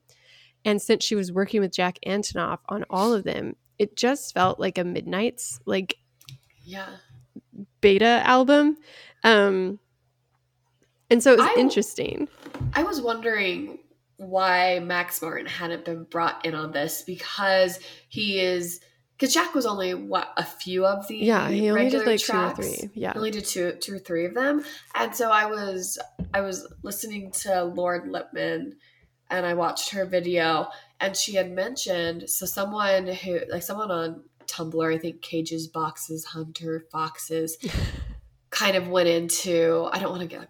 And 0.64 0.80
since 0.82 1.04
she 1.04 1.14
was 1.14 1.32
working 1.32 1.60
with 1.60 1.72
Jack 1.72 1.98
Antonoff 2.06 2.58
on 2.68 2.84
all 2.90 3.14
of 3.14 3.24
them, 3.24 3.56
it 3.78 3.96
just 3.96 4.34
felt 4.34 4.60
like 4.60 4.76
a 4.76 4.84
Midnights 4.84 5.58
like 5.64 5.96
Yeah. 6.64 6.96
beta 7.80 8.22
album. 8.24 8.76
Um 9.24 9.78
and 11.10 11.22
so 11.22 11.32
it 11.32 11.38
was 11.38 11.48
I- 11.56 11.58
interesting. 11.60 12.28
I 12.74 12.82
was 12.82 13.00
wondering 13.00 13.78
why 14.20 14.78
Max 14.80 15.22
Martin 15.22 15.46
hadn't 15.46 15.84
been 15.84 16.04
brought 16.04 16.44
in 16.44 16.54
on 16.54 16.72
this 16.72 17.02
because 17.02 17.80
he 18.08 18.38
is 18.38 18.80
because 19.16 19.34
Jack 19.34 19.54
was 19.54 19.66
only 19.66 19.92
what 19.94 20.32
a 20.36 20.44
few 20.44 20.86
of 20.86 21.06
the 21.08 21.16
Yeah, 21.16 21.48
he 21.48 21.70
only 21.70 21.90
did 21.90 22.06
like 22.06 22.20
tracks. 22.20 22.58
two 22.58 22.66
or 22.66 22.76
three. 22.76 22.90
Yeah. 22.94 23.12
He 23.12 23.18
only 23.18 23.30
did 23.30 23.44
two 23.44 23.72
two 23.80 23.94
or 23.94 23.98
three 23.98 24.26
of 24.26 24.34
them, 24.34 24.62
and 24.94 25.14
so 25.14 25.30
I 25.30 25.46
was 25.46 25.98
I 26.34 26.42
was 26.42 26.66
listening 26.82 27.32
to 27.42 27.64
Lauren 27.64 28.12
Lipman, 28.12 28.72
and 29.30 29.46
I 29.46 29.54
watched 29.54 29.90
her 29.90 30.04
video, 30.04 30.68
and 31.00 31.16
she 31.16 31.34
had 31.34 31.50
mentioned 31.50 32.28
so 32.28 32.44
someone 32.46 33.06
who 33.06 33.40
like 33.50 33.62
someone 33.62 33.90
on 33.90 34.24
Tumblr, 34.46 34.94
I 34.94 34.98
think 34.98 35.22
Cages, 35.22 35.68
Boxes, 35.68 36.26
Hunter, 36.26 36.84
Foxes, 36.92 37.56
kind 38.50 38.76
of 38.76 38.88
went 38.88 39.08
into 39.08 39.88
I 39.92 39.98
don't 39.98 40.10
want 40.10 40.22
to 40.22 40.28
get 40.28 40.48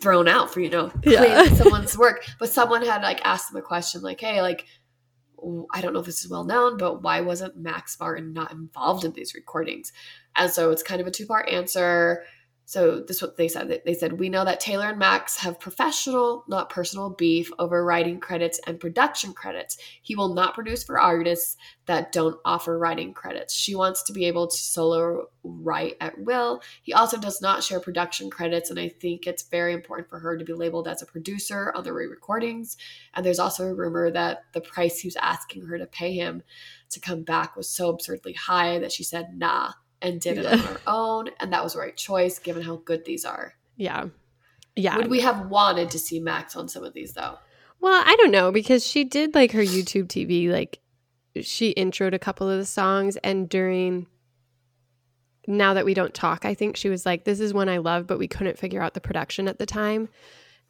thrown 0.00 0.28
out 0.28 0.52
for 0.52 0.60
you 0.60 0.70
know 0.70 0.90
Yeah. 1.04 1.46
someone's 1.54 1.96
work, 1.96 2.24
but 2.38 2.50
someone 2.50 2.84
had 2.84 3.02
like 3.02 3.20
asked 3.24 3.50
them 3.50 3.58
a 3.58 3.62
question 3.62 4.02
like, 4.02 4.20
hey, 4.20 4.42
like 4.42 4.66
I 5.72 5.80
don't 5.80 5.92
know 5.92 6.00
if 6.00 6.06
this 6.06 6.24
is 6.24 6.30
well 6.30 6.44
known, 6.44 6.76
but 6.76 7.02
why 7.02 7.20
wasn't 7.20 7.56
Max 7.56 7.98
Martin 8.00 8.32
not 8.32 8.52
involved 8.52 9.04
in 9.04 9.12
these 9.12 9.34
recordings? 9.34 9.92
And 10.34 10.50
so 10.50 10.70
it's 10.70 10.82
kind 10.82 11.00
of 11.00 11.06
a 11.06 11.10
two 11.10 11.26
part 11.26 11.48
answer. 11.48 12.24
So 12.68 12.98
this 12.98 13.18
is 13.18 13.22
what 13.22 13.36
they 13.36 13.46
said. 13.46 13.80
They 13.86 13.94
said 13.94 14.18
we 14.18 14.28
know 14.28 14.44
that 14.44 14.58
Taylor 14.58 14.88
and 14.88 14.98
Max 14.98 15.36
have 15.36 15.60
professional, 15.60 16.44
not 16.48 16.68
personal 16.68 17.10
beef 17.10 17.48
over 17.60 17.84
writing 17.84 18.18
credits 18.18 18.58
and 18.66 18.80
production 18.80 19.32
credits. 19.32 19.78
He 20.02 20.16
will 20.16 20.34
not 20.34 20.54
produce 20.54 20.82
for 20.82 20.98
artists 20.98 21.56
that 21.86 22.10
don't 22.10 22.40
offer 22.44 22.76
writing 22.76 23.14
credits. 23.14 23.54
She 23.54 23.76
wants 23.76 24.02
to 24.02 24.12
be 24.12 24.24
able 24.24 24.48
to 24.48 24.56
solo 24.56 25.28
write 25.44 25.94
at 26.00 26.18
will. 26.18 26.60
He 26.82 26.92
also 26.92 27.18
does 27.18 27.40
not 27.40 27.62
share 27.62 27.78
production 27.78 28.30
credits, 28.30 28.68
and 28.68 28.80
I 28.80 28.88
think 28.88 29.28
it's 29.28 29.44
very 29.44 29.72
important 29.72 30.10
for 30.10 30.18
her 30.18 30.36
to 30.36 30.44
be 30.44 30.52
labeled 30.52 30.88
as 30.88 31.02
a 31.02 31.06
producer 31.06 31.72
on 31.72 31.84
the 31.84 31.92
re-recordings. 31.92 32.76
And 33.14 33.24
there's 33.24 33.38
also 33.38 33.68
a 33.68 33.74
rumor 33.74 34.10
that 34.10 34.42
the 34.54 34.60
price 34.60 34.98
he 34.98 35.06
was 35.06 35.16
asking 35.16 35.66
her 35.66 35.78
to 35.78 35.86
pay 35.86 36.14
him 36.14 36.42
to 36.90 36.98
come 36.98 37.22
back 37.22 37.54
was 37.54 37.68
so 37.68 37.90
absurdly 37.90 38.32
high 38.32 38.80
that 38.80 38.90
she 38.90 39.04
said 39.04 39.38
nah 39.38 39.74
and 40.02 40.20
did 40.20 40.38
it 40.38 40.46
on 40.46 40.58
her 40.58 40.80
own, 40.86 41.30
and 41.40 41.52
that 41.52 41.64
was 41.64 41.72
the 41.72 41.80
right 41.80 41.96
choice 41.96 42.38
given 42.38 42.62
how 42.62 42.76
good 42.76 43.04
these 43.04 43.24
are. 43.24 43.54
Yeah. 43.76 44.06
Yeah. 44.74 44.96
Would 44.98 45.08
we 45.08 45.20
have 45.20 45.48
wanted 45.48 45.90
to 45.90 45.98
see 45.98 46.20
Max 46.20 46.54
on 46.54 46.68
some 46.68 46.84
of 46.84 46.92
these 46.92 47.14
though? 47.14 47.38
Well, 47.80 48.02
I 48.04 48.16
don't 48.16 48.30
know 48.30 48.52
because 48.52 48.86
she 48.86 49.04
did 49.04 49.34
like 49.34 49.52
her 49.52 49.62
YouTube 49.62 50.06
TV, 50.06 50.50
like 50.50 50.80
she 51.40 51.74
introed 51.74 52.14
a 52.14 52.18
couple 52.18 52.48
of 52.48 52.58
the 52.58 52.66
songs, 52.66 53.16
and 53.18 53.48
during 53.48 54.06
now 55.46 55.74
that 55.74 55.84
we 55.84 55.94
don't 55.94 56.14
talk, 56.14 56.44
I 56.44 56.54
think 56.54 56.76
she 56.76 56.88
was 56.88 57.06
like, 57.06 57.24
"This 57.24 57.40
is 57.40 57.54
one 57.54 57.68
I 57.68 57.78
love," 57.78 58.06
but 58.06 58.18
we 58.18 58.28
couldn't 58.28 58.58
figure 58.58 58.82
out 58.82 58.94
the 58.94 59.00
production 59.00 59.48
at 59.48 59.58
the 59.58 59.66
time, 59.66 60.08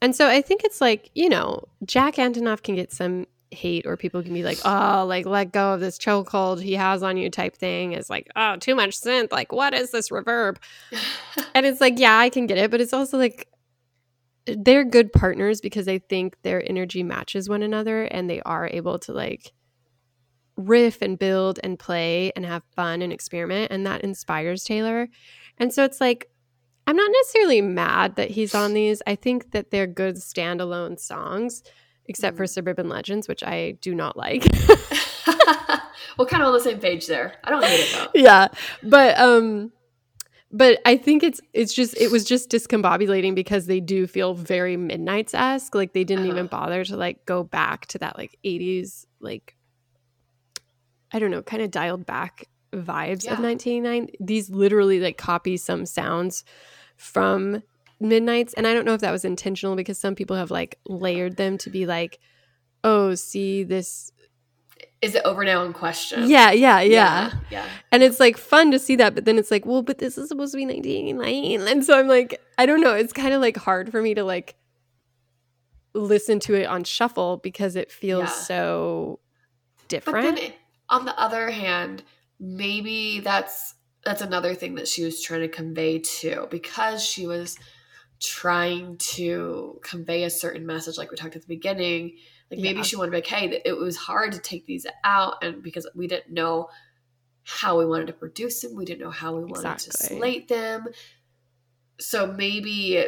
and 0.00 0.14
so 0.14 0.28
I 0.28 0.40
think 0.40 0.62
it's 0.64 0.80
like 0.80 1.10
you 1.14 1.28
know, 1.28 1.64
Jack 1.84 2.16
Antonoff 2.16 2.62
can 2.62 2.74
get 2.74 2.92
some 2.92 3.26
hate 3.50 3.86
or 3.86 3.96
people 3.96 4.22
can 4.22 4.34
be 4.34 4.42
like, 4.42 4.58
"Oh, 4.64 5.04
like 5.06 5.26
let 5.26 5.52
go 5.52 5.74
of 5.74 5.80
this 5.80 5.98
chokehold 5.98 6.60
he 6.62 6.74
has 6.74 7.02
on 7.02 7.16
you," 7.16 7.30
type 7.30 7.56
thing. 7.56 7.92
Is 7.92 8.10
like, 8.10 8.28
"Oh, 8.36 8.56
too 8.56 8.74
much 8.74 9.00
synth. 9.00 9.32
Like, 9.32 9.52
what 9.52 9.74
is 9.74 9.90
this 9.90 10.10
reverb?" 10.10 10.58
and 11.54 11.66
it's 11.66 11.80
like, 11.80 11.98
yeah, 11.98 12.18
I 12.18 12.28
can 12.28 12.46
get 12.46 12.58
it, 12.58 12.70
but 12.70 12.80
it's 12.80 12.92
also 12.92 13.18
like 13.18 13.48
they're 14.46 14.84
good 14.84 15.12
partners 15.12 15.60
because 15.60 15.88
I 15.88 15.98
think 15.98 16.36
their 16.42 16.62
energy 16.68 17.02
matches 17.02 17.48
one 17.48 17.62
another 17.62 18.04
and 18.04 18.30
they 18.30 18.40
are 18.42 18.68
able 18.72 18.98
to 19.00 19.12
like 19.12 19.52
riff 20.56 21.02
and 21.02 21.18
build 21.18 21.58
and 21.62 21.78
play 21.78 22.32
and 22.36 22.46
have 22.46 22.62
fun 22.74 23.02
and 23.02 23.12
experiment 23.12 23.72
and 23.72 23.86
that 23.86 24.02
inspires 24.02 24.64
Taylor. 24.64 25.08
And 25.58 25.72
so 25.72 25.84
it's 25.84 26.00
like 26.00 26.30
I'm 26.86 26.96
not 26.96 27.10
necessarily 27.10 27.60
mad 27.60 28.14
that 28.14 28.30
he's 28.30 28.54
on 28.54 28.72
these. 28.72 29.02
I 29.06 29.16
think 29.16 29.50
that 29.50 29.72
they're 29.72 29.88
good 29.88 30.16
standalone 30.16 31.00
songs 31.00 31.64
except 32.08 32.36
for 32.36 32.46
Suburban 32.46 32.88
Legends, 32.88 33.28
which 33.28 33.42
I 33.42 33.72
do 33.80 33.94
not 33.94 34.16
like. 34.16 34.44
We're 36.18 36.26
kind 36.26 36.42
of 36.42 36.48
on 36.48 36.54
the 36.54 36.60
same 36.60 36.78
page 36.78 37.06
there. 37.06 37.34
I 37.44 37.50
don't 37.50 37.64
hate 37.64 37.80
it 37.80 37.92
though. 37.92 38.20
yeah 38.20 38.48
but 38.82 39.18
um 39.18 39.70
but 40.52 40.78
i 40.86 40.96
think 40.96 41.22
it's 41.22 41.40
it's 41.52 41.74
just 41.74 41.96
it 41.96 42.10
was 42.10 42.24
just 42.24 42.48
discombobulating 42.50 43.34
because 43.34 43.66
they 43.66 43.80
do 43.80 44.06
feel 44.06 44.32
very 44.34 44.76
midnights-esque 44.76 45.74
like 45.74 45.92
they 45.92 46.04
didn't 46.04 46.26
even 46.26 46.46
Uh-huh. 46.46 46.60
bother 46.60 46.84
to 46.84 46.96
like 46.96 47.24
go 47.26 47.42
back 47.42 47.86
to 47.86 47.98
that 47.98 48.16
like 48.16 48.38
80s 48.44 49.04
like 49.20 49.56
i 51.12 51.18
don't 51.18 51.30
know 51.30 51.42
kind 51.42 51.62
of 51.62 51.70
dialed 51.70 52.06
back 52.06 52.48
vibes 52.72 53.24
Yeah. 53.24 53.32
of 53.34 53.40
1989 53.40 54.08
these 54.20 54.48
literally 54.50 55.00
like 55.00 55.18
copy 55.18 55.56
some 55.56 55.84
sounds 55.86 56.44
from 56.96 57.62
midnights 58.00 58.52
and 58.54 58.66
i 58.66 58.74
don't 58.74 58.84
know 58.84 58.94
if 58.94 59.00
that 59.00 59.12
was 59.12 59.24
intentional 59.24 59.74
because 59.76 59.98
some 59.98 60.14
people 60.14 60.36
have 60.36 60.50
like 60.50 60.78
layered 60.86 61.36
them 61.36 61.56
to 61.58 61.70
be 61.70 61.86
like 61.86 62.18
oh 62.84 63.14
see 63.14 63.62
this 63.64 64.12
Is 65.00 65.14
it 65.14 65.22
over 65.24 65.44
now 65.44 65.64
in 65.64 65.72
question? 65.72 66.28
yeah 66.28 66.50
yeah 66.52 66.80
yeah 66.80 67.32
Yeah. 67.50 67.64
and 67.90 68.02
it's 68.02 68.20
like 68.20 68.36
fun 68.36 68.70
to 68.72 68.78
see 68.78 68.96
that, 68.96 69.14
but 69.14 69.24
then 69.24 69.38
it's 69.38 69.50
like, 69.50 69.64
well, 69.66 69.82
but 69.82 69.98
this 69.98 70.18
is 70.18 70.28
supposed 70.28 70.52
to 70.52 70.58
be 70.58 70.66
1989. 70.66 71.66
And 71.68 71.84
so 71.84 71.98
I'm 71.98 72.06
like, 72.08 72.40
I 72.58 72.66
don't 72.66 72.80
know. 72.80 72.94
It's 72.94 73.12
kind 73.12 73.32
of 73.34 73.40
like 73.40 73.56
hard 73.56 73.90
for 73.90 74.00
me 74.02 74.14
to 74.14 74.24
like 74.24 74.56
listen 75.94 76.38
to 76.40 76.54
it 76.54 76.66
on 76.66 76.84
shuffle 76.84 77.38
because 77.38 77.76
it 77.76 77.90
feels 77.90 78.28
Yeah. 78.28 78.42
so 78.50 79.20
But 79.78 79.88
different. 79.88 80.36
then 80.36 80.38
it, 80.38 80.54
on 80.90 81.04
the 81.04 81.18
other 81.18 81.50
hand, 81.50 82.02
maybe 82.38 83.20
that's 83.20 83.74
that's 84.04 84.22
another 84.22 84.54
thing 84.54 84.74
that 84.76 84.86
she 84.86 85.04
was 85.04 85.20
trying 85.20 85.40
to 85.40 85.48
convey 85.48 85.98
too 85.98 86.46
because 86.50 87.02
she 87.02 87.26
was 87.26 87.58
trying 88.20 88.96
to 88.98 89.78
convey 89.82 90.24
a 90.24 90.30
certain 90.30 90.64
message 90.66 90.96
like 90.98 91.10
we 91.10 91.16
talked 91.16 91.36
at 91.36 91.42
the 91.42 91.48
beginning 91.48 92.16
like 92.50 92.60
maybe 92.60 92.78
Yeah. 92.78 92.82
she 92.82 92.96
wanted 92.96 93.08
to 93.08 93.12
be 93.12 93.16
like 93.18 93.26
hey 93.26 93.62
it 93.64 93.76
was 93.76 93.96
hard 93.96 94.32
to 94.32 94.38
take 94.38 94.66
these 94.66 94.86
out 95.04 95.42
and 95.42 95.62
because 95.62 95.86
we 95.94 96.06
didn't 96.06 96.32
know 96.32 96.68
how 97.44 97.78
we 97.78 97.86
wanted 97.86 98.06
to 98.08 98.12
produce 98.12 98.60
them 98.62 98.74
we 98.74 98.84
didn't 98.84 99.00
know 99.00 99.10
how 99.10 99.34
we 99.36 99.44
wanted 99.44 99.70
Exactly. 99.72 99.90
to 99.90 100.14
slate 100.16 100.48
them 100.48 100.86
so 101.98 102.26
maybe 102.26 103.04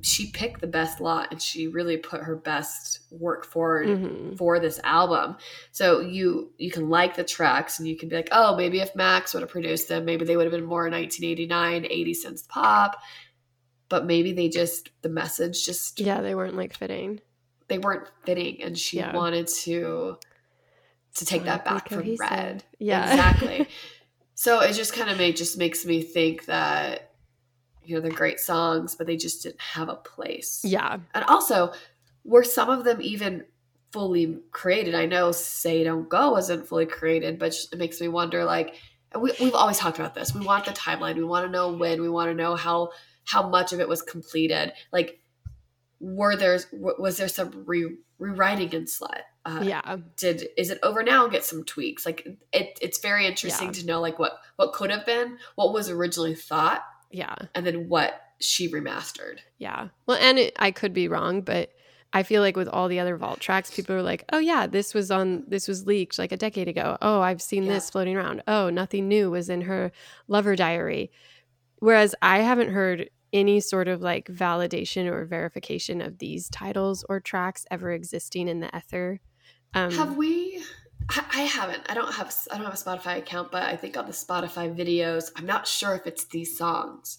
she 0.00 0.30
picked 0.30 0.60
the 0.62 0.66
best 0.66 0.98
lot 1.00 1.28
and 1.30 1.42
she 1.42 1.68
really 1.68 1.98
put 1.98 2.22
her 2.22 2.36
best 2.36 3.00
work 3.10 3.44
forward 3.44 3.86
Mhm. 3.86 4.36
for 4.38 4.58
this 4.58 4.80
album. 4.82 5.36
So 5.72 6.00
you 6.00 6.52
you 6.56 6.70
can 6.70 6.88
like 6.88 7.16
the 7.16 7.24
tracks 7.24 7.78
and 7.78 7.86
you 7.86 7.96
can 7.96 8.08
be 8.08 8.16
like, 8.16 8.28
oh, 8.32 8.56
maybe 8.56 8.80
if 8.80 8.94
Max 8.96 9.34
would 9.34 9.42
have 9.42 9.50
produced 9.50 9.88
them, 9.88 10.04
maybe 10.06 10.24
they 10.24 10.36
would 10.36 10.44
have 10.46 10.52
been 10.52 10.64
more 10.64 10.88
1989, 10.88 11.84
80 11.90 12.14
synth 12.14 12.48
pop. 12.48 12.96
But 13.90 14.06
maybe 14.06 14.32
they 14.32 14.48
just 14.48 14.88
the 15.02 15.10
message 15.10 15.64
just 15.66 16.00
Yeah, 16.00 16.22
they 16.22 16.34
weren't 16.34 16.56
like 16.56 16.74
fitting. 16.74 17.20
they 17.68 17.78
weren't 17.78 18.08
fitting, 18.24 18.62
and 18.62 18.78
she 18.78 18.96
Yeah. 18.98 19.14
wanted 19.14 19.48
to 19.64 20.18
to 21.16 21.24
take 21.24 21.44
that 21.44 21.64
back 21.64 21.88
from. 21.90 22.16
Red. 22.18 22.64
Yeah. 22.78 23.08
exactly. 23.10 23.68
so 24.34 24.60
it 24.60 24.72
just 24.72 24.94
kind 24.94 25.10
of 25.10 25.18
made 25.18 25.36
just 25.36 25.58
makes 25.58 25.84
me 25.84 26.02
think 26.02 26.46
that 26.46 27.10
you 27.84 27.94
know 27.94 28.00
they're 28.00 28.10
great 28.10 28.40
songs, 28.40 28.94
but 28.94 29.06
they 29.06 29.16
just 29.16 29.42
didn't 29.42 29.60
have 29.60 29.88
a 29.88 29.94
place. 29.96 30.60
Yeah. 30.64 30.98
And 31.14 31.24
also, 31.26 31.72
were 32.24 32.44
some 32.44 32.70
of 32.70 32.84
them 32.84 33.00
even 33.00 33.44
fully 33.92 34.38
created? 34.50 34.94
I 34.94 35.06
know 35.06 35.32
Say 35.32 35.84
Don't 35.84 36.08
Go 36.08 36.32
wasn't 36.32 36.66
fully 36.66 36.86
created, 36.86 37.38
but 37.38 37.54
it 37.72 37.78
makes 37.78 38.00
me 38.00 38.08
wonder 38.08 38.44
like, 38.44 38.74
we, 39.18 39.32
we've 39.40 39.54
always 39.54 39.78
talked 39.78 39.98
about 39.98 40.14
this. 40.14 40.34
We 40.34 40.44
want 40.44 40.64
the 40.64 40.72
timeline. 40.72 41.16
We 41.16 41.24
want 41.24 41.46
to 41.46 41.52
know 41.52 41.72
when. 41.72 42.00
We 42.02 42.08
want 42.08 42.30
to 42.30 42.34
know 42.34 42.56
how 42.56 42.90
how 43.24 43.48
much 43.48 43.72
of 43.72 43.80
it 43.80 43.88
was 43.88 44.02
completed. 44.02 44.72
Like, 44.92 45.20
were 46.00 46.36
there 46.36 46.58
was 46.72 47.16
there 47.16 47.28
some 47.28 47.64
re, 47.66 47.96
rewriting 48.18 48.72
in 48.72 48.84
Slut? 48.84 49.20
Uh, 49.46 49.60
Yeah. 49.62 49.98
Did 50.16 50.48
is 50.56 50.70
it 50.70 50.78
over 50.82 51.02
now? 51.02 51.28
Get 51.28 51.44
some 51.44 51.64
tweaks. 51.64 52.04
Like 52.04 52.26
it, 52.52 52.78
it's 52.82 52.98
very 52.98 53.26
interesting 53.26 53.68
Yeah. 53.68 53.72
to 53.74 53.86
know 53.86 54.00
like 54.00 54.18
what 54.18 54.38
what 54.56 54.72
could 54.72 54.90
have 54.90 55.06
been, 55.06 55.38
what 55.54 55.72
was 55.72 55.88
originally 55.88 56.34
thought, 56.34 56.82
Yeah. 57.14 57.34
and 57.54 57.64
then 57.66 57.88
what 57.88 58.20
she 58.40 58.70
remastered. 58.70 59.38
Yeah. 59.58 59.88
Well, 60.06 60.18
and 60.20 60.38
it, 60.38 60.54
I 60.58 60.70
could 60.72 60.92
be 60.92 61.08
wrong, 61.08 61.40
but 61.40 61.70
I 62.12 62.22
feel 62.24 62.42
like 62.42 62.56
with 62.56 62.68
all 62.68 62.88
the 62.88 63.00
other 63.00 63.16
vault 63.16 63.40
tracks, 63.40 63.70
people 63.74 63.94
are 63.96 64.02
like, 64.02 64.24
"Oh 64.32 64.38
yeah, 64.38 64.66
this 64.66 64.92
was 64.94 65.10
on 65.10 65.44
this 65.48 65.66
was 65.66 65.86
leaked 65.86 66.18
like 66.18 66.32
a 66.32 66.36
decade 66.36 66.68
ago. 66.68 66.96
Oh, 67.00 67.20
I've 67.20 67.40
seen 67.42 67.64
Yeah. 67.64 67.72
this 67.74 67.90
floating 67.90 68.16
around. 68.16 68.42
Oh, 68.46 68.70
nothing 68.70 69.08
new 69.08 69.30
was 69.30 69.48
in 69.48 69.62
her 69.62 69.90
lover 70.28 70.54
diary." 70.56 71.10
Whereas 71.78 72.14
I 72.22 72.38
haven't 72.38 72.70
heard 72.70 73.10
any 73.32 73.58
sort 73.60 73.88
of 73.88 74.00
like 74.00 74.26
validation 74.28 75.06
or 75.10 75.24
verification 75.24 76.00
of 76.00 76.18
these 76.18 76.48
titles 76.48 77.04
or 77.08 77.18
tracks 77.20 77.66
ever 77.70 77.90
existing 77.92 78.46
in 78.48 78.60
the 78.60 78.70
ether. 78.76 79.20
Um, 79.74 79.90
Have 79.92 80.16
we? 80.16 80.62
I 81.08 81.24
I 81.34 81.40
haven't. 81.42 81.82
I 81.88 81.94
don't 81.94 82.12
have. 82.14 82.34
I 82.50 82.56
don't 82.56 82.64
have 82.64 82.74
a 82.74 82.76
Spotify 82.76 83.18
account, 83.18 83.50
but 83.52 83.62
I 83.64 83.76
think 83.76 83.96
on 83.96 84.06
the 84.06 84.12
Spotify 84.12 84.74
videos, 84.74 85.30
I'm 85.36 85.46
not 85.46 85.66
sure 85.66 85.94
if 85.94 86.06
it's 86.06 86.24
these 86.26 86.56
songs, 86.56 87.18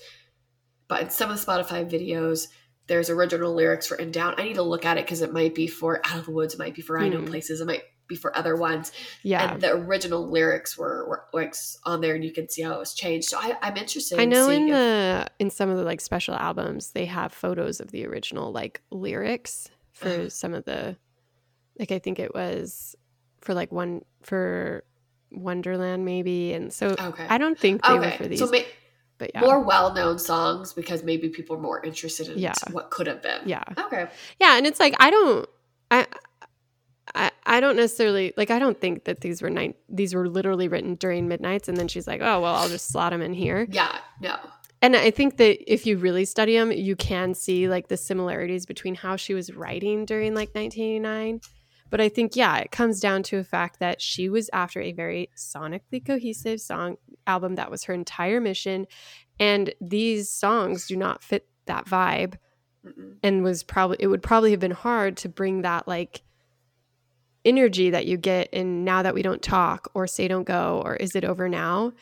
but 0.87 1.01
in 1.03 1.09
some 1.09 1.29
of 1.31 1.39
the 1.39 1.45
Spotify 1.51 1.89
videos, 1.89 2.47
there's 2.87 3.09
original 3.09 3.53
lyrics 3.53 3.87
for 3.87 3.95
"In 3.95 4.11
Down." 4.11 4.35
I 4.37 4.43
need 4.43 4.55
to 4.55 4.63
look 4.63 4.85
at 4.85 4.97
it 4.97 5.05
because 5.05 5.21
it 5.21 5.33
might 5.33 5.53
be 5.55 5.67
for 5.67 6.01
"Out 6.05 6.19
of 6.19 6.25
the 6.25 6.31
Woods," 6.31 6.53
it 6.53 6.59
might 6.59 6.75
be 6.75 6.81
for 6.81 6.99
"I 6.99 7.09
Know 7.09 7.19
Hmm. 7.19 7.27
Places," 7.27 7.61
it 7.61 7.65
might 7.67 7.83
be 8.07 8.15
for 8.15 8.35
other 8.37 8.55
ones, 8.55 8.91
yeah, 9.23 9.53
and 9.53 9.61
the 9.61 9.71
original 9.73 10.29
lyrics 10.29 10.77
were, 10.77 11.07
were 11.09 11.25
like 11.33 11.55
on 11.85 12.01
there, 12.01 12.13
and 12.13 12.23
you 12.23 12.31
can 12.31 12.47
see 12.47 12.61
how 12.61 12.73
it 12.73 12.79
was 12.79 12.93
changed. 12.93 13.27
So 13.29 13.37
I, 13.39 13.57
I'm 13.63 13.77
interested. 13.77 14.19
I 14.19 14.25
know 14.25 14.47
seeing 14.47 14.67
in 14.69 14.73
if- 14.73 14.75
the 14.75 15.27
in 15.39 15.49
some 15.49 15.69
of 15.69 15.77
the 15.77 15.83
like 15.83 16.01
special 16.01 16.35
albums 16.35 16.91
they 16.91 17.05
have 17.05 17.33
photos 17.33 17.79
of 17.79 17.89
the 17.91 18.05
original 18.05 18.51
like 18.51 18.81
lyrics 18.91 19.69
for 19.93 20.09
Ugh. 20.09 20.31
some 20.31 20.53
of 20.53 20.65
the 20.65 20.97
like 21.79 21.91
I 21.91 21.97
think 21.99 22.19
it 22.19 22.33
was 22.35 22.95
for 23.45 23.53
like 23.53 23.71
one 23.71 24.03
for 24.23 24.83
Wonderland 25.31 26.03
maybe 26.05 26.53
and 26.53 26.71
so 26.73 26.95
okay. 26.99 27.25
I 27.29 27.37
don't 27.37 27.57
think 27.57 27.83
they 27.85 27.93
were 27.97 28.11
for 28.11 28.27
these 28.27 28.39
so 28.39 28.47
ma- 28.49 28.59
but 29.17 29.31
yeah 29.33 29.41
more 29.41 29.59
well-known 29.61 30.19
songs 30.19 30.73
because 30.73 31.03
maybe 31.03 31.29
people 31.29 31.55
are 31.55 31.59
more 31.59 31.83
interested 31.85 32.27
in 32.27 32.37
Yeah. 32.39 32.53
what 32.71 32.89
could 32.89 33.07
have 33.07 33.21
been. 33.21 33.41
yeah 33.45 33.63
Okay. 33.77 34.07
yeah 34.39 34.57
and 34.57 34.65
it's 34.67 34.79
like 34.79 34.93
I 34.99 35.09
don't 35.09 35.49
I 35.91 36.05
I, 37.13 37.31
I 37.45 37.59
don't 37.59 37.75
necessarily 37.75 38.33
like 38.35 38.49
I 38.51 38.59
don't 38.59 38.79
think 38.79 39.05
that 39.05 39.21
these 39.21 39.41
were 39.41 39.49
night 39.49 39.75
these 39.89 40.13
were 40.13 40.27
literally 40.27 40.67
written 40.67 40.95
during 40.95 41.27
midnights 41.27 41.67
and 41.69 41.77
then 41.77 41.87
she's 41.87 42.07
like 42.07 42.21
oh 42.21 42.41
well 42.41 42.55
I'll 42.55 42.69
just 42.69 42.87
slot 42.89 43.11
them 43.11 43.21
in 43.21 43.33
here 43.33 43.67
Yeah. 43.69 43.95
No. 44.21 44.35
And 44.81 44.95
I 44.95 45.09
think 45.11 45.37
that 45.37 45.71
if 45.71 45.87
you 45.87 45.97
really 45.97 46.25
study 46.25 46.55
them, 46.57 46.71
you 46.71 46.95
can 46.95 47.33
see 47.33 47.67
like 47.67 47.87
the 47.87 47.97
similarities 47.97 48.65
between 48.67 48.93
how 48.93 49.15
she 49.15 49.33
was 49.33 49.51
writing 49.55 50.05
during 50.05 50.35
like 50.35 50.49
1989. 50.53 51.41
But 51.95 52.01
I 52.01 52.09
think, 52.09 52.35
yeah, 52.35 52.57
it 52.57 52.71
comes 52.71 52.99
down 52.99 53.23
to 53.23 53.37
a 53.37 53.43
fact 53.45 53.79
that 53.79 54.01
she 54.01 54.27
was 54.27 54.49
after 54.51 54.81
a 54.81 54.91
very 54.91 55.29
sonically 55.37 56.05
cohesive 56.05 56.59
song 56.59 56.97
album 57.25 57.55
that 57.55 57.71
was 57.71 57.85
her 57.85 57.93
entire 57.93 58.41
mission. 58.41 58.85
And 59.39 59.73
these 59.79 60.29
songs 60.29 60.87
do 60.87 60.97
not 60.97 61.23
fit 61.23 61.47
that 61.67 61.85
vibe 61.85 62.35
Mm-mm. 62.85 63.13
and 63.23 63.43
was 63.43 63.63
probably, 63.63 63.95
it 64.01 64.07
would 64.07 64.21
probably 64.21 64.51
have 64.51 64.59
been 64.59 64.71
hard 64.71 65.15
to 65.19 65.29
bring 65.29 65.61
that 65.61 65.87
like 65.87 66.23
energy 67.45 67.91
that 67.91 68.05
you 68.05 68.17
get 68.17 68.49
in 68.49 68.83
Now 68.83 69.01
That 69.01 69.13
We 69.15 69.21
Don't 69.21 69.41
Talk 69.41 69.89
or 69.93 70.05
Say 70.05 70.27
Don't 70.27 70.43
Go 70.43 70.81
or 70.83 70.97
Is 70.97 71.15
It 71.15 71.23
Over 71.23 71.47
Now? 71.47 71.93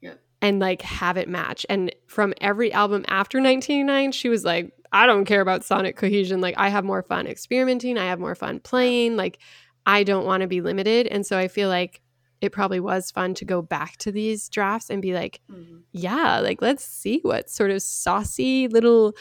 Yeah. 0.00 0.14
And 0.40 0.60
like 0.60 0.80
have 0.80 1.18
it 1.18 1.28
match. 1.28 1.66
And 1.68 1.94
from 2.06 2.32
every 2.40 2.72
album 2.72 3.04
after 3.06 3.36
1999, 3.36 4.12
she 4.12 4.30
was 4.30 4.46
like, 4.46 4.72
I 4.92 5.06
don't 5.06 5.24
care 5.24 5.40
about 5.40 5.64
sonic 5.64 5.96
cohesion. 5.96 6.40
Like, 6.40 6.54
I 6.58 6.68
have 6.68 6.84
more 6.84 7.02
fun 7.02 7.26
experimenting. 7.26 7.96
I 7.98 8.04
have 8.06 8.20
more 8.20 8.34
fun 8.34 8.60
playing. 8.60 9.16
Like, 9.16 9.38
I 9.86 10.04
don't 10.04 10.26
want 10.26 10.42
to 10.42 10.46
be 10.46 10.60
limited. 10.60 11.06
And 11.06 11.24
so 11.26 11.38
I 11.38 11.48
feel 11.48 11.68
like 11.68 12.02
it 12.40 12.52
probably 12.52 12.80
was 12.80 13.10
fun 13.10 13.34
to 13.34 13.44
go 13.44 13.62
back 13.62 13.96
to 13.98 14.12
these 14.12 14.48
drafts 14.48 14.90
and 14.90 15.00
be 15.00 15.14
like, 15.14 15.40
Mhm. 15.50 15.82
yeah, 15.92 16.40
like 16.40 16.60
let's 16.60 16.84
see 16.84 17.20
what 17.22 17.48
sort 17.48 17.70
of 17.70 17.80
saucy 17.82 18.66
little 18.68 19.14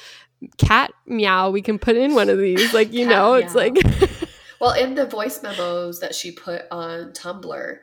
cat 0.57 0.91
meow 1.05 1.51
we 1.51 1.61
can 1.61 1.77
put 1.77 1.95
in 1.95 2.15
one 2.15 2.29
of 2.29 2.39
these. 2.39 2.57
Like, 2.73 2.91
you 2.93 3.07
know, 3.07 3.35
it's 3.35 3.53
like, 3.55 3.75
Well, 4.59 4.73
in 4.73 4.95
the 4.95 5.05
voice 5.05 5.41
memos 5.41 5.99
that 6.01 6.13
she 6.15 6.31
put 6.31 6.63
on 6.71 7.11
Tumblr, 7.13 7.77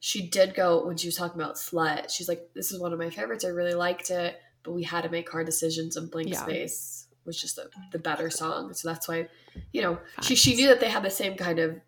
she 0.00 0.26
did 0.28 0.54
go 0.54 0.86
when 0.86 0.96
she 0.96 1.08
was 1.08 1.16
talking 1.16 1.40
about 1.40 1.56
slut. 1.56 2.10
She's 2.10 2.28
like, 2.28 2.50
"This 2.54 2.70
is 2.70 2.78
one 2.80 2.92
of 2.92 2.98
my 2.98 3.08
favorites. 3.10 3.44
I 3.44 3.48
really 3.48 3.74
liked 3.74 4.10
it, 4.10 4.38
but 4.62 4.72
we 4.72 4.82
had 4.84 5.02
to 5.02 5.08
make 5.08 5.30
hard 5.30 5.46
decisions, 5.46 5.96
and 5.96 6.10
Blank 6.10 6.28
Yeah. 6.28 6.42
Space 6.42 6.97
was 7.24 7.40
just 7.40 7.56
the, 7.56 7.68
the 7.92 7.98
better 7.98 8.30
song. 8.30 8.72
So 8.74 8.88
that's 8.88 9.08
why, 9.08 9.28
you 9.72 9.82
know, 9.82 9.98
she 10.22 10.34
she 10.34 10.54
knew 10.54 10.68
that 10.68 10.80
they 10.80 10.88
had 10.88 11.02
the 11.02 11.10
same 11.10 11.36
kind 11.36 11.58
of 11.58 11.78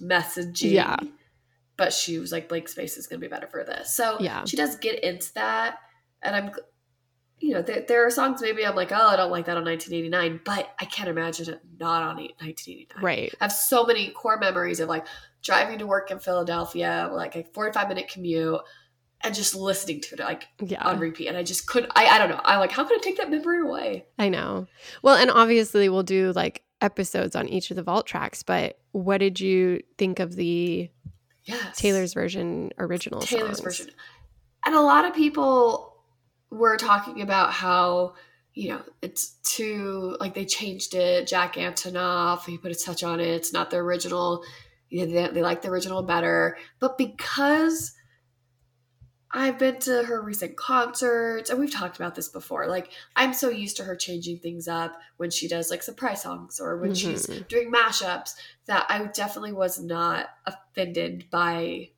messaging. 0.00 0.72
Yeah. 0.72 0.96
But 1.76 1.92
she 1.92 2.18
was 2.18 2.30
like, 2.32 2.48
Blank 2.48 2.68
Space 2.68 2.96
is 2.96 3.06
going 3.06 3.20
to 3.20 3.26
be 3.26 3.30
better 3.30 3.46
for 3.46 3.64
this. 3.64 3.94
So 3.94 4.16
Yeah. 4.20 4.44
she 4.44 4.56
does 4.56 4.76
get 4.76 5.02
into 5.02 5.32
that, 5.34 5.78
and 6.22 6.34
I'm. 6.36 6.50
You 7.42 7.54
know, 7.54 7.62
there, 7.62 7.86
there 7.88 8.04
are 8.06 8.10
songs 8.10 8.42
maybe 8.42 8.66
I'm 8.66 8.76
like, 8.76 8.92
oh, 8.92 8.96
I 8.96 9.16
don't 9.16 9.30
like 9.30 9.46
that 9.46 9.56
on 9.56 9.64
1989, 9.64 10.42
but 10.44 10.74
I 10.78 10.84
can't 10.84 11.08
imagine 11.08 11.48
it 11.48 11.62
not 11.78 12.02
on 12.02 12.16
1989. 12.16 13.02
right. 13.02 13.34
I 13.40 13.44
have 13.44 13.50
so 13.50 13.82
many 13.86 14.10
core 14.10 14.36
memories 14.36 14.78
of 14.78 14.90
like 14.90 15.06
driving 15.42 15.78
to 15.78 15.86
work 15.86 16.10
in 16.10 16.18
Philadelphia, 16.18 17.08
like 17.10 17.36
a 17.36 17.44
45 17.54 17.88
minute 17.88 18.08
commute, 18.12 18.60
and 19.22 19.34
just 19.34 19.54
listening 19.54 20.00
to 20.00 20.14
it 20.14 20.20
like 20.20 20.48
Yeah. 20.62 20.82
on 20.86 20.98
repeat. 20.98 21.28
And 21.28 21.36
I 21.36 21.42
just 21.42 21.66
couldn't, 21.66 21.92
I, 21.94 22.06
I 22.06 22.18
don't 22.18 22.30
know. 22.30 22.40
I'm 22.44 22.58
like, 22.58 22.72
how 22.72 22.84
could 22.84 22.98
I 22.98 23.02
take 23.02 23.18
that 23.18 23.30
memory 23.30 23.60
away? 23.60 24.06
I 24.18 24.28
know. 24.28 24.66
Well, 25.02 25.16
and 25.16 25.30
obviously 25.30 25.88
we'll 25.88 26.02
do 26.02 26.32
like 26.32 26.62
episodes 26.80 27.36
on 27.36 27.48
each 27.48 27.70
of 27.70 27.76
the 27.76 27.82
vault 27.82 28.06
tracks, 28.06 28.42
but 28.42 28.78
what 28.92 29.18
did 29.18 29.38
you 29.40 29.80
think 29.98 30.18
of 30.20 30.36
the 30.36 30.90
Yes. 31.44 31.76
Taylor's 31.78 32.14
version 32.14 32.70
original 32.78 33.20
Taylor's 33.20 33.58
songs? 33.58 33.60
version. 33.80 33.90
And 34.64 34.74
a 34.74 34.80
lot 34.80 35.04
of 35.04 35.14
people 35.14 35.96
were 36.50 36.76
talking 36.76 37.22
about 37.22 37.52
how, 37.52 38.14
you 38.54 38.70
know, 38.70 38.82
it's 39.02 39.30
too, 39.42 40.16
like 40.20 40.34
they 40.34 40.44
changed 40.44 40.94
it. 40.94 41.26
Jack 41.26 41.54
Antonoff, 41.54 42.44
he 42.44 42.58
put 42.58 42.72
a 42.72 42.74
touch 42.74 43.02
on 43.02 43.20
it. 43.20 43.28
It's 43.28 43.52
not 43.52 43.70
the 43.70 43.78
original. 43.78 44.44
They, 44.90 45.04
they 45.06 45.42
like 45.42 45.62
the 45.62 45.68
original 45.68 46.02
better. 46.02 46.56
But 46.78 46.98
because 46.98 47.92
I've 49.32 49.58
been 49.58 49.78
to 49.80 50.02
her 50.04 50.20
recent 50.20 50.56
concerts, 50.56 51.50
and 51.50 51.60
we've 51.60 51.72
talked 51.72 51.96
about 51.96 52.14
this 52.16 52.28
before. 52.28 52.66
Like, 52.66 52.90
I'm 53.14 53.32
so 53.32 53.48
used 53.48 53.76
to 53.76 53.84
her 53.84 53.94
changing 53.94 54.38
things 54.38 54.66
up 54.66 54.98
when 55.18 55.30
she 55.30 55.46
does 55.46 55.70
like 55.70 55.82
surprise 55.84 56.22
songs 56.22 56.58
or 56.58 56.76
when 56.78 56.94
she's 56.94 57.26
Mhm. 57.26 57.46
doing 57.46 57.70
mashups 57.72 58.34
that 58.66 58.86
I 58.88 59.04
definitely 59.04 59.52
was 59.52 59.78
not 59.80 60.30
offended 60.46 61.26
by 61.30 61.90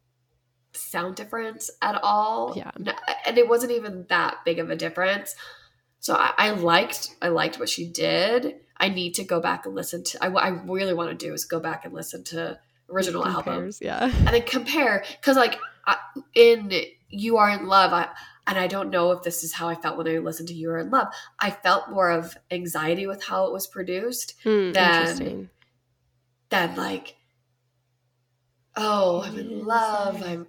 sound 0.75 1.17
difference 1.17 1.71
at 1.81 1.99
all. 2.03 2.53
Yeah. 2.57 2.71
No- 2.79 2.93
and 3.27 3.39
it 3.39 3.49
wasn't 3.49 3.73
even 3.73 4.07
that 4.09 4.39
big 4.45 4.59
of 4.59 4.69
a 4.71 4.77
difference. 4.77 5.35
So 6.01 6.15
I, 6.15 6.33
I 6.37 6.51
liked 6.51 7.15
I 7.23 7.29
liked 7.29 7.59
what 7.59 7.69
she 7.69 7.87
did. 7.87 8.57
I 8.79 8.89
need 8.89 9.15
to 9.15 9.25
go 9.25 9.39
back 9.41 9.65
and 9.67 9.75
listen 9.75 10.03
to. 10.05 10.19
I, 10.25 10.29
what 10.29 10.43
I 10.45 10.49
really 10.49 10.93
want 10.95 11.11
to 11.19 11.27
do 11.27 11.33
is 11.33 11.45
go 11.45 11.61
back 11.61 11.85
and 11.85 11.95
listen 11.95 12.25
to 12.25 12.59
original 12.91 13.25
album 13.25 13.55
Compares, 13.55 13.81
Yeah. 13.81 14.05
and 14.05 14.29
then 14.29 14.43
compare 14.43 15.05
because 15.21 15.37
like 15.37 15.59
I, 15.87 15.97
in 16.35 16.73
you 17.13 17.37
are 17.37 17.51
in 17.51 17.67
love 17.67 17.93
i 17.93 18.09
and 18.47 18.59
i 18.59 18.67
don't 18.67 18.91
know 18.91 19.13
if 19.13 19.23
this 19.23 19.45
is 19.45 19.53
how 19.53 19.69
i 19.69 19.75
felt 19.75 19.97
when 19.99 20.09
i 20.09 20.19
listened 20.19 20.49
to 20.49 20.55
you 20.55 20.71
are 20.71 20.79
in 20.79 20.91
love 20.91 21.07
i 21.39 21.51
felt 21.51 21.91
more 21.91 22.11
of 22.11 22.37
anxiety 22.51 23.07
with 23.07 23.23
how 23.23 23.47
it 23.47 23.53
was 23.53 23.67
produced 23.67 24.35
hmm, 24.43 24.73
Then- 24.73 25.01
interesting. 25.01 25.51
than 26.51 26.75
like 26.77 27.17
oh 28.77 29.23
i'm 29.23 29.39
in 29.39 29.65
love 29.65 30.23
i'm 30.23 30.47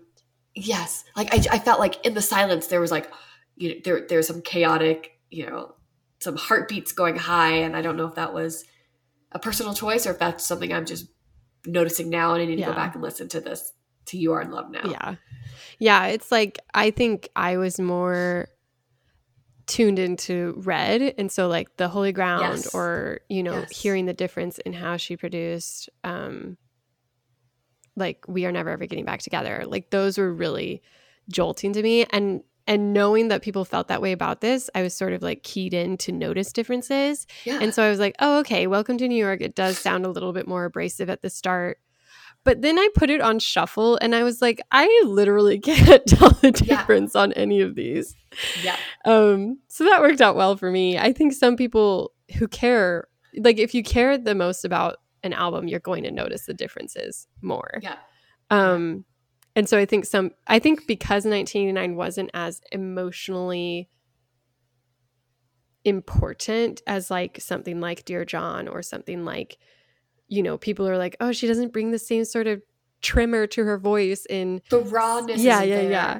yes 0.55 1.03
like 1.15 1.33
i, 1.33 1.55
I 1.55 1.59
felt 1.59 1.79
like 1.79 2.05
in 2.05 2.13
the 2.13 2.21
silence 2.21 2.67
there 2.67 2.79
was 2.81 2.91
like 2.91 3.11
you 3.55 3.69
know 3.69 3.75
there 3.83 4.05
there's 4.07 4.27
some 4.27 4.41
chaotic 4.41 5.11
you 5.29 5.45
know 5.45 5.75
some 6.19 6.37
heartbeats 6.37 6.91
going 6.93 7.17
high 7.17 7.53
and 7.55 7.75
i 7.75 7.81
don't 7.81 7.97
know 7.97 8.07
if 8.07 8.15
that 8.15 8.33
was 8.33 8.63
a 9.33 9.39
personal 9.39 9.73
choice 9.73 10.05
or 10.07 10.11
if 10.11 10.19
that's 10.19 10.45
something 10.45 10.71
i'm 10.73 10.85
just 10.85 11.07
noticing 11.65 12.09
now 12.09 12.33
and 12.33 12.41
i 12.41 12.45
need 12.45 12.55
to 12.55 12.61
Yeah. 12.61 12.67
go 12.67 12.73
back 12.75 12.93
and 12.95 13.03
listen 13.03 13.27
to 13.29 13.41
this 13.41 13.73
to 14.05 14.17
you 14.17 14.33
are 14.33 14.41
in 14.41 14.51
love 14.51 14.69
now 14.69 14.81
Yeah. 14.85 15.15
Yeah. 15.79 16.07
It's 16.07 16.31
like, 16.31 16.59
I 16.73 16.91
think 16.91 17.29
I 17.35 17.57
was 17.57 17.79
more 17.79 18.47
tuned 19.65 19.99
into 19.99 20.53
red. 20.65 21.15
And 21.17 21.31
so, 21.31 21.47
like, 21.47 21.77
the 21.77 21.87
Holy 21.87 22.11
Ground 22.11 22.41
Yes. 22.63 22.73
or, 22.75 23.21
you 23.29 23.43
know, 23.43 23.59
Yes. 23.59 23.77
hearing 23.81 24.05
the 24.05 24.13
difference 24.13 24.57
in 24.59 24.73
how 24.73 24.97
she 24.97 25.15
produced, 25.17 25.89
um, 26.03 26.57
like, 27.95 28.25
We 28.27 28.45
Are 28.45 28.51
Never 28.51 28.69
Ever 28.71 28.85
Getting 28.85 29.05
Back 29.05 29.21
Together. 29.21 29.63
Like, 29.65 29.89
those 29.89 30.17
were 30.17 30.33
really 30.33 30.81
jolting 31.29 31.73
to 31.73 31.81
me. 31.81 32.05
And, 32.11 32.43
and 32.67 32.93
knowing 32.93 33.27
that 33.29 33.41
people 33.41 33.65
felt 33.65 33.87
that 33.89 34.01
way 34.01 34.11
about 34.11 34.41
this, 34.41 34.69
I 34.75 34.81
was 34.81 34.93
sort 34.93 35.13
of 35.13 35.21
like 35.21 35.43
keyed 35.43 35.73
in 35.73 35.97
to 35.97 36.11
notice 36.11 36.53
differences. 36.53 37.27
yeah 37.45 37.59
And 37.61 37.73
so 37.73 37.83
I 37.83 37.89
was 37.89 37.99
like, 37.99 38.15
oh, 38.19 38.39
okay, 38.39 38.67
Welcome 38.67 38.97
to 38.99 39.07
New 39.07 39.17
York. 39.17 39.41
It 39.41 39.53
does 39.55 39.77
sound 39.77 40.05
a 40.05 40.09
little 40.09 40.31
bit 40.33 40.47
more 40.47 40.65
abrasive 40.65 41.09
at 41.09 41.21
the 41.21 41.29
start. 41.29 41.79
But 42.45 42.61
then 42.61 42.77
I 42.77 42.89
put 42.95 43.09
it 43.09 43.21
on 43.21 43.39
shuffle 43.39 43.97
and 44.01 44.13
I 44.13 44.23
was 44.23 44.41
like, 44.41 44.61
I 44.71 45.03
literally 45.05 45.59
can't 45.69 46.05
tell 46.05 46.29
the 46.31 46.47
Yeah. 46.65 46.77
difference 46.77 47.15
on 47.15 47.31
any 47.33 47.61
of 47.61 47.75
these. 47.75 48.15
yeah 48.61 48.75
Um, 49.05 49.59
so 49.67 49.85
that 49.85 50.01
worked 50.01 50.21
out 50.21 50.35
well 50.35 50.57
for 50.57 50.69
me. 50.71 50.97
I 50.97 51.13
think 51.13 51.33
some 51.33 51.55
people 51.55 52.11
who 52.37 52.47
care, 52.47 53.07
like 53.37 53.57
if 53.59 53.73
you 53.73 53.81
care 53.83 54.17
the 54.17 54.35
most 54.35 54.65
about 54.65 54.97
an 55.23 55.31
album, 55.33 55.67
you're 55.69 55.79
going 55.79 56.03
to 56.03 56.11
notice 56.11 56.45
the 56.45 56.53
differences 56.53 57.27
more. 57.41 57.79
yeah 57.81 57.95
Um, 58.49 59.05
and 59.55 59.69
so 59.69 59.77
I 59.77 59.85
think 59.85 60.05
some, 60.05 60.31
I 60.47 60.59
think 60.59 60.85
because 60.87 61.25
1989 61.25 61.95
wasn't 61.95 62.31
as 62.33 62.59
emotionally 62.71 63.89
important 65.85 66.81
as 66.87 67.11
like 67.11 67.39
something 67.41 67.79
like 67.79 68.05
Dear 68.05 68.25
John 68.25 68.67
or 68.67 68.81
something 68.81 69.25
like, 69.25 69.57
you 70.33 70.41
know, 70.41 70.57
people 70.57 70.87
are 70.89 70.97
like, 70.97 71.15
oh, 71.19 71.31
she 71.31 71.45
doesn't 71.47 71.71
bring 71.73 71.91
the 71.91 71.99
same 71.99 72.25
sort 72.25 72.47
of 72.47 72.61
trimmer 73.01 73.45
to 73.47 73.63
her 73.63 73.77
voice 73.77 74.25
in 74.29 74.61
The 74.69 74.79
rawness. 74.79 75.39
Yeah, 75.41 75.61
yeah, 75.61 75.75
there. 75.81 75.91
yeah. 75.91 76.19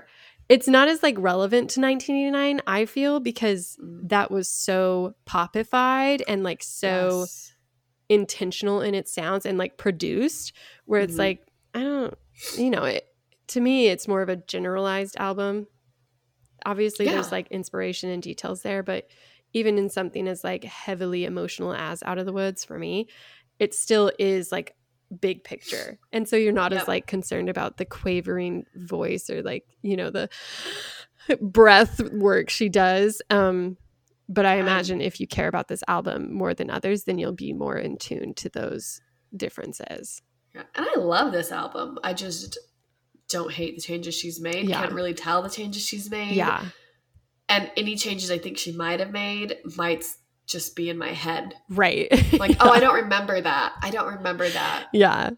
it's 0.50 0.68
not 0.68 0.88
as 0.90 1.02
like 1.02 1.16
relevant 1.18 1.70
to 1.72 1.80
1989 1.80 2.62
i 2.68 2.86
feel 2.86 3.20
because 3.22 3.78
Mm. 3.82 4.10
that 4.10 4.30
was 4.30 4.48
so 4.50 5.14
popified 5.26 6.22
and 6.28 6.44
like 6.44 6.62
so 6.62 7.22
Yes. 7.22 7.54
intentional 8.10 8.82
in 8.82 8.94
its 8.94 9.12
sounds 9.14 9.46
and 9.46 9.58
like 9.58 9.78
produced 9.78 10.52
where 10.86 11.00
it's 11.02 11.16
Mhm. 11.16 11.20
like 11.26 11.40
i 11.74 11.82
don't 11.82 12.14
you 12.58 12.70
know 12.70 12.84
it 12.84 13.06
to 13.48 13.62
me 13.62 13.88
it's 13.88 14.08
more 14.08 14.22
of 14.22 14.28
a 14.30 14.36
generalized 14.36 15.16
album 15.18 15.68
obviously 16.66 17.06
Yeah. 17.06 17.14
there's 17.14 17.32
like 17.32 17.48
inspiration 17.50 18.10
and 18.10 18.22
details 18.22 18.62
there 18.62 18.84
but 18.84 19.08
even 19.54 19.78
in 19.78 19.90
something 19.90 20.28
as 20.28 20.44
like 20.44 20.64
heavily 20.66 21.24
emotional 21.26 21.74
as 21.74 22.04
out 22.04 22.18
of 22.18 22.26
the 22.26 22.34
woods 22.34 22.66
for 22.66 22.78
me 22.78 23.08
it 23.60 23.74
still 23.74 24.12
is 24.20 24.52
like 24.52 24.76
big 25.22 25.44
picture 25.44 26.00
and 26.12 26.28
so 26.28 26.36
you're 26.36 26.52
not 26.52 26.72
Yep. 26.72 26.82
as 26.82 26.88
like 26.88 27.06
concerned 27.08 27.48
about 27.50 27.78
the 27.78 27.86
quavering 27.86 28.66
voice 28.76 29.30
or 29.30 29.44
like 29.44 29.64
you 29.84 29.96
know 29.96 30.10
the 30.10 30.28
breath 31.42 32.02
work 32.14 32.50
she 32.50 32.68
does 32.70 33.22
um 33.30 33.78
but 34.28 34.46
i 34.46 34.56
Um, 34.56 34.62
imagine 34.62 35.02
if 35.02 35.20
you 35.20 35.28
care 35.28 35.48
about 35.48 35.68
this 35.68 35.84
album 35.88 36.34
more 36.34 36.54
than 36.54 36.70
others 36.70 37.04
then 37.04 37.18
you'll 37.18 37.32
be 37.34 37.54
more 37.54 37.78
in 37.78 37.98
tune 37.98 38.34
to 38.36 38.50
those 38.50 39.02
differences 39.36 40.22
Yeah. 40.56 40.64
And 40.76 40.86
I 40.96 41.00
love 41.00 41.32
this 41.32 41.52
album. 41.52 41.98
I 42.04 42.14
just 42.14 42.58
don't 43.30 43.52
hate 43.52 43.76
the 43.76 43.82
changes 43.82 44.14
she's 44.14 44.40
made. 44.40 44.70
Yeah. 44.70 44.82
Can't 44.82 44.94
really 44.94 45.16
tell 45.16 45.42
the 45.42 45.50
changes 45.50 45.84
she's 45.84 46.10
made. 46.12 46.36
yeah 46.36 46.66
And 47.50 47.72
any 47.76 47.96
changes 47.96 48.30
I 48.30 48.38
think 48.38 48.58
she 48.58 48.72
might 48.72 49.00
have 49.00 49.12
made 49.12 49.58
might 49.76 50.06
just 50.46 50.76
be 50.76 50.90
in 50.90 50.98
my 50.98 51.10
head. 51.10 51.56
right 51.70 52.12
Like, 52.40 52.58
oh, 52.62 52.70
I 52.70 52.80
don't 52.80 52.96
remember 52.96 53.40
that. 53.40 53.74
I 53.82 53.90
don't 53.92 54.16
remember 54.16 54.48
that. 54.50 54.88
Yeah. 54.94 55.32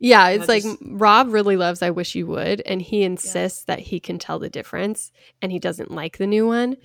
Yeah, 0.00 0.28
it's 0.28 0.46
like 0.46 0.62
Rob 0.82 1.32
really 1.32 1.56
loves 1.56 1.82
I 1.82 1.90
Wish 1.90 2.14
You 2.14 2.26
Would, 2.28 2.60
and 2.64 2.80
he 2.80 3.02
insists 3.02 3.64
that 3.64 3.80
he 3.80 3.98
can 3.98 4.18
tell 4.20 4.38
the 4.38 4.48
difference, 4.48 5.10
and 5.42 5.50
he 5.50 5.58
doesn't 5.58 5.90
like 5.90 6.18
the 6.18 6.26
new 6.26 6.46
one. 6.46 6.76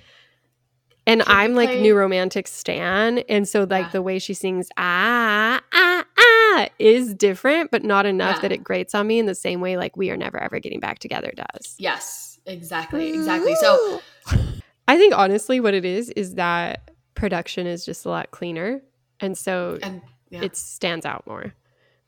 And 1.06 1.22
Can 1.22 1.36
I'm 1.36 1.54
like 1.54 1.76
new 1.76 1.96
romantic 1.96 2.48
stan, 2.48 3.20
and 3.30 3.48
so 3.48 3.68
like 3.70 3.86
Yeah. 3.88 3.92
the 3.92 4.02
way 4.02 4.18
she 4.18 4.34
sings 4.34 4.68
ah 4.78 5.62
ah 5.74 6.06
ah 6.18 6.68
is 6.80 7.14
different, 7.14 7.70
but 7.72 7.84
not 7.84 8.06
enough 8.08 8.38
Yeah. 8.38 8.42
that 8.44 8.52
it 8.52 8.64
grates 8.64 8.96
on 8.96 9.06
me 9.06 9.20
in 9.20 9.28
the 9.28 9.36
same 9.36 9.62
way 9.62 9.78
like 9.78 9.96
We 9.96 10.10
Are 10.10 10.18
Never 10.18 10.42
Ever 10.42 10.60
Getting 10.60 10.80
Back 10.80 10.98
Together 11.00 11.32
does. 11.36 11.76
Yes, 11.78 12.40
exactly. 12.48 13.10
Exactly. 13.14 13.54
So, 13.56 14.02
I 14.88 14.98
think 14.98 15.14
honestly, 15.14 15.60
what 15.60 15.74
it 15.74 15.86
is 15.86 16.10
is 16.10 16.36
that 16.36 16.90
production 17.24 17.68
is 17.68 17.86
just 17.86 18.06
a 18.06 18.10
lot 18.10 18.32
cleaner, 18.32 18.82
and 19.22 19.38
so 19.38 19.78
and 19.82 20.02
yeah, 20.30 20.42
it 20.42 20.58
stands 20.58 21.06
out 21.06 21.26
more. 21.26 21.54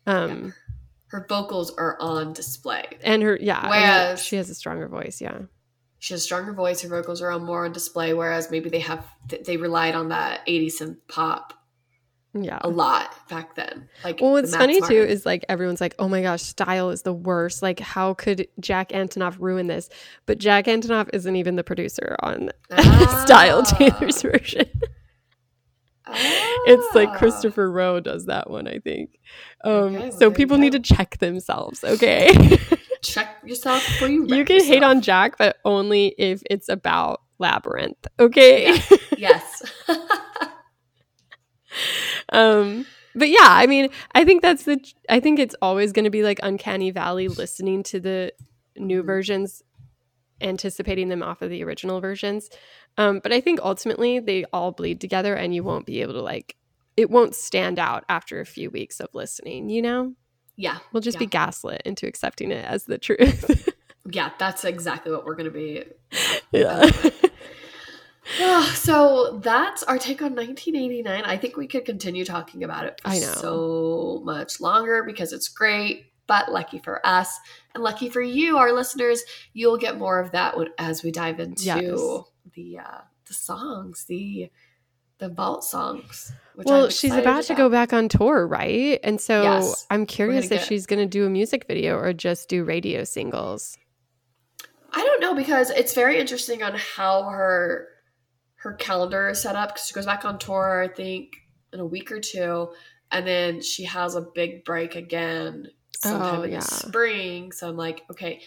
Um, 0.06 0.54
her 1.08 1.26
vocals 1.30 1.74
are 1.78 1.96
on 2.02 2.34
display. 2.34 2.84
and 3.02 3.24
her 3.24 3.38
yeah, 3.42 3.70
Whereas- 3.70 4.22
she 4.22 4.36
has 4.36 4.50
a 4.50 4.56
stronger 4.56 4.90
voice. 4.90 5.22
Yeah. 5.22 5.44
She 6.00 6.14
has 6.14 6.20
a 6.22 6.24
stronger 6.26 6.52
voice. 6.52 6.82
Her 6.82 6.90
vocals 6.90 7.22
are 7.22 7.32
on 7.32 7.44
more 7.46 7.64
on 7.66 7.72
display. 7.72 8.14
Whereas 8.14 8.52
maybe 8.52 8.70
they 8.70 8.82
have 8.82 9.06
they 9.46 9.56
relied 9.56 9.96
on 9.96 10.10
that 10.10 10.46
80s 10.46 10.80
synth 10.82 10.98
pop 11.08 11.54
Yeah. 12.34 12.60
a 12.62 12.68
lot 12.70 13.16
back 13.30 13.56
then. 13.56 13.88
Like, 14.04 14.20
Well, 14.22 14.34
what's 14.34 14.54
funny 14.56 14.82
too 14.82 15.02
is 15.02 15.26
like 15.26 15.46
everyone's 15.48 15.80
like, 15.82 15.96
"Oh 15.98 16.10
my 16.10 16.22
gosh, 16.22 16.42
style 16.44 16.90
is 16.90 17.04
the 17.04 17.14
worst. 17.14 17.62
Like, 17.64 17.80
how 17.80 18.14
could 18.14 18.48
Jack 18.60 18.90
Antonoff 18.90 19.38
ruin 19.40 19.68
this?" 19.68 19.90
But 20.26 20.38
Jack 20.38 20.66
Antonoff 20.66 21.10
isn't 21.14 21.36
even 21.38 21.56
the 21.56 21.64
producer 21.64 22.18
on 22.20 22.50
Style 23.26 23.64
Ah. 23.66 23.76
Taylor's 23.78 24.22
version. 24.22 24.70
It's 26.08 26.96
like 26.96 27.10
Ah. 27.10 27.18
Christopher 27.18 27.70
Rowe 27.72 28.00
does 28.00 28.26
that 28.26 28.50
one, 28.50 28.68
I 28.68 28.80
think. 28.80 29.20
Um, 29.64 29.96
Okay, 29.96 30.12
so 30.12 30.30
people 30.32 30.58
need 30.58 30.74
to 30.74 30.80
check 30.80 31.18
themselves, 31.20 31.84
okay? 31.84 32.32
Check 33.04 33.38
yourself 33.46 33.86
before 33.86 34.08
you. 34.08 34.26
you 34.36 34.44
can 34.46 34.64
hate 34.64 34.82
on 34.84 35.02
Jack, 35.02 35.38
but 35.38 35.58
only 35.64 36.16
if 36.18 36.42
it's 36.50 36.70
about 36.70 37.22
Labyrinth, 37.40 38.08
okay? 38.20 38.80
Yes. 39.18 39.64
um 42.30 42.86
but 43.16 43.30
yeah 43.30 43.38
i 43.48 43.66
mean 43.68 43.90
i 44.14 44.24
think 44.24 44.42
that's 44.42 44.64
the 44.64 44.80
i 45.10 45.20
think 45.20 45.40
it's 45.40 45.56
always 45.62 45.92
going 45.92 46.06
to 46.06 46.10
be 46.10 46.24
like 46.24 46.40
uncanny 46.44 46.92
valley 46.92 47.28
listening 47.28 47.84
to 47.84 48.00
the 48.00 48.32
new 48.78 49.04
Mhm. 49.04 49.06
versions 49.06 49.62
anticipating 50.42 51.10
them 51.10 51.24
off 51.24 51.42
of 51.42 51.50
the 51.50 51.64
original 51.64 52.02
versions 52.02 52.50
um 52.98 53.20
but 53.20 53.32
i 53.32 53.42
think 53.42 53.60
ultimately 53.62 54.20
they 54.20 54.46
all 54.54 54.72
bleed 54.72 55.00
together 55.02 55.36
and 55.36 55.54
you 55.54 55.64
won't 55.64 55.86
be 55.86 56.02
able 56.02 56.14
to 56.14 56.22
like 56.22 56.56
it 56.98 57.10
won't 57.10 57.36
stand 57.36 57.78
out 57.78 58.06
after 58.10 58.40
a 58.40 58.46
few 58.46 58.70
weeks 58.70 59.00
of 59.00 59.10
listening 59.14 59.70
you 59.70 59.82
know 59.82 60.14
yeah. 60.58 60.78
we'll 60.94 61.02
just 61.02 61.20
be 61.20 61.26
gaslit 61.26 61.82
into 61.84 62.08
accepting 62.08 62.50
it 62.50 62.64
as 62.64 62.86
the 62.86 62.98
truth 62.98 63.70
Yeah. 64.10 64.32
That's 64.38 64.64
exactly 64.64 65.12
what 65.12 65.26
we're 65.26 65.36
going 65.36 65.46
to 65.46 65.52
be. 65.52 65.84
yeah 66.52 66.90
Ah, 68.42 68.74
so 68.76 69.40
that's 69.44 69.84
our 69.84 70.00
take 70.00 70.24
on 70.24 70.34
1989. 70.34 71.24
I 71.24 71.38
think 71.38 71.58
we 71.58 71.68
could 71.68 71.86
continue 71.86 72.26
talking 72.26 72.64
about 72.64 72.86
it 72.86 73.00
for 73.00 73.10
I 73.10 73.20
know. 73.20 73.34
so 73.36 74.22
much 74.26 74.60
longer 74.60 75.04
because 75.04 75.32
it's 75.32 75.48
great. 75.48 76.08
But 76.26 76.52
lucky 76.52 76.80
for 76.80 77.06
us 77.06 77.40
and 77.76 77.84
lucky 77.84 78.10
for 78.10 78.24
you, 78.24 78.58
our 78.58 78.74
listeners, 78.74 79.22
you'll 79.54 79.78
get 79.78 80.00
more 80.00 80.20
of 80.20 80.32
that 80.32 80.56
as 80.80 81.04
we 81.04 81.12
dive 81.12 81.40
into 81.40 81.66
Yes. 81.66 82.00
The 82.54 82.80
uh, 82.80 83.02
the 83.28 83.34
songs, 83.34 84.06
the 84.06 84.50
the 85.18 85.30
vault 85.30 85.64
songs. 85.64 86.32
Which 86.56 86.68
well 86.68 86.86
I'm 86.86 86.90
she's 86.92 87.16
about 87.16 87.44
to 87.46 87.56
go 87.56 87.70
back 87.70 87.92
on 87.94 88.08
tour 88.10 88.46
right 88.48 88.98
and 89.04 89.20
so 89.20 89.44
Yes. 89.44 89.86
i'm 89.90 90.06
curious 90.06 90.52
if 90.52 90.64
she's 90.64 90.86
going 90.86 91.00
to 91.00 91.06
do 91.06 91.26
a 91.26 91.30
music 91.30 91.66
video 91.68 91.98
or 91.98 92.14
just 92.14 92.48
do 92.48 92.64
radio 92.64 93.04
singles 93.04 93.78
I 94.94 95.04
don't 95.04 95.20
know 95.20 95.36
because 95.36 95.70
it's 95.72 95.94
very 95.94 96.18
interesting 96.20 96.64
on 96.64 96.74
how 96.76 97.24
her 97.24 97.90
her 98.56 98.74
calendar 98.74 99.30
is 99.30 99.42
set 99.42 99.56
up 99.58 99.74
because 99.74 99.88
she 99.88 99.94
goes 99.94 100.06
back 100.06 100.24
on 100.24 100.40
tour 100.40 100.82
I 100.84 100.88
think 100.88 101.34
in 101.74 101.82
a 101.82 101.86
week 101.86 102.10
or 102.12 102.22
two 102.22 102.70
and 103.12 103.28
then 103.28 103.62
she 103.62 103.84
has 103.84 104.16
a 104.16 104.22
big 104.22 104.64
break 104.64 104.96
again 104.96 105.68
sometime 105.98 106.40
Oh, 106.40 106.44
in 106.44 106.52
yeah. 106.54 106.60
the 106.60 106.66
spring 106.66 107.52
so 107.52 107.68
I'm 107.70 107.76
like 107.78 108.04
okay 108.12 108.42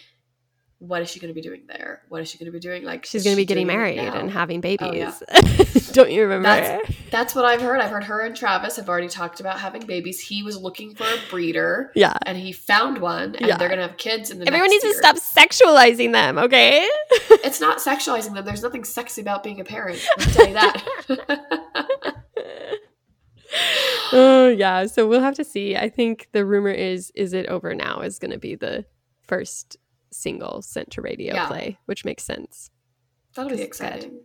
what 0.79 1.01
is 1.01 1.09
she 1.09 1.19
going 1.19 1.29
to 1.29 1.33
be 1.33 1.41
doing 1.41 1.63
there 1.67 2.01
what 2.07 2.21
is 2.21 2.29
she 2.29 2.37
going 2.37 2.45
to 2.45 2.51
be 2.51 2.59
doing 2.59 2.83
like 2.83 3.05
She's 3.05 3.23
going 3.23 3.35
to 3.35 3.41
she 3.41 3.43
be 3.43 3.45
getting 3.45 3.67
married 3.67 3.99
and 3.99 4.31
having 4.31 4.61
babies. 4.61 4.79
Oh, 4.81 4.93
yeah. 4.93 5.63
Don't 5.91 6.11
you 6.11 6.23
remember? 6.23 6.47
That's- 6.47 6.95
that's 7.11 7.35
what 7.35 7.43
I've 7.43 7.61
heard 7.61 7.81
I've 7.81 7.89
heard 7.89 8.03
her 8.05 8.21
and 8.21 8.35
Travis 8.35 8.77
have 8.77 8.87
already 8.87 9.09
talked 9.09 9.39
about 9.39 9.59
having 9.59 9.85
babies 9.85 10.19
he 10.19 10.43
was 10.43 10.57
looking 10.57 10.95
for 10.95 11.03
a 11.03 11.17
breeder 11.29 11.91
yeah. 11.95 12.15
and 12.25 12.37
he 12.37 12.51
found 12.51 12.99
one 12.99 13.35
and 13.35 13.47
Yeah. 13.47 13.57
they're 13.57 13.67
going 13.67 13.79
to 13.79 13.87
have 13.87 13.97
kids 13.97 14.31
in 14.31 14.39
the 14.39 14.47
Everyone 14.47 14.69
needs 14.69 14.83
to 14.83 14.93
stop 14.93 15.15
sexualizing 15.17 16.13
them, 16.13 16.37
okay? 16.37 16.87
it's 17.29 17.59
not 17.59 17.79
sexualizing 17.79 18.33
them. 18.33 18.45
There's 18.45 18.63
nothing 18.63 18.83
sexy 18.83 19.21
about 19.21 19.43
being 19.43 19.59
a 19.59 19.65
parent. 19.65 19.99
Me 20.17 20.25
tell 20.25 20.47
you 20.47 20.53
that. 20.53 20.83
oh, 24.13 24.49
yeah. 24.49 24.85
So 24.85 25.07
we'll 25.07 25.21
have 25.21 25.35
to 25.35 25.43
see. 25.43 25.75
I 25.75 25.89
think 25.89 26.29
the 26.31 26.45
rumor 26.45 26.71
is 26.71 27.11
Is 27.15 27.33
It 27.33 27.47
Over 27.47 27.73
Now 27.73 28.01
is 28.01 28.19
going 28.19 28.31
to 28.31 28.37
be 28.37 28.55
the 28.55 28.85
first 29.23 29.77
single 30.11 30.61
sent 30.61 30.91
to 30.91 31.01
radio 31.01 31.33
Yeah. 31.35 31.47
play, 31.47 31.77
which 31.85 32.05
makes 32.05 32.23
sense. 32.23 32.69
That'll 33.35 33.49
be 33.49 33.55
'Cause 33.57 33.65
it's 33.65 33.77
good. 33.79 33.87
exciting. 33.87 34.19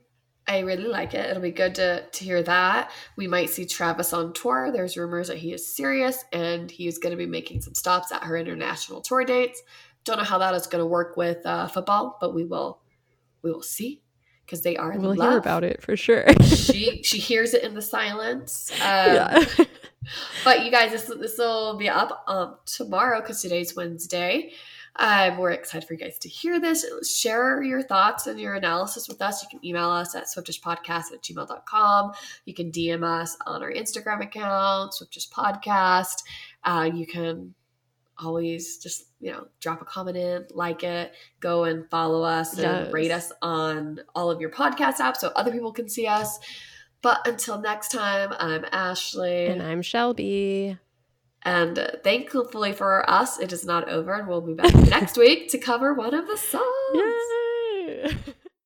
I 0.47 0.59
really 0.59 0.85
like 0.89 1.14
it. 1.14 1.30
It'll 1.30 1.43
be 1.43 1.51
good 1.53 1.74
to 1.76 2.07
to 2.07 2.24
hear 2.24 2.43
that. 2.43 2.91
We 3.16 3.26
might 3.26 3.49
see 3.51 3.64
Travis 3.64 4.12
on 4.12 4.32
tour. 4.35 4.70
There's 4.70 4.97
rumors 4.97 5.28
that 5.28 5.39
he 5.39 5.53
is 5.55 5.66
serious 5.74 6.24
and 6.32 6.70
he's 6.70 6.99
going 6.99 7.12
to 7.12 7.16
be 7.16 7.24
making 7.26 7.62
some 7.62 7.74
stops 7.74 8.12
at 8.12 8.22
her 8.24 8.37
international 8.37 9.01
tour 9.01 9.24
dates. 9.24 9.62
Don't 10.05 10.18
know 10.18 10.24
how 10.24 10.37
that 10.39 10.55
is 10.55 10.66
going 10.66 10.82
to 10.82 10.87
work 10.87 11.16
with 11.16 11.45
uh, 11.47 11.66
football, 11.68 12.18
but 12.20 12.35
we 12.35 12.45
will 12.45 12.80
we 13.43 13.51
will 13.51 13.62
see 13.62 14.03
because 14.45 14.61
they 14.61 14.76
are 14.76 14.93
in 14.93 15.01
We'll 15.01 15.14
love. 15.14 15.30
hear 15.30 15.39
about 15.39 15.64
it 15.64 15.80
for 15.82 15.97
sure. 15.97 16.26
she 16.45 17.03
she 17.03 17.16
hears 17.18 17.55
it 17.55 17.62
in 17.62 17.72
the 17.74 17.82
silence. 17.82 18.70
Um, 18.82 19.14
yeah. 19.14 19.45
But 20.45 20.66
you 20.66 20.70
guys, 20.70 20.91
this 20.91 21.05
this 21.18 21.39
will 21.39 21.78
be 21.78 21.89
up 21.89 22.22
um, 22.26 22.57
tomorrow 22.66 23.22
because 23.22 23.41
today's 23.41 23.74
Wednesday. 23.74 24.53
Um, 24.97 25.38
we're 25.38 25.51
excited 25.51 25.86
for 25.86 25.95
you 25.95 25.99
guys 26.01 26.18
to 26.18 26.28
hear 26.28 26.61
this. 26.61 26.86
Share 27.12 27.62
your 27.62 27.82
thoughts 27.82 28.28
and 28.28 28.38
your 28.38 28.55
analysis 28.55 29.09
with 29.09 29.20
us. 29.20 29.42
You 29.42 29.49
can 29.49 29.66
email 29.66 29.90
us 29.90 30.14
at 30.14 30.26
swiftishpodcast 30.26 31.12
at 31.12 31.22
gmail.com. 31.22 32.12
You 32.45 32.55
can 32.55 32.70
DM 32.70 33.03
us 33.03 33.36
on 33.45 33.62
our 33.62 33.72
Instagram 33.72 34.22
account, 34.22 34.95
Swiftish 34.95 35.28
Podcast. 35.30 36.22
Uh, 36.62 36.88
you 36.95 37.07
can 37.07 37.55
always 38.18 38.78
just, 38.78 39.07
you 39.20 39.32
know, 39.32 39.49
drop 39.59 39.82
a 39.82 39.84
comment 39.84 40.16
in, 40.16 40.47
like 40.53 40.84
it, 40.84 41.12
go 41.40 41.64
and 41.64 41.90
follow 41.90 42.22
us 42.22 42.57
and 42.59 42.92
rate 42.92 43.11
us 43.11 43.32
on 43.42 43.99
all 44.14 44.30
of 44.30 44.40
your 44.40 44.51
podcast 44.51 44.99
apps 44.99 45.16
so 45.16 45.32
other 45.34 45.51
people 45.51 45.72
can 45.72 45.88
see 45.88 46.07
us. 46.07 46.38
But 47.03 47.26
until 47.26 47.61
next 47.61 47.90
time, 47.90 48.32
I'm 48.38 48.64
Ashley. 48.70 49.47
and 49.47 49.61
I'm 49.61 49.82
Shelby. 49.82 50.78
And 51.45 51.99
thankfully 52.03 52.72
for 52.72 53.09
us, 53.09 53.38
it 53.38 53.53
is 53.53 53.64
not 53.64 53.88
over, 53.88 54.14
and 54.14 54.26
we'll 54.26 54.40
be 54.40 54.55
back 54.55 54.74
next 54.88 55.18
week 55.18 55.51
to 55.51 55.59
cover 55.59 55.92
one 55.92 56.14
of 56.14 56.26
the 56.26 56.38
songs. 56.38 56.64
Yay! 56.95 58.16